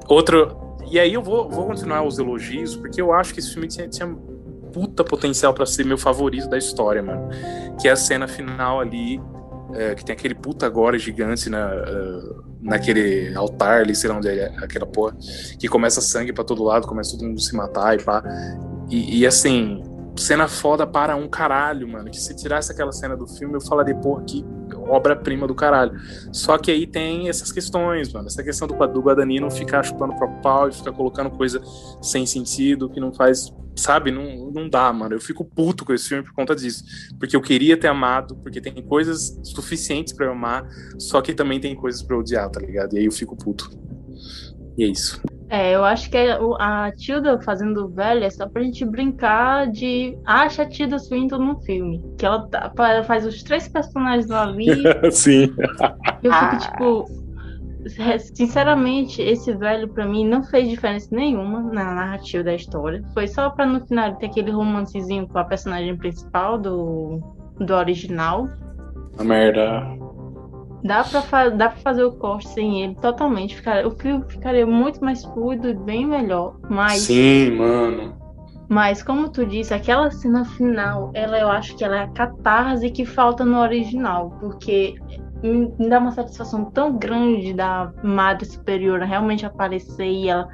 outro. 0.09 0.77
E 0.91 0.99
aí 0.99 1.15
eu 1.15 1.23
vou, 1.23 1.49
vou 1.49 1.67
continuar 1.67 2.05
os 2.05 2.19
elogios, 2.19 2.77
porque 2.77 3.01
eu 3.01 3.13
acho 3.13 3.33
que 3.33 3.41
esse 3.41 3.53
filme 3.53 3.67
tinha, 3.67 3.89
tinha 3.89 4.07
puta 4.73 5.03
potencial 5.05 5.55
para 5.55 5.67
ser 5.67 5.85
meu 5.85 5.99
favorito 5.99 6.49
da 6.49 6.59
história, 6.59 7.03
mano. 7.03 7.29
Que 7.81 7.89
é 7.89 7.93
a 7.93 7.97
cena 7.97 8.29
final 8.29 8.81
ali 8.81 9.21
é, 9.73 9.95
que 9.95 10.05
tem 10.05 10.13
aquele 10.13 10.35
puta 10.35 10.67
agora 10.67 10.99
gigante 10.99 11.49
na, 11.49 11.67
uh, 11.75 12.45
naquele 12.61 13.35
altar 13.35 13.81
ali, 13.81 13.95
sei 13.95 14.11
lá 14.11 14.17
onde 14.17 14.29
é 14.29 14.47
aquela 14.59 14.87
porra, 14.87 15.17
que 15.59 15.69
começa 15.69 16.01
sangue 16.01 16.33
para 16.33 16.45
todo 16.45 16.63
lado, 16.63 16.87
começa 16.87 17.13
todo 17.13 17.27
mundo 17.27 17.41
se 17.41 17.55
matar 17.55 17.99
e 17.99 18.03
pá. 18.03 18.23
E, 18.91 19.21
e, 19.21 19.27
assim, 19.27 19.83
cena 20.17 20.47
foda 20.47 20.87
para 20.87 21.17
um 21.17 21.29
caralho, 21.29 21.89
mano. 21.89 22.11
Que 22.11 22.21
se 22.21 22.35
tirasse 22.37 22.71
aquela 22.71 22.93
cena 22.93 23.17
do 23.17 23.27
filme, 23.27 23.55
eu 23.55 23.61
falaria, 23.61 23.95
porra, 23.95 24.23
que 24.25 24.45
obra-prima 24.75 25.47
do 25.47 25.55
caralho. 25.55 25.99
Só 26.33 26.59
que 26.59 26.71
aí 26.71 26.87
tem 26.87 27.29
essas 27.29 27.53
questões, 27.53 28.13
mano. 28.13 28.27
Essa 28.27 28.43
questão 28.43 28.67
do, 28.67 28.75
do 28.87 29.01
Guadagnino 29.01 29.51
ficar 29.51 29.83
chupando 29.83 30.15
pro 30.17 30.29
pau 30.41 30.69
e 30.69 30.73
ficar 30.73 30.93
colocando 30.93 31.31
coisa 31.31 31.63
sem 32.03 32.27
sentido, 32.27 32.89
que 32.89 33.01
não 33.01 33.13
faz 33.13 33.53
sabe, 33.77 34.11
não, 34.11 34.51
não 34.51 34.69
dá, 34.69 34.93
mano. 34.93 35.15
Eu 35.15 35.21
fico 35.21 35.45
puto 35.45 35.85
com 35.85 35.93
esse 35.93 36.09
filme 36.09 36.25
por 36.25 36.33
conta 36.33 36.55
disso. 36.55 36.85
Porque 37.19 37.35
eu 37.35 37.41
queria 37.41 37.77
ter 37.77 37.89
amado, 37.89 38.37
porque 38.37 38.61
tem 38.61 38.75
coisas 38.83 39.39
suficientes 39.43 40.13
para 40.13 40.27
eu 40.27 40.33
amar, 40.33 40.69
só 40.99 41.21
que 41.21 41.35
também 41.35 41.61
tem 41.61 41.75
coisas 41.75 42.03
para 42.03 42.17
odiar, 42.17 42.49
tá 42.51 42.61
ligado? 42.61 42.95
E 42.95 42.99
aí 43.01 43.05
eu 43.05 43.13
fico 43.13 43.37
puto. 43.37 43.71
E 44.77 44.85
é 44.85 44.87
isso. 44.87 45.21
É, 45.55 45.73
eu 45.73 45.85
acho 45.85 46.11
que 46.11 46.17
a 46.59 46.91
Tilda 46.97 47.41
fazendo 47.41 47.89
velha 47.89 48.25
é 48.25 48.31
só 48.31 48.49
pra 48.49 48.61
gente 48.61 48.85
brincar 48.85 49.71
de 49.71 50.19
acha 50.27 50.63
a 50.63 50.67
Tilda 50.67 50.99
Swinton 50.99 51.39
no 51.39 51.61
filme. 51.61 52.05
Que 52.19 52.27
ela, 52.27 52.49
tá, 52.49 52.73
faz 53.07 53.25
os 53.25 53.41
três 53.45 53.69
personagens 53.69 54.29
ali. 54.33 54.67
Sim. 55.13 55.55
Eu 56.25 56.33
fico 56.33 56.59
tipo, 56.59 57.07
sinceramente, 58.35 59.23
esse 59.23 59.53
velho 59.53 59.87
para 59.87 60.05
mim 60.05 60.27
não 60.27 60.43
fez 60.43 60.69
diferença 60.69 61.15
nenhuma 61.15 61.63
na 61.63 61.95
narrativa 61.95 62.43
da 62.43 62.55
história. 62.57 63.05
Foi 63.15 63.29
só 63.29 63.49
para 63.49 63.65
no 63.65 63.87
final 63.87 64.17
ter 64.17 64.27
aquele 64.27 64.51
romancezinho 64.51 65.29
com 65.29 65.39
a 65.39 65.45
personagem 65.45 65.97
principal 65.97 66.59
do, 66.59 67.21
do 67.61 67.75
original. 67.75 68.49
A 69.17 69.23
merda. 69.23 69.87
Dá 70.85 71.03
pra, 71.03 71.23
fa 71.23 71.49
dá 71.49 71.71
pra 71.71 71.79
fazer 71.79 72.05
o 72.05 72.13
corte 72.13 72.47
sem 72.49 72.83
ele 72.83 72.95
totalmente. 72.97 73.57
Ficar, 73.57 73.87
o 73.87 73.91
filme 73.93 74.23
ficaria 74.29 74.67
muito 74.67 75.03
mais 75.03 75.25
fluido 75.25 75.69
e 75.69 75.75
bem 75.75 76.07
melhor. 76.07 76.57
Mas. 76.69 77.01
Sim, 77.03 77.57
mano. 77.57 78.23
Mas 78.69 79.03
como 79.03 79.31
tu 79.31 79.47
disse, 79.47 79.73
aquela 79.73 80.11
cena 80.11 80.45
final, 80.45 81.11
ela 81.15 81.39
eu 81.39 81.49
acho 81.49 81.77
que 81.77 81.85
ela 81.85 81.97
é 81.97 82.03
a 82.05 82.09
catarse 82.09 82.91
que 82.91 83.05
falta 83.05 83.45
no 83.45 83.59
original, 83.59 84.31
porque 84.41 84.95
me 85.43 85.89
dá 85.89 85.99
uma 85.99 86.13
satisfação 86.13 86.71
tão 86.71 86.97
grande 86.97 87.53
da 87.53 87.93
Madre 88.03 88.47
Superiora 88.47 89.05
realmente 89.05 89.45
aparecer 89.45 90.07
e 90.07 90.29
ela 90.29 90.49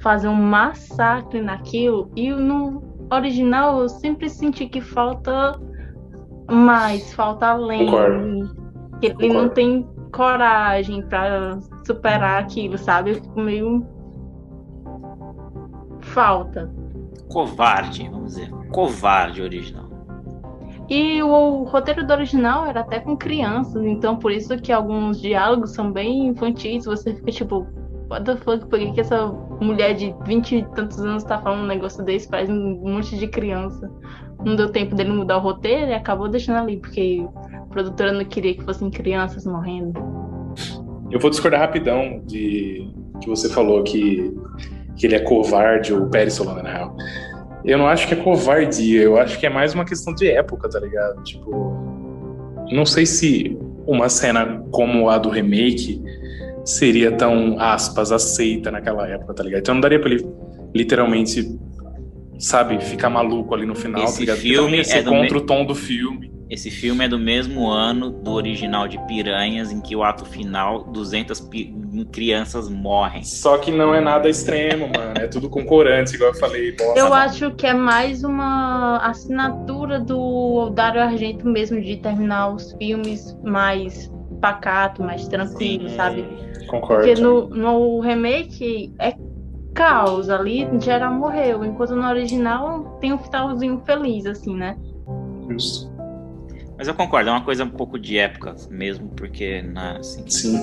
fazer 0.00 0.28
um 0.28 0.34
massacre 0.34 1.40
naquilo. 1.40 2.10
E 2.14 2.30
no 2.30 2.82
original 3.10 3.80
eu 3.80 3.88
sempre 3.88 4.28
senti 4.28 4.66
que 4.66 4.80
falta 4.80 5.58
mais, 6.50 7.12
falta 7.14 7.46
além. 7.46 7.86
Concordo. 7.86 8.65
Que 9.00 9.06
ele 9.18 9.32
não 9.32 9.48
tem 9.48 9.86
coragem 10.12 11.02
pra 11.02 11.58
superar 11.84 12.42
aquilo, 12.42 12.78
sabe? 12.78 13.10
Eu 13.10 13.14
fico 13.16 13.40
meio. 13.40 13.86
Falta. 16.00 16.70
Covarde, 17.30 18.08
vamos 18.08 18.34
dizer. 18.34 18.50
Covarde 18.72 19.42
original. 19.42 19.86
E 20.88 21.20
o, 21.22 21.28
o 21.28 21.64
roteiro 21.64 22.06
do 22.06 22.12
original 22.12 22.66
era 22.66 22.80
até 22.80 23.00
com 23.00 23.16
crianças, 23.16 23.84
então 23.84 24.16
por 24.16 24.30
isso 24.30 24.56
que 24.56 24.72
alguns 24.72 25.20
diálogos 25.20 25.72
são 25.72 25.90
bem 25.90 26.28
infantis. 26.28 26.84
Você 26.84 27.12
fica 27.14 27.32
tipo, 27.32 27.66
what 28.08 28.24
the 28.24 28.36
fuck, 28.36 28.64
por 28.66 28.78
que, 28.78 28.92
que 28.92 29.00
essa 29.00 29.26
mulher 29.60 29.94
de 29.94 30.14
20 30.24 30.56
e 30.56 30.64
tantos 30.74 31.00
anos 31.00 31.24
tá 31.24 31.38
falando 31.38 31.64
um 31.64 31.66
negócio 31.66 32.04
desse? 32.04 32.28
Parece 32.28 32.52
um 32.52 32.80
monte 32.82 33.18
de 33.18 33.26
criança. 33.26 33.90
Não 34.44 34.54
deu 34.54 34.70
tempo 34.70 34.94
dele 34.94 35.10
mudar 35.10 35.38
o 35.38 35.40
roteiro 35.40 35.90
e 35.90 35.94
acabou 35.94 36.28
deixando 36.28 36.58
ali, 36.58 36.76
porque 36.76 37.26
produtora 37.76 38.10
não 38.10 38.24
queria 38.24 38.54
que 38.54 38.64
fossem 38.64 38.88
crianças 38.90 39.44
morrendo. 39.44 39.92
Eu 41.10 41.20
vou 41.20 41.28
discordar 41.28 41.60
rapidão 41.60 42.22
de 42.24 42.90
que 43.20 43.28
você 43.28 43.50
falou 43.50 43.82
que, 43.82 44.32
que 44.96 45.06
ele 45.06 45.14
é 45.14 45.20
covarde, 45.20 45.92
o 45.92 46.06
Pérez 46.08 46.32
Solana, 46.34 46.62
na 46.62 46.72
real. 46.72 46.96
Eu 47.64 47.76
não 47.76 47.86
acho 47.86 48.08
que 48.08 48.14
é 48.14 48.16
covardia, 48.16 49.02
eu 49.02 49.18
acho 49.18 49.38
que 49.38 49.44
é 49.44 49.50
mais 49.50 49.74
uma 49.74 49.84
questão 49.84 50.14
de 50.14 50.26
época, 50.30 50.70
tá 50.70 50.80
ligado? 50.80 51.22
Tipo, 51.22 51.74
não 52.72 52.86
sei 52.86 53.04
se 53.04 53.56
uma 53.86 54.08
cena 54.08 54.64
como 54.70 55.10
a 55.10 55.18
do 55.18 55.28
remake 55.28 56.02
seria 56.64 57.12
tão, 57.12 57.60
aspas, 57.60 58.10
aceita 58.10 58.70
naquela 58.70 59.06
época, 59.06 59.34
tá 59.34 59.42
ligado? 59.42 59.60
Então 59.60 59.74
não 59.74 59.82
daria 59.82 60.00
pra 60.00 60.10
ele 60.10 60.26
literalmente, 60.74 61.46
sabe, 62.38 62.80
ficar 62.82 63.10
maluco 63.10 63.54
ali 63.54 63.66
no 63.66 63.74
final, 63.74 64.02
Esse 64.04 64.14
tá 64.14 64.20
ligado? 64.20 64.36
Porque 64.36 64.48
filme 64.48 64.64
também 64.64 64.78
ia 64.78 64.84
ser 64.84 64.98
é 64.98 65.02
contra 65.02 65.34
me- 65.36 65.42
o 65.42 65.46
tom 65.46 65.64
do 65.66 65.74
filme. 65.74 66.35
Esse 66.48 66.70
filme 66.70 67.04
é 67.04 67.08
do 67.08 67.18
mesmo 67.18 67.68
ano 67.68 68.10
do 68.10 68.30
original 68.32 68.86
de 68.86 68.98
Piranhas, 69.06 69.72
em 69.72 69.80
que 69.80 69.96
o 69.96 70.04
ato 70.04 70.24
final, 70.24 70.84
200 70.84 71.40
pi- 71.40 71.74
crianças 72.12 72.68
morrem. 72.68 73.24
Só 73.24 73.58
que 73.58 73.72
não 73.72 73.92
é 73.92 74.00
nada 74.00 74.28
extremo, 74.28 74.86
mano. 74.88 75.14
É 75.18 75.26
tudo 75.26 75.50
concordante, 75.50 76.14
igual 76.14 76.30
eu 76.30 76.38
falei. 76.38 76.70
Bosta, 76.76 76.98
Eu 77.00 77.12
acho 77.12 77.50
que 77.56 77.66
é 77.66 77.74
mais 77.74 78.22
uma 78.22 78.98
assinatura 78.98 79.98
do 79.98 80.70
Dario 80.70 81.02
Argento 81.02 81.48
mesmo, 81.48 81.80
de 81.80 81.96
terminar 81.96 82.54
os 82.54 82.72
filmes 82.74 83.36
mais 83.42 84.08
pacato, 84.40 85.02
mais 85.02 85.26
tranquilo, 85.26 85.88
sabe? 85.90 86.24
Concordo. 86.68 87.06
Porque 87.06 87.20
no, 87.20 87.48
no 87.48 88.00
remake 88.00 88.92
é 89.00 89.14
caos 89.74 90.30
ali, 90.30 90.68
geral 90.80 91.12
morreu, 91.12 91.64
enquanto 91.64 91.96
no 91.96 92.06
original 92.08 92.98
tem 93.00 93.12
um 93.12 93.18
finalzinho 93.18 93.82
feliz, 93.84 94.26
assim, 94.26 94.54
né? 94.54 94.76
Justo. 95.50 95.95
Mas 96.76 96.88
eu 96.88 96.94
concordo, 96.94 97.30
é 97.30 97.32
uma 97.32 97.44
coisa 97.44 97.64
um 97.64 97.70
pouco 97.70 97.98
de 97.98 98.18
época 98.18 98.54
mesmo, 98.70 99.08
porque 99.10 99.62
na, 99.62 99.98
assim, 99.98 100.28
Sim. 100.28 100.58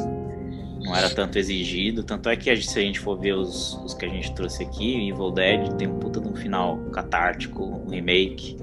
não 0.83 0.95
era 0.95 1.09
tanto 1.09 1.39
exigido. 1.39 2.03
Tanto 2.03 2.29
é 2.29 2.35
que 2.35 2.55
se 2.57 2.79
a 2.79 2.81
gente 2.81 2.99
for 2.99 3.19
ver 3.19 3.33
os, 3.33 3.73
os 3.83 3.93
que 3.93 4.05
a 4.05 4.09
gente 4.09 4.33
trouxe 4.33 4.63
aqui, 4.63 5.09
Evil 5.09 5.31
Dead 5.31 5.73
tem 5.73 5.87
um 5.87 5.97
puta 5.97 6.21
de 6.21 6.27
um 6.27 6.35
final 6.35 6.77
catártico, 6.91 7.63
um 7.63 7.89
remake. 7.89 8.57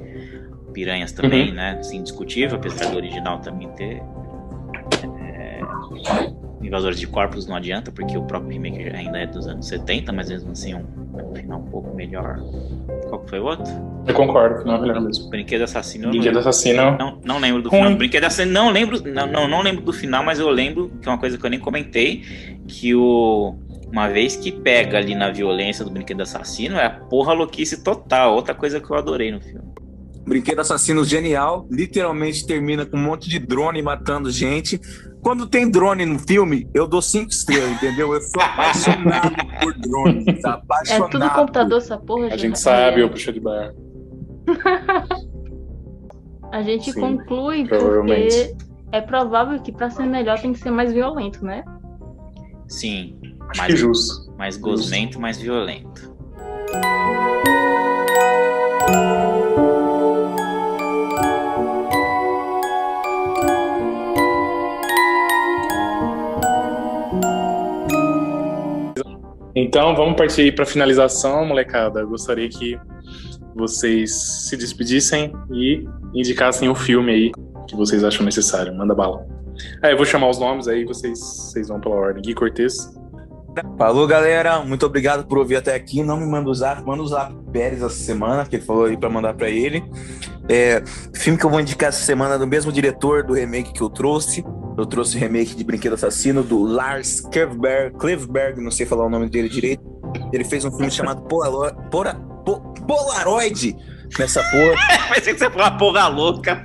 Piranhas 0.72 1.10
também, 1.10 1.52
né? 1.52 1.78
Assim, 1.80 1.98
indiscutível, 1.98 2.56
apesar 2.56 2.90
do 2.90 2.96
original 2.96 3.40
também 3.40 3.68
ter. 3.70 4.00
é, 5.18 5.60
Invasores 6.62 7.00
de 7.00 7.06
Corpos 7.06 7.46
não 7.46 7.56
adianta, 7.56 7.90
porque 7.90 8.16
o 8.16 8.22
próprio 8.22 8.52
remake 8.52 8.90
ainda 8.90 9.18
é 9.18 9.26
dos 9.26 9.46
anos 9.46 9.66
70, 9.66 10.12
mas 10.12 10.28
mesmo 10.28 10.52
assim 10.52 10.72
é 10.72 10.76
um, 10.76 11.18
é 11.18 11.22
um 11.22 11.34
final 11.34 11.60
um 11.60 11.70
pouco 11.70 11.94
melhor. 11.94 12.38
Qual 13.08 13.22
que 13.22 13.30
foi 13.30 13.40
o 13.40 13.44
outro? 13.44 13.72
Eu 14.06 14.14
concordo, 14.14 14.64
não 14.64 14.76
é 14.76 14.80
melhor 14.80 15.00
mesmo. 15.00 15.30
Brinquedo 15.30 15.62
Assassino. 15.62 16.04
eu 16.04 16.06
não 16.06 16.12
Brinquedo 16.12 16.38
Assassino. 16.38 16.96
não, 16.98 17.18
não 17.24 17.38
lembro 17.38 17.62
do 17.62 17.70
Ruim. 17.70 17.82
final. 17.82 17.96
Brinquedo 17.96 18.24
Assassino, 18.24 18.52
não 18.52 18.70
lembro, 18.70 19.02
não, 19.08 19.26
não, 19.26 19.48
não 19.48 19.62
lembro 19.62 19.82
do 19.82 19.92
final, 19.92 20.22
mas 20.22 20.38
eu 20.38 20.50
lembro 20.50 20.90
que 21.00 21.08
é 21.08 21.12
uma 21.12 21.18
coisa 21.18 21.38
que 21.38 21.44
eu 21.44 21.50
nem 21.50 21.58
comentei, 21.58 22.22
que 22.66 22.94
o 22.94 23.56
uma 23.90 24.08
vez 24.08 24.36
que 24.36 24.52
pega 24.52 24.98
ali 24.98 25.14
na 25.14 25.30
violência 25.30 25.84
do 25.84 25.90
Brinquedo 25.90 26.20
Assassino, 26.22 26.76
é 26.76 26.86
a 26.86 26.90
porra 26.90 27.32
louquice 27.32 27.82
total, 27.82 28.34
outra 28.34 28.54
coisa 28.54 28.80
que 28.80 28.88
eu 28.88 28.96
adorei 28.96 29.32
no 29.32 29.40
filme. 29.40 29.68
Brinquedo 30.24 30.60
Assassino 30.60 31.04
genial, 31.04 31.66
literalmente 31.70 32.46
termina 32.46 32.86
com 32.86 32.96
um 32.96 33.02
monte 33.02 33.28
de 33.28 33.38
drone 33.38 33.82
matando 33.82 34.30
gente. 34.30 34.80
Quando 35.22 35.46
tem 35.46 35.70
drone 35.70 36.06
no 36.06 36.18
filme, 36.18 36.68
eu 36.72 36.86
dou 36.88 37.02
cinco 37.02 37.30
estrelas, 37.30 37.70
entendeu? 37.72 38.14
Eu 38.14 38.20
sou 38.22 38.40
apaixonado 38.42 39.34
por 39.60 39.74
drone, 39.78 40.24
tá? 40.40 40.50
É 40.50 40.54
Apaixonado. 40.54 41.10
tudo 41.10 41.30
computador 41.30 41.78
essa 41.78 41.98
porra, 41.98 42.26
A 42.28 42.36
gente. 42.36 42.58
sabe, 42.58 43.02
É, 43.02 43.04
o 43.04 43.10
puxa 43.10 43.32
de 43.32 43.40
bar. 43.40 43.72
A 46.52 46.62
gente 46.62 46.90
Sim, 46.92 47.00
conclui 47.00 47.68
porque 47.68 48.56
é 48.90 49.00
provável 49.00 49.60
que 49.62 49.70
pra 49.70 49.88
ser 49.90 50.04
melhor 50.06 50.40
tem 50.40 50.52
que 50.52 50.58
ser 50.58 50.70
mais 50.72 50.92
violento, 50.92 51.44
né? 51.44 51.64
Sim, 52.66 53.16
Acho 53.42 53.52
que 53.52 53.58
mais, 53.58 53.78
justo. 53.78 54.34
mais 54.36 54.56
gosmento, 54.56 55.20
mais 55.20 55.38
violento. 55.38 56.12
Então 69.54 69.94
vamos 69.96 70.16
partir 70.16 70.42
aí 70.42 70.52
pra 70.52 70.64
finalização, 70.64 71.44
molecada. 71.44 72.00
Eu 72.00 72.08
gostaria 72.08 72.48
que 72.48 72.78
vocês 73.54 74.46
se 74.48 74.56
despedissem 74.56 75.32
e 75.52 75.84
indicassem 76.14 76.68
o 76.68 76.74
filme 76.74 77.12
aí 77.12 77.32
que 77.66 77.76
vocês 77.76 78.04
acham 78.04 78.24
necessário. 78.24 78.74
Manda 78.74 78.94
bala. 78.94 79.26
Ah, 79.82 79.90
eu 79.90 79.96
vou 79.96 80.06
chamar 80.06 80.28
os 80.28 80.38
nomes 80.38 80.68
aí, 80.68 80.84
vocês, 80.84 81.18
vocês 81.18 81.68
vão 81.68 81.80
pela 81.80 81.94
ordem. 81.94 82.22
Gui 82.22 82.34
Cortez. 82.34 82.92
Falou, 83.76 84.06
galera. 84.06 84.60
Muito 84.60 84.86
obrigado 84.86 85.26
por 85.26 85.38
ouvir 85.38 85.56
até 85.56 85.74
aqui. 85.74 86.02
Não 86.02 86.16
me 86.16 86.26
manda 86.26 86.48
o 86.48 86.54
zap, 86.54 86.82
manda 86.84 87.02
o 87.02 87.06
zap 87.06 87.34
Pérez 87.52 87.82
essa 87.82 87.94
semana, 87.94 88.44
que 88.46 88.56
ele 88.56 88.64
falou 88.64 88.84
aí 88.84 88.96
pra 88.96 89.10
mandar 89.10 89.34
pra 89.34 89.50
ele. 89.50 89.82
É, 90.48 90.82
filme 91.14 91.38
que 91.38 91.44
eu 91.44 91.50
vou 91.50 91.60
indicar 91.60 91.90
essa 91.90 92.04
semana 92.04 92.36
é 92.36 92.38
do 92.38 92.46
mesmo 92.46 92.72
diretor 92.72 93.24
do 93.24 93.34
remake 93.34 93.72
que 93.72 93.80
eu 93.80 93.90
trouxe. 93.90 94.44
Eu 94.80 94.86
trouxe 94.86 95.16
o 95.16 95.20
remake 95.20 95.54
de 95.54 95.62
Brinquedo 95.62 95.94
Assassino 95.94 96.42
do 96.42 96.62
Lars 96.62 97.20
Klevberg, 97.20 97.96
Klevberg, 97.98 98.60
não 98.62 98.70
sei 98.70 98.86
falar 98.86 99.04
o 99.04 99.10
nome 99.10 99.28
dele 99.28 99.48
direito. 99.48 99.82
Ele 100.32 100.42
fez 100.44 100.64
um 100.64 100.70
filme 100.70 100.90
chamado 100.90 101.22
Polaro- 101.22 101.76
Pora- 101.90 102.14
Po- 102.44 102.60
Polaroid 102.86 103.76
nessa 104.18 104.42
porra. 104.44 104.74
Pensei 105.14 105.34
que 105.34 105.38
você 105.38 105.50
foi 105.50 105.60
uma 105.60 105.76
porra 105.76 106.08
louca. 106.08 106.62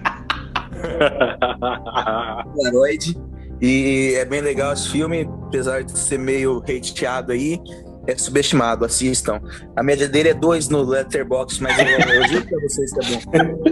Polaroid. 2.54 3.17
E 3.62 4.13
é 4.17 4.25
bem 4.25 4.42
legal 4.42 4.73
esse 4.73 4.90
filme, 4.90 5.27
apesar 5.48 5.83
de 5.83 5.98
ser 5.98 6.17
meio 6.19 6.60
hateado 6.60 7.31
aí, 7.31 7.60
é 8.08 8.15
subestimado, 8.17 8.85
assistam. 8.85 9.41
A 9.75 9.83
média 9.83 10.08
dele 10.08 10.29
é 10.29 10.33
2 10.33 10.69
no 10.69 10.83
Letterboxd, 10.83 11.62
mas 11.63 11.77
eu, 11.79 11.85
eu 11.85 12.27
juro 12.27 12.45
pra 12.47 12.60
vocês 12.62 12.91
que 12.93 13.37
é 13.37 13.43
bom. 13.43 13.63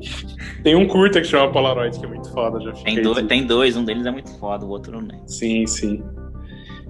Tem 0.62 0.74
um 0.74 0.86
curta 0.86 1.20
que 1.20 1.26
chama 1.26 1.50
Polaroid, 1.50 1.98
que 1.98 2.04
é 2.04 2.08
muito 2.08 2.30
foda, 2.32 2.60
já 2.60 2.72
Tem 2.84 3.00
dois, 3.00 3.26
tem 3.26 3.46
dois, 3.46 3.76
um 3.76 3.84
deles 3.84 4.04
é 4.04 4.10
muito 4.10 4.30
foda, 4.38 4.64
o 4.64 4.68
outro 4.68 5.00
não 5.00 5.16
é. 5.16 5.20
Sim, 5.26 5.66
sim. 5.66 6.02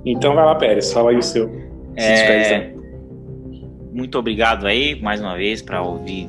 Então 0.05 0.35
vai 0.35 0.45
lá, 0.45 0.55
Pérez, 0.55 0.93
fala 0.93 1.11
aí 1.11 1.17
o 1.17 1.23
seu. 1.23 1.49
É, 1.97 2.71
então. 2.71 2.83
muito 3.93 4.19
obrigado 4.19 4.67
aí, 4.67 5.01
mais 5.01 5.21
uma 5.21 5.37
vez, 5.37 5.63
para 5.63 5.83
ouvir, 5.83 6.29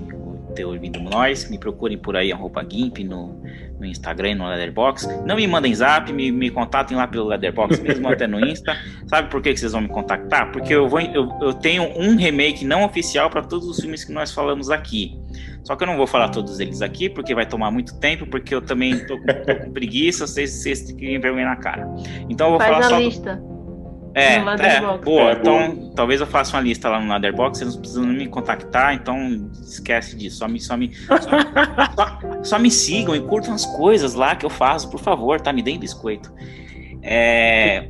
ter 0.51 0.65
ouvido 0.65 0.99
nós. 0.99 1.49
Me 1.49 1.57
procurem 1.57 1.97
por 1.97 2.15
aí, 2.15 2.31
arroba 2.31 2.65
Gimp, 2.69 2.99
no, 2.99 3.41
no 3.79 3.85
Instagram 3.85 4.31
e 4.31 4.35
no 4.35 4.47
Leatherbox. 4.47 5.07
Não 5.25 5.35
me 5.35 5.47
mandem 5.47 5.73
zap, 5.73 6.11
me, 6.13 6.31
me 6.31 6.49
contatem 6.49 6.95
lá 6.95 7.07
pelo 7.07 7.27
Leatherbox, 7.27 7.79
mesmo 7.81 8.07
até 8.07 8.27
no 8.27 8.39
Insta. 8.45 8.75
Sabe 9.07 9.29
por 9.29 9.41
que, 9.41 9.53
que 9.53 9.59
vocês 9.59 9.71
vão 9.71 9.81
me 9.81 9.89
contactar? 9.89 10.51
Porque 10.51 10.73
eu, 10.73 10.87
vou, 10.87 10.99
eu, 10.99 11.29
eu 11.41 11.53
tenho 11.53 11.83
um 11.97 12.15
remake 12.15 12.63
não 12.65 12.83
oficial 12.83 13.29
para 13.29 13.41
todos 13.41 13.67
os 13.67 13.79
filmes 13.79 14.03
que 14.03 14.11
nós 14.11 14.31
falamos 14.31 14.69
aqui. 14.69 15.17
Só 15.63 15.75
que 15.75 15.83
eu 15.83 15.87
não 15.87 15.95
vou 15.95 16.07
falar 16.07 16.29
todos 16.29 16.59
eles 16.59 16.81
aqui, 16.81 17.07
porque 17.09 17.35
vai 17.35 17.45
tomar 17.45 17.69
muito 17.69 17.99
tempo, 17.99 18.25
porque 18.25 18.53
eu 18.53 18.61
também 18.61 19.05
tô 19.05 19.17
com, 19.19 19.25
tô 19.25 19.55
com 19.65 19.71
preguiça, 19.71 20.25
vocês, 20.25 20.51
vocês 20.51 20.81
têm 20.81 21.19
vergonha 21.19 21.45
na 21.45 21.55
cara. 21.55 21.87
Então 22.29 22.47
eu 22.47 22.51
vou 22.51 22.59
Faz 22.59 22.71
falar 22.73 22.85
a 22.85 22.89
só 22.89 22.95
do- 22.97 23.03
lista. 23.03 23.50
É, 24.13 24.35
é, 24.35 24.97
boa. 24.97 25.29
É, 25.29 25.33
então, 25.33 25.91
talvez 25.95 26.19
eu 26.19 26.27
faça 26.27 26.55
uma 26.55 26.61
lista 26.61 26.89
lá 26.89 26.99
no 26.99 27.09
Leatherbox, 27.09 27.57
vocês 27.59 27.73
não 27.73 27.79
precisam 27.81 28.05
me 28.05 28.27
contactar, 28.27 28.93
então 28.93 29.49
esquece 29.61 30.17
disso. 30.17 30.37
Só 30.37 30.47
me, 30.47 30.59
só 30.59 30.75
me, 30.75 30.93
só, 30.93 31.17
só- 31.95 32.43
só 32.43 32.59
me 32.59 32.69
sigam 32.69 33.15
e 33.15 33.21
curtam 33.21 33.53
as 33.53 33.65
coisas 33.65 34.13
lá 34.13 34.35
que 34.35 34.45
eu 34.45 34.49
faço, 34.49 34.89
por 34.89 34.99
favor, 34.99 35.39
tá? 35.39 35.53
Me 35.53 35.61
deem 35.61 35.79
biscoito. 35.79 36.31
É, 37.01 37.87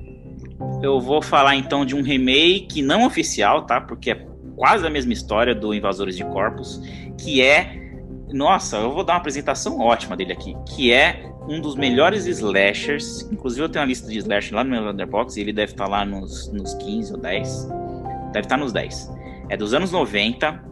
eu 0.82 1.00
vou 1.00 1.22
falar 1.22 1.56
então 1.56 1.86
de 1.86 1.96
um 1.96 2.02
remake 2.04 2.82
não 2.82 3.06
oficial, 3.06 3.64
tá? 3.66 3.82
Porque 3.82 4.12
é 4.12 4.26
quase 4.56 4.86
a 4.86 4.90
mesma 4.90 5.14
história 5.14 5.56
do 5.56 5.74
Invasores 5.74 6.16
de 6.16 6.24
Corpos, 6.26 6.80
que 7.18 7.42
é. 7.42 7.80
Nossa, 8.32 8.78
eu 8.78 8.94
vou 8.94 9.04
dar 9.04 9.14
uma 9.14 9.20
apresentação 9.20 9.80
ótima 9.80 10.16
dele 10.16 10.32
aqui, 10.32 10.56
que 10.76 10.94
é 10.94 11.31
um 11.48 11.60
dos 11.60 11.76
melhores 11.76 12.26
slashers. 12.26 13.28
Inclusive, 13.32 13.64
eu 13.64 13.70
tenho 13.70 13.84
uma 13.84 13.90
lista 13.90 14.08
de 14.08 14.18
slashers 14.18 14.52
lá 14.52 14.64
no 14.64 14.70
meu 14.70 14.84
Letterboxd 14.86 15.40
e 15.40 15.44
ele 15.44 15.54
deve 15.54 15.74
estar 15.74 15.88
lá 15.88 16.06
nos, 16.06 16.52
nos 16.52 16.74
15 16.76 17.14
ou 17.14 17.20
10. 17.20 17.70
Deve 18.32 18.46
estar 18.46 18.58
nos 18.58 18.72
10. 18.72 19.12
É 19.50 19.58
dos 19.58 19.74
anos 19.74 19.92
90. 19.92 20.72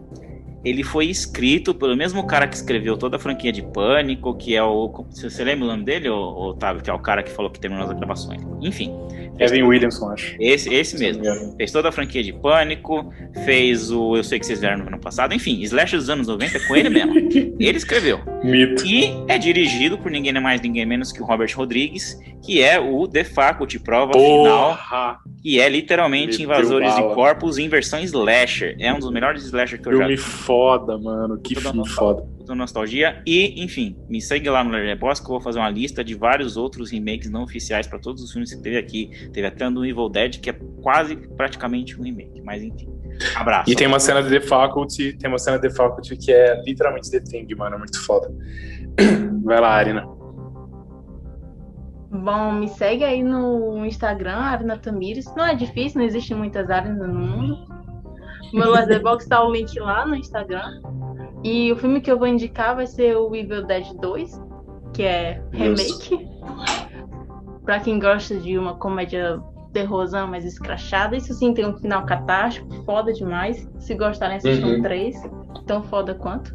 Ele 0.64 0.84
foi 0.84 1.06
escrito 1.06 1.74
pelo 1.74 1.96
mesmo 1.96 2.26
cara 2.28 2.46
que 2.46 2.56
escreveu 2.56 2.98
toda 2.98 3.16
a 3.16 3.20
franquia 3.20 3.52
de 3.52 3.62
Pânico, 3.62 4.36
que 4.36 4.56
é 4.56 4.64
o. 4.64 5.06
Você 5.10 5.44
lembra 5.44 5.66
o 5.66 5.68
nome 5.70 5.86
dele, 5.86 6.10
Otávio? 6.10 6.84
Que 6.84 6.90
é 6.90 6.94
o 6.94 7.00
cara 7.00 7.24
que 7.24 7.32
falou 7.32 7.50
que 7.50 7.60
terminou 7.60 7.86
as 7.86 7.98
gravações. 7.98 8.42
Enfim. 8.62 8.94
Evan 9.40 9.66
Williamson, 9.68 10.12
acho. 10.12 10.36
Esse, 10.40 10.74
esse 10.74 10.98
mesmo. 10.98 11.24
Fez 11.58 11.72
toda 11.72 11.90
a 11.90 11.92
franquia 11.92 12.24
de 12.24 12.34
Pânico, 12.34 13.12
fez 13.46 13.92
o 13.92 14.18
Eu 14.18 14.24
Sei 14.24 14.40
Que 14.40 14.46
Vocês 14.46 14.60
Vieram 14.60 14.80
no 14.80 14.88
ano 14.88 15.00
passado, 15.00 15.34
enfim, 15.34 15.62
Slash 15.62 15.96
dos 15.96 16.10
anos 16.10 16.28
90 16.28 16.58
é 16.58 16.60
com 16.68 16.76
ele 16.76 16.90
mesmo. 16.90 17.14
Ele 17.60 17.78
escreveu. 17.78 18.20
Mito. 18.44 18.86
E 18.86 19.12
é 19.28 19.38
dirigido 19.38 19.98
por 19.98 20.12
ninguém 20.12 20.34
mais, 20.40 20.62
ninguém 20.62 20.86
menos 20.86 21.12
que 21.12 21.22
o 21.22 21.26
Robert 21.26 21.52
Rodrigues, 21.56 22.18
que 22.44 22.62
é 22.62 22.80
o 22.80 23.08
The 23.08 23.24
Faculty 23.24 23.80
Prova 23.80 24.14
Final, 24.14 24.76
Porra! 24.76 25.20
que 25.42 25.60
é 25.60 25.70
literalmente 25.70 26.42
Invasores 26.42 26.96
de. 26.96 27.02
Corpos 27.14 27.58
em 27.58 27.68
versão 27.68 28.00
slasher. 28.02 28.76
É 28.80 28.94
um 28.94 29.00
dos 29.00 29.12
melhores 29.12 29.44
slasher 29.44 29.82
que 29.82 29.88
eu 29.88 29.94
já 29.94 30.00
Filme 30.00 30.18
foda, 30.18 30.98
mano. 30.98 31.40
Que 31.40 31.56
filme 31.56 31.88
foda. 31.88 32.24
Do 32.50 32.56
Nostalgia. 32.56 33.22
E, 33.26 33.64
enfim, 33.64 33.98
me 34.10 34.22
segue 34.22 34.50
lá 34.50 34.64
no 34.64 34.72
Letterboxd 34.72 35.24
que 35.24 35.32
eu 35.32 35.36
vou 35.36 35.42
fazer 35.42 35.60
uma 35.60 35.70
lista 35.70 36.04
de 36.04 36.16
vários 36.16 36.58
outros 36.58 36.92
remakes 36.92 37.30
não 37.30 37.44
oficiais 37.44 37.88
para 37.88 38.00
todos 38.00 38.22
os 38.22 38.32
filmes 38.32 38.54
que 38.54 38.62
teve 38.62 38.78
aqui. 38.78 39.30
Teve 39.32 39.48
até 39.48 39.70
do 39.70 39.86
Evil 39.86 40.10
Dead, 40.10 40.40
que 40.40 40.50
é 40.50 40.54
quase 40.82 41.16
praticamente 41.16 42.00
um 42.00 42.04
remake. 42.04 42.42
Mas, 42.42 42.64
enfim. 42.64 42.90
Abraço. 43.36 43.70
E 43.70 43.76
tem 43.76 43.88
uma 43.88 44.00
cena 44.00 44.24
de 44.24 44.30
The 44.30 44.42
Faculty, 44.42 45.14
tem 45.18 45.30
uma 45.30 45.38
cena 45.38 45.58
de 45.58 45.68
The 45.68 45.76
Faculty 45.76 46.18
que 46.18 46.32
é 46.32 46.62
literalmente 46.64 47.12
The 47.12 47.20
Thing, 47.20 47.48
mano. 47.56 47.76
É 47.76 47.80
muito 47.80 48.00
foda. 48.04 48.30
Vai 49.44 49.60
lá, 49.60 49.70
Arina. 49.70 50.08
Bom, 52.12 52.54
me 52.54 52.68
segue 52.68 53.04
aí 53.04 53.22
no 53.22 53.86
Instagram, 53.86 54.38
Arina 54.38 54.78
Tamires. 54.78 55.26
Não 55.36 55.46
é 55.46 55.54
difícil, 55.54 56.00
não 56.00 56.08
existem 56.08 56.36
muitas 56.36 56.70
áreas 56.70 56.98
no 56.98 57.08
mundo. 57.08 57.70
Meu 58.52 58.72
Letterboxd 58.72 59.30
tá 59.30 59.44
o 59.44 59.52
link 59.52 59.80
lá 59.80 60.08
no 60.08 60.16
Instagram. 60.16 60.82
E 61.44 61.72
o 61.72 61.78
filme 61.78 62.02
que 62.02 62.12
eu 62.12 62.18
vou 62.18 62.28
indicar 62.28 62.76
vai 62.76 62.86
ser 62.88 63.16
o 63.16 63.34
Evil 63.36 63.66
Dead 63.66 63.94
2, 64.00 64.42
que 64.94 65.04
é 65.04 65.42
remake. 65.52 66.28
Pra 67.64 67.80
quem 67.80 68.00
gosta 68.00 68.36
de 68.36 68.58
uma 68.58 68.76
comédia 68.76 69.40
terrorzão 69.72 70.28
mais 70.28 70.44
escrachada, 70.44 71.16
isso 71.16 71.34
sim 71.34 71.54
tem 71.54 71.66
um 71.66 71.78
final 71.78 72.06
catástrofe, 72.06 72.84
foda 72.86 73.14
demais. 73.14 73.70
Se 73.80 73.94
gostarem, 73.96 74.38
assistam 74.38 74.68
Uhum. 74.68 74.82
três, 74.82 75.16
tão 75.68 75.84
foda 75.84 76.16
quanto. 76.16 76.54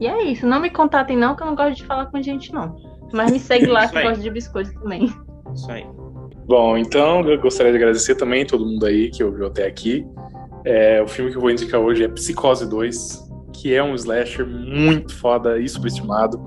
E 0.00 0.06
é 0.06 0.22
isso, 0.22 0.46
não 0.46 0.60
me 0.60 0.70
contatem 0.70 1.16
não, 1.16 1.34
que 1.34 1.42
eu 1.42 1.46
não 1.48 1.56
gosto 1.56 1.76
de 1.76 1.84
falar 1.84 2.06
com 2.06 2.22
gente 2.22 2.52
não. 2.52 2.76
Mas 3.12 3.32
me 3.32 3.40
segue 3.40 3.66
lá 3.66 3.88
que 3.88 3.98
aí. 3.98 4.04
gosta 4.06 4.22
de 4.22 4.30
biscoito 4.30 4.72
também. 4.80 5.12
Isso 5.54 5.70
aí. 5.70 5.84
Bom, 6.46 6.76
então 6.78 7.28
eu 7.28 7.38
gostaria 7.40 7.72
de 7.72 7.78
agradecer 7.78 8.14
também 8.14 8.46
todo 8.46 8.64
mundo 8.64 8.86
aí 8.86 9.10
que 9.10 9.24
ouviu 9.24 9.46
até 9.46 9.66
aqui. 9.66 10.06
É, 10.64 11.02
o 11.02 11.08
filme 11.08 11.30
que 11.30 11.36
eu 11.36 11.40
vou 11.40 11.50
indicar 11.50 11.80
hoje 11.80 12.04
é 12.04 12.08
Psicose 12.08 12.68
2, 12.68 13.27
que 13.60 13.74
é 13.74 13.82
um 13.82 13.94
slasher 13.94 14.46
muito 14.46 15.14
foda 15.14 15.58
e 15.58 15.68
subestimado. 15.68 16.38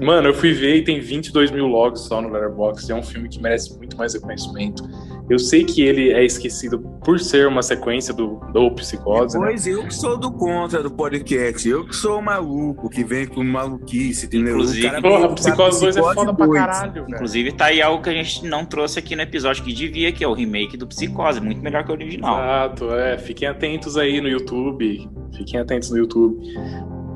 Mano, 0.00 0.28
eu 0.28 0.34
fui 0.34 0.52
ver 0.52 0.76
e 0.76 0.84
tem 0.84 1.00
22 1.00 1.50
mil 1.50 1.66
logs 1.66 2.02
só 2.02 2.20
no 2.22 2.28
Letterboxd. 2.28 2.92
É 2.92 2.94
um 2.94 3.02
filme 3.02 3.28
que 3.28 3.40
merece 3.40 3.76
muito 3.76 3.96
mais 3.96 4.14
reconhecimento. 4.14 4.82
Eu 5.28 5.38
sei 5.38 5.62
que 5.64 5.82
ele 5.82 6.10
é 6.12 6.24
esquecido 6.24 6.78
por 7.04 7.20
ser 7.20 7.46
uma 7.46 7.62
sequência 7.62 8.14
do, 8.14 8.40
do 8.52 8.70
Psicose, 8.72 9.38
né? 9.38 9.46
Pois 9.48 9.66
eu 9.66 9.86
que 9.86 9.94
sou 9.94 10.16
do 10.18 10.30
contra 10.32 10.82
do 10.82 10.90
podcast. 10.90 11.68
Eu 11.68 11.86
que 11.86 11.94
sou 11.94 12.18
o 12.18 12.22
maluco 12.22 12.88
que 12.88 13.04
vem 13.04 13.26
com 13.26 13.44
maluquice, 13.44 14.26
entendeu? 14.26 14.54
Inclusive- 14.54 14.86
O 14.86 14.90
cara 14.90 15.02
Porra, 15.02 15.16
veio 15.18 15.28
com 15.28 15.34
Psicose 15.34 15.80
2 15.80 15.96
é 15.96 16.00
Psicose 16.00 16.14
foda 16.14 16.34
pra 16.34 16.46
2. 16.46 16.58
caralho, 16.58 16.92
velho. 16.92 17.06
Inclusive, 17.10 17.52
tá 17.52 17.64
aí 17.66 17.82
algo 17.82 18.02
que 18.02 18.08
a 18.10 18.14
gente 18.14 18.46
não 18.46 18.64
trouxe 18.64 18.98
aqui 18.98 19.14
no 19.14 19.22
episódio 19.22 19.62
que 19.62 19.72
devia, 19.72 20.10
que 20.12 20.24
é 20.24 20.28
o 20.28 20.32
remake 20.32 20.76
do 20.76 20.86
Psicose. 20.86 21.40
Muito 21.40 21.60
melhor 21.60 21.84
que 21.84 21.90
o 21.90 21.94
original. 21.94 22.38
Exato, 22.38 22.94
é. 22.94 23.18
Fiquem 23.18 23.46
atentos 23.48 23.96
aí 23.96 24.20
no 24.20 24.28
YouTube. 24.28 25.08
Fiquem 25.36 25.60
atentos 25.60 25.90
no 25.90 25.98
YouTube. 25.98 26.36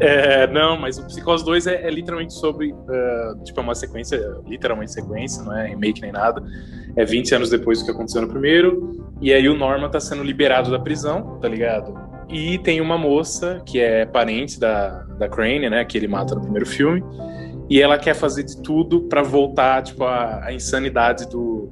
É, 0.02 0.48
não, 0.48 0.76
mas 0.76 0.98
o 0.98 1.06
Psicose 1.06 1.44
2 1.44 1.68
é, 1.68 1.86
é 1.86 1.90
literalmente 1.90 2.32
sobre. 2.34 2.74
é, 2.90 3.34
tipo, 3.44 3.60
é 3.60 3.62
uma 3.62 3.74
sequência, 3.74 4.18
literalmente 4.44 4.90
sequência, 4.90 5.44
não 5.44 5.56
é 5.56 5.68
remake 5.68 6.02
nem 6.02 6.10
nada. 6.10 6.42
É 6.96 7.04
20 7.04 7.36
anos 7.36 7.50
depois 7.50 7.78
do 7.78 7.84
que 7.84 7.92
aconteceu 7.92 8.20
no 8.20 8.28
primeiro. 8.28 9.14
E 9.20 9.32
aí 9.32 9.48
o 9.48 9.54
Norman 9.54 9.88
tá 9.88 10.00
sendo 10.00 10.24
liberado 10.24 10.72
da 10.72 10.78
prisão, 10.80 11.38
tá 11.40 11.48
ligado? 11.48 11.94
E 12.28 12.58
tem 12.58 12.80
uma 12.80 12.98
moça 12.98 13.62
que 13.64 13.78
é 13.78 14.04
parente 14.04 14.58
da, 14.58 15.04
da 15.18 15.28
Crane, 15.28 15.70
né? 15.70 15.84
Que 15.84 15.96
ele 15.96 16.08
mata 16.08 16.34
no 16.34 16.40
primeiro 16.40 16.66
filme. 16.66 17.00
E 17.70 17.80
ela 17.80 17.96
quer 17.96 18.14
fazer 18.14 18.42
de 18.42 18.60
tudo 18.60 19.02
pra 19.02 19.22
voltar, 19.22 19.84
tipo, 19.84 20.02
a, 20.02 20.46
a 20.46 20.52
insanidade 20.52 21.28
do, 21.28 21.70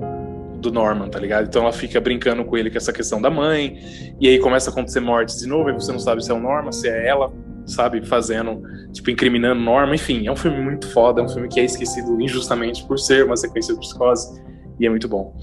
do 0.60 0.70
Norman, 0.70 1.08
tá 1.08 1.18
ligado? 1.18 1.48
Então 1.48 1.62
ela 1.62 1.72
fica 1.72 2.00
brincando 2.00 2.44
com 2.44 2.56
ele 2.56 2.70
com 2.70 2.76
essa 2.76 2.92
questão 2.92 3.20
da 3.20 3.28
mãe, 3.28 3.76
e 4.20 4.28
aí 4.28 4.38
começa 4.38 4.70
a 4.70 4.72
acontecer 4.72 5.00
mortes 5.00 5.38
de 5.40 5.48
novo, 5.48 5.70
e 5.70 5.72
você 5.72 5.90
não 5.90 5.98
sabe 5.98 6.24
se 6.24 6.30
é 6.30 6.34
o 6.34 6.40
Norman, 6.40 6.70
se 6.70 6.88
é 6.88 7.08
ela, 7.08 7.32
sabe, 7.70 8.04
fazendo, 8.06 8.62
tipo, 8.92 9.10
incriminando 9.10 9.60
Norman, 9.60 9.94
enfim, 9.94 10.26
é 10.26 10.32
um 10.32 10.36
filme 10.36 10.60
muito 10.60 10.88
foda, 10.88 11.20
é 11.20 11.24
um 11.24 11.28
filme 11.28 11.48
que 11.48 11.60
é 11.60 11.64
esquecido 11.64 12.20
injustamente 12.20 12.84
por 12.86 12.98
ser 12.98 13.24
uma 13.24 13.36
sequência 13.36 13.74
de 13.74 13.80
psicose, 13.80 14.42
e 14.78 14.86
é 14.86 14.90
muito 14.90 15.08
bom. 15.08 15.34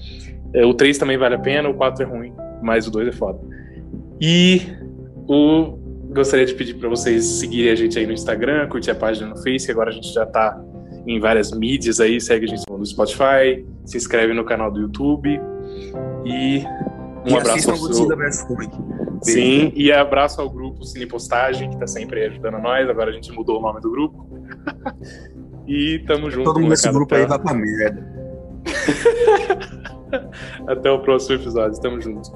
É, 0.52 0.64
O 0.64 0.74
3 0.74 0.98
também 0.98 1.16
vale 1.16 1.34
a 1.34 1.38
pena, 1.38 1.68
o 1.68 1.74
4 1.74 2.04
é 2.04 2.06
ruim, 2.06 2.32
mas 2.62 2.86
o 2.86 2.90
2 2.90 3.08
é 3.08 3.12
foda. 3.12 3.38
E 4.20 4.62
o 5.26 5.78
gostaria 6.10 6.46
de 6.46 6.54
pedir 6.54 6.74
para 6.74 6.88
vocês 6.88 7.24
seguirem 7.24 7.70
a 7.70 7.74
gente 7.74 7.98
aí 7.98 8.06
no 8.06 8.12
Instagram, 8.12 8.68
curtir 8.68 8.90
a 8.90 8.94
página 8.94 9.28
no 9.28 9.36
Face, 9.36 9.70
agora 9.70 9.90
a 9.90 9.92
gente 9.92 10.12
já 10.12 10.24
tá 10.24 10.58
em 11.06 11.20
várias 11.20 11.52
mídias 11.52 12.00
aí, 12.00 12.20
segue 12.20 12.46
a 12.46 12.48
gente 12.48 12.62
no 12.68 12.84
Spotify, 12.84 13.64
se 13.84 13.96
inscreve 13.96 14.32
no 14.34 14.44
canal 14.44 14.70
do 14.70 14.80
YouTube 14.80 15.40
e 16.24 16.64
um 17.26 17.30
E 17.30 17.36
abraço 17.36 17.70
assistam 17.70 17.78
Godzilla 17.78 18.16
vs 18.16 18.42
Kong. 18.42 19.07
Sim, 19.22 19.72
e 19.74 19.92
abraço 19.92 20.40
ao 20.40 20.48
grupo 20.50 20.84
Cine 20.84 21.06
Postagem, 21.06 21.70
que 21.70 21.78
tá 21.78 21.86
sempre 21.86 22.24
ajudando 22.26 22.58
nós, 22.58 22.88
agora 22.88 23.10
a 23.10 23.12
gente 23.12 23.32
mudou 23.32 23.58
o 23.58 23.62
nome 23.62 23.80
do 23.80 23.90
grupo. 23.90 24.26
e 25.66 25.98
tamo 26.06 26.30
junto. 26.30 26.44
Todo 26.44 26.60
mundo 26.60 26.70
nesse 26.70 26.90
grupo 26.90 27.14
aí 27.14 27.22
até- 27.22 27.28
vai 27.30 27.38
pra 27.40 27.54
merda. 27.54 28.18
Até 30.66 30.90
o 30.90 31.00
próximo 31.00 31.36
episódio, 31.36 31.80
tamo 31.80 32.00
junto. 32.00 32.30